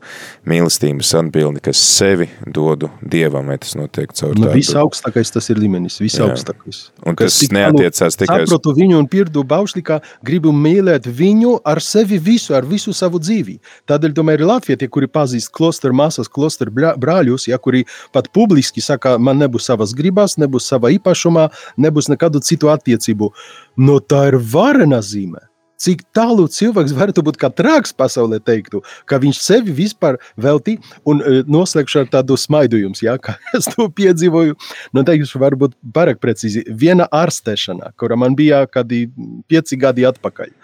mīlestības 0.48 1.14
atbildi, 1.22 1.64
kas 1.64 1.80
sevi 1.80 2.28
dodu 2.44 2.92
Dievam, 3.00 3.48
vai 3.48 3.56
tas 3.62 3.72
notiek 3.78 4.12
caur 4.12 4.36
nu, 4.36 4.50
tādu. 4.50 4.58
Visaugstākais 4.60 5.32
tas 5.32 5.48
ir 5.48 5.62
līmenis, 5.64 5.96
visaugstākais. 6.02 6.82
Un 7.08 7.16
tas 7.16 7.40
neatiecās 7.48 8.20
tikai 8.20 8.42
uz... 8.44 8.52
Saprotu 8.52 8.76
viņu 8.76 9.00
un 9.00 9.08
pirdu 9.08 9.46
bausli, 9.48 9.80
kā 9.86 10.02
gribu 10.20 10.52
mīlēt 10.52 11.08
viņu 11.08 11.56
ar 11.64 11.80
sevi 11.80 12.20
visu, 12.20 12.52
ar 12.58 12.68
visu 12.68 12.92
savu 12.92 13.22
dzīvi. 13.22 13.58
Tādēļ, 13.88 14.16
tomēr, 14.20 14.44
ir 14.44 14.52
Latvija, 14.52 14.84
tie, 14.84 14.92
kuri 14.92 15.08
pazīst 15.22 15.52
klosteru 15.54 15.96
māsas, 15.96 16.30
klosteru 16.32 16.74
brāļus, 16.74 17.48
ja, 17.50 17.60
kuri 17.62 17.86
pat 18.14 18.30
publiski 18.34 18.82
saka, 18.84 19.16
man 19.18 19.40
nebūs 19.42 19.70
savas 19.70 19.94
gribas, 19.96 20.38
nebūs 20.40 20.68
sava 20.72 20.92
īpašumā, 20.96 21.48
nebūs 21.80 22.10
nekādu 22.12 22.42
citu 22.44 22.72
attiecību. 22.72 23.32
No 23.80 23.98
tā 24.02 24.28
ir 24.32 24.38
varena 24.52 25.02
zīme. 25.04 25.46
Cik 25.82 26.04
tālu 26.14 26.44
cilvēks 26.46 26.92
varētu 26.94 27.24
būt 27.26 27.38
kā 27.42 27.48
trāks 27.50 27.90
pasaulē, 27.98 28.38
teiktu, 28.44 28.84
ka 29.10 29.18
viņš 29.22 29.40
sevi 29.42 29.72
vispār 29.74 30.20
veltī 30.38 30.76
un 31.08 31.18
uh, 31.18 31.40
noslēgšu 31.50 32.04
ar 32.04 32.12
tādu 32.12 32.36
smaidojumu, 32.38 32.94
ja, 33.02 33.16
kā 33.18 33.34
es 33.58 33.66
to 33.72 33.88
piedzīvoju. 33.90 34.54
Nu, 34.94 35.02
teikšu, 35.08 35.40
varbūt 35.42 35.74
pārāk 35.96 36.22
precīzi. 36.22 36.62
Viena 36.70 37.08
ārstēšana, 37.10 37.96
kura 37.98 38.18
man 38.20 38.38
bija 38.38 38.62
kādi 38.70 39.08
pieci 39.50 39.80
gadi 39.80 40.06
atpakaļ. 40.06 40.54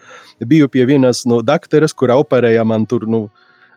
Biju 0.46 0.70
pie 0.70 0.86
vienas 0.86 1.24
no 1.26 1.40
doktoras, 1.42 1.96
kura 1.98 2.20
operēja 2.22 2.62
man 2.68 2.86
tur, 2.86 3.08
nu, 3.10 3.26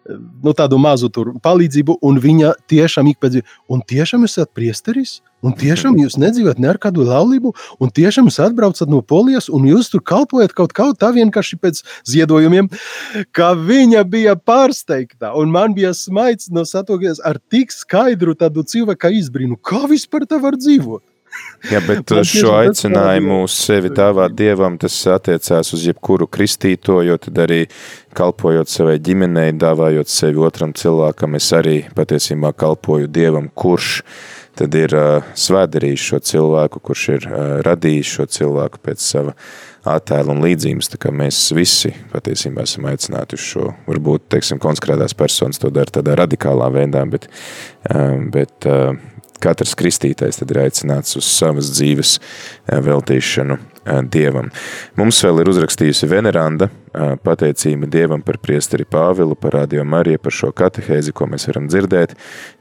nu, 0.09 0.53
tādu 0.57 0.79
mazu 0.81 1.09
palīdzību, 1.43 1.97
un 2.05 2.19
viņa 2.21 2.55
tiešām 2.71 3.11
ik 3.11 3.19
pēc 3.21 3.39
tam, 3.39 3.59
un 3.71 3.83
tiešām 3.87 4.25
esat 4.27 4.51
priesteris, 4.55 5.19
un 5.45 5.53
tiešām 5.57 5.97
jūs 6.01 6.17
nedzīvojat 6.21 6.61
ne 6.61 6.69
ar 6.71 6.79
kādu 6.81 7.05
laulību, 7.07 7.53
un 7.81 7.93
tiešām 7.93 8.29
jūs 8.29 8.39
atbraucat 8.43 8.89
no 8.91 9.01
polijas, 9.01 9.49
un 9.49 9.65
jūs 9.69 9.91
tur 9.93 10.03
kalpojat 10.05 10.55
kaut 10.57 10.73
kā 10.77 10.89
tā 10.97 11.11
vienkārši 11.15 11.59
pēc 11.61 11.83
ziedojumiem, 12.09 12.69
ka 13.35 13.53
viņa 13.57 14.03
bija 14.09 14.35
pārsteigta, 14.37 15.33
un 15.37 15.53
man 15.53 15.77
bija 15.77 15.93
smaids 15.97 16.51
no 16.53 16.65
satokies 16.67 17.21
ar 17.25 17.41
tik 17.51 17.73
skaidru 17.73 18.35
tādu 18.37 18.65
cilvēku 18.65 19.13
izbrīnu, 19.21 19.57
kā 19.61 19.85
vispār 19.89 20.27
tā 20.29 20.41
var 20.41 20.59
dzīvot. 20.59 21.03
Jā, 21.69 21.79
bet 21.85 22.09
Man 22.15 22.25
šo 22.27 22.55
aicinājumu 22.57 23.41
uz 23.45 23.55
sevi 23.55 23.91
dāvāt 23.93 24.33
dievam, 24.37 24.77
tas 24.81 24.95
attiecās 25.13 25.71
uz 25.75 25.85
jebkuru 25.85 26.27
kristīto, 26.31 26.99
jo 27.05 27.17
tad 27.21 27.37
arī 27.45 27.61
kalpojot 28.17 28.71
savai 28.71 28.97
ģimenei, 29.03 29.53
dāvājot 29.61 30.11
sevi 30.11 30.41
otram 30.41 30.73
cilvēkam, 30.77 31.37
es 31.39 31.51
arī 31.55 31.77
patiesībā 31.95 32.53
kalpoju 32.57 33.11
dievam, 33.11 33.49
kurš 33.53 34.01
tad 34.57 34.75
ir 34.75 34.93
uh, 34.97 35.27
svēdarījis 35.37 36.07
šo 36.09 36.19
cilvēku, 36.27 36.81
kurš 36.83 37.03
ir 37.13 37.27
uh, 37.29 37.43
radījis 37.65 38.15
šo 38.17 38.25
cilvēku 38.35 38.81
pēc 38.83 39.05
sava 39.05 39.35
attēla 39.87 40.35
un 40.35 40.43
līdzības, 40.43 40.91
tā 40.93 40.99
kā 41.01 41.13
mēs 41.15 41.39
visi 41.57 41.93
patiesībā 42.11 42.65
esam 42.67 42.89
aicināti 42.91 43.39
uz 43.39 43.45
šo, 43.53 43.71
varbūt, 43.87 44.27
teiksim, 44.35 44.59
konskrētās 44.61 45.15
personas 45.17 45.61
to 45.61 45.71
dara 45.73 45.93
tādā 45.93 46.17
radikālā 46.19 46.67
veidā, 46.73 47.05
bet, 47.09 47.29
uh, 47.89 48.19
bet 48.33 48.69
uh, 48.69 48.91
katrs 49.41 49.75
kristītais 49.79 50.39
tad 50.39 50.53
ir 50.53 50.61
aicināts 50.65 51.17
uz 51.19 51.27
savas 51.29 51.71
dzīves 51.75 52.17
veltīšanu 52.69 53.57
Dievam. 54.13 54.51
Mums 54.99 55.23
vēl 55.25 55.41
ir 55.41 55.49
uzrakstījusi 55.51 56.09
Veneranda 56.11 56.69
pateicība 57.23 57.87
Dievam 57.87 58.21
par 58.25 58.37
priesteri 58.41 58.85
Pāvilu, 58.85 59.35
par 59.39 59.55
Radio 59.55 59.83
Mariju, 59.87 60.19
par 60.19 60.35
šo 60.35 60.49
katehēzi, 60.55 61.13
ko 61.15 61.27
mēs 61.31 61.47
varam 61.47 61.69
dzirdēt. 61.71 62.15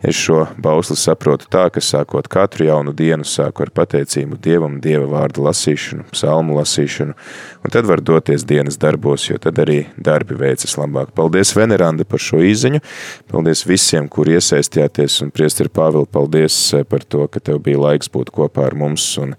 Es 0.07 0.19
šo 0.19 0.45
bausli 0.61 0.97
saprotu 0.99 1.49
tā, 1.51 1.67
ka 1.75 1.83
sākot 1.83 2.29
katru 2.31 2.69
jaunu 2.69 2.95
dienu 2.97 3.27
sāku 3.27 3.65
ar 3.67 3.73
pateicību 3.75 4.39
Dievam, 4.43 4.79
Dieva 4.81 5.09
vārdu 5.11 5.43
lasīšanu, 5.47 6.07
psalmu 6.13 6.59
lasīšanu, 6.61 7.17
un 7.65 7.75
tad 7.75 7.89
var 7.91 8.03
doties 8.05 8.47
dienas 8.47 8.79
darbos, 8.81 9.27
jo 9.31 9.39
tad 9.43 9.59
arī 9.63 9.81
darbi 9.99 10.39
veicas 10.39 10.77
labāk. 10.79 11.11
Paldies 11.17 11.53
Veneranda 11.57 12.07
par 12.07 12.23
šo 12.23 12.41
īziņu, 12.47 12.83
paldies 13.33 13.65
visiem, 13.67 14.09
kur 14.09 14.31
iesaistījāties, 14.31 15.21
un 15.25 15.35
priesteri 15.35 15.73
Pāvilu, 15.75 16.07
paldies 16.07 16.61
par 16.89 17.03
to, 17.03 17.27
ka 17.27 17.43
tev 17.43 17.61
bija 17.67 17.83
laiks 17.83 18.13
būt 18.13 18.31
kopā 18.35 18.69
ar 18.71 18.79
mums 18.79 19.11
un 19.19 19.35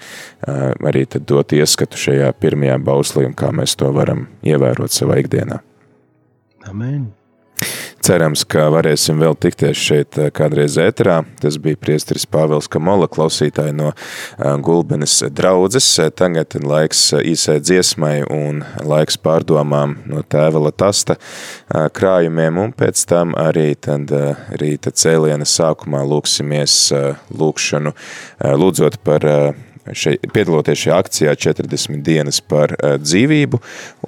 arī 0.48 1.06
tad 1.08 1.26
dot 1.30 1.56
ieskatu 1.56 2.00
šajā 2.00 2.32
pirmajā 2.42 2.78
bauslī 2.84 3.26
un 3.30 3.36
kā 3.38 3.54
mēs 3.56 3.78
to 3.80 3.92
varam 3.96 4.28
ievērot 4.44 4.81
savā 4.90 5.22
ikdienā. 5.22 5.62
Amen. 6.66 7.12
Cerams, 8.02 8.42
ka 8.50 8.64
varēsim 8.74 9.20
vēl 9.22 9.36
tikties 9.38 9.78
šeit 9.78 10.18
kādreiz 10.34 10.74
ēterā. 10.82 11.20
Tas 11.38 11.60
bija 11.62 11.78
priesteris 11.78 12.26
Pāvils 12.26 12.66
Kamola, 12.72 13.06
klausītāji 13.06 13.76
no 13.78 13.92
Gulbenes 14.66 15.20
draudzes. 15.30 15.86
Tagad 16.18 16.58
laiks 16.66 17.04
īsai 17.22 17.60
dziesmai 17.62 18.24
un 18.26 18.64
laiks 18.90 19.22
pārdomām 19.22 20.00
no 20.10 20.26
tēvela 20.26 20.74
tasta 20.74 21.20
krājumiem, 21.70 22.58
un 22.64 22.74
pēc 22.74 23.06
tam 23.06 23.38
arī 23.38 23.76
tad 23.78 24.10
rīta 24.58 24.90
cēliena 24.90 25.46
sākumā 25.46 26.02
lūksimies 26.02 26.88
lūkšanu, 27.30 27.94
lūdzot 28.42 28.98
par 29.06 29.30
šeit, 29.94 30.26
piedaloties 30.34 30.84
šajā 30.84 30.98
akcijā 31.04 31.36
40 31.46 32.04
dienas 32.06 32.42
par 32.42 32.76
uh, 32.76 32.96
dzīvību, 33.02 33.62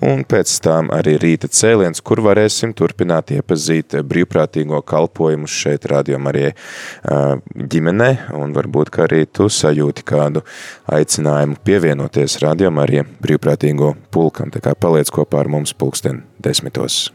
un 0.10 0.24
pēc 0.30 0.54
tam 0.66 0.92
arī 0.94 1.16
rīta 1.22 1.50
cēliens, 1.52 2.04
kur 2.06 2.24
varēsim 2.26 2.76
turpināt 2.78 3.34
iepazīt 3.36 3.98
brīvprātīgo 4.10 4.82
kalpojumu 4.88 5.50
šeit 5.50 5.88
rādījumā 5.90 6.34
arī 6.34 6.46
uh, 6.52 7.40
ģimenē, 7.74 8.12
un 8.40 8.54
varbūt, 8.58 8.94
ka 8.94 9.08
arī 9.08 9.24
tu 9.26 9.50
sajūti 9.50 10.06
kādu 10.08 10.46
aicinājumu 10.94 11.60
pievienoties 11.66 12.40
rādījumā 12.44 12.88
arī 12.88 13.04
brīvprātīgo 13.24 13.96
pulkam, 14.14 14.54
tā 14.54 14.64
kā 14.64 14.78
paliec 14.78 15.12
kopā 15.14 15.44
ar 15.44 15.52
mums 15.58 15.76
pulksten 15.78 16.24
desmitos. 16.44 17.12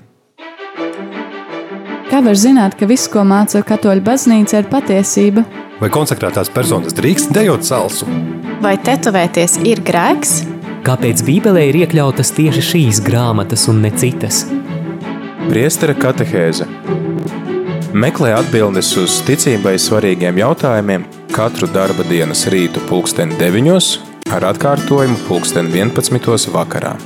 Kā 2.09 2.23
var 2.25 2.39
zināt, 2.41 2.73
ka 2.81 2.87
viss, 2.89 3.05
ko 3.13 3.21
māca 3.29 3.61
katoļu 3.69 4.01
baznīca, 4.01 4.63
ir 4.63 4.69
patiesība? 4.73 5.43
Vai 5.77 5.91
konsekrētās 5.93 6.49
personas 6.49 6.97
drīkst 6.97 7.35
dejot 7.37 7.67
salsu? 7.69 8.09
Vai 8.65 8.79
tetovēties 8.81 9.59
ir 9.69 9.83
grēks? 9.85 10.39
Kāpēc 10.89 11.21
Bībelē 11.27 11.67
ir 11.69 11.83
iekļautas 11.83 12.33
tieši 12.39 12.65
šīs 12.65 13.03
grāmatas 13.05 13.67
un 13.69 13.83
ne 13.85 13.93
citas? 13.93 14.47
Priestera 15.51 15.93
katehēze 16.01 16.65
Meklē 17.93 18.33
atbildes 18.39 18.95
uz 19.01 19.21
ticībai 19.29 19.77
svarīgiem 19.77 20.41
jautājumiem 20.41 21.05
katru 21.37 21.69
darba 21.73 22.09
dienas 22.09 22.47
rītu 22.49 22.81
pulksteni 22.89 23.37
9 23.37 24.33
ar 24.33 24.49
atkārtojumu 24.55 25.21
pulksteni 25.29 25.77
11 25.77 26.49
vakarā. 26.57 26.97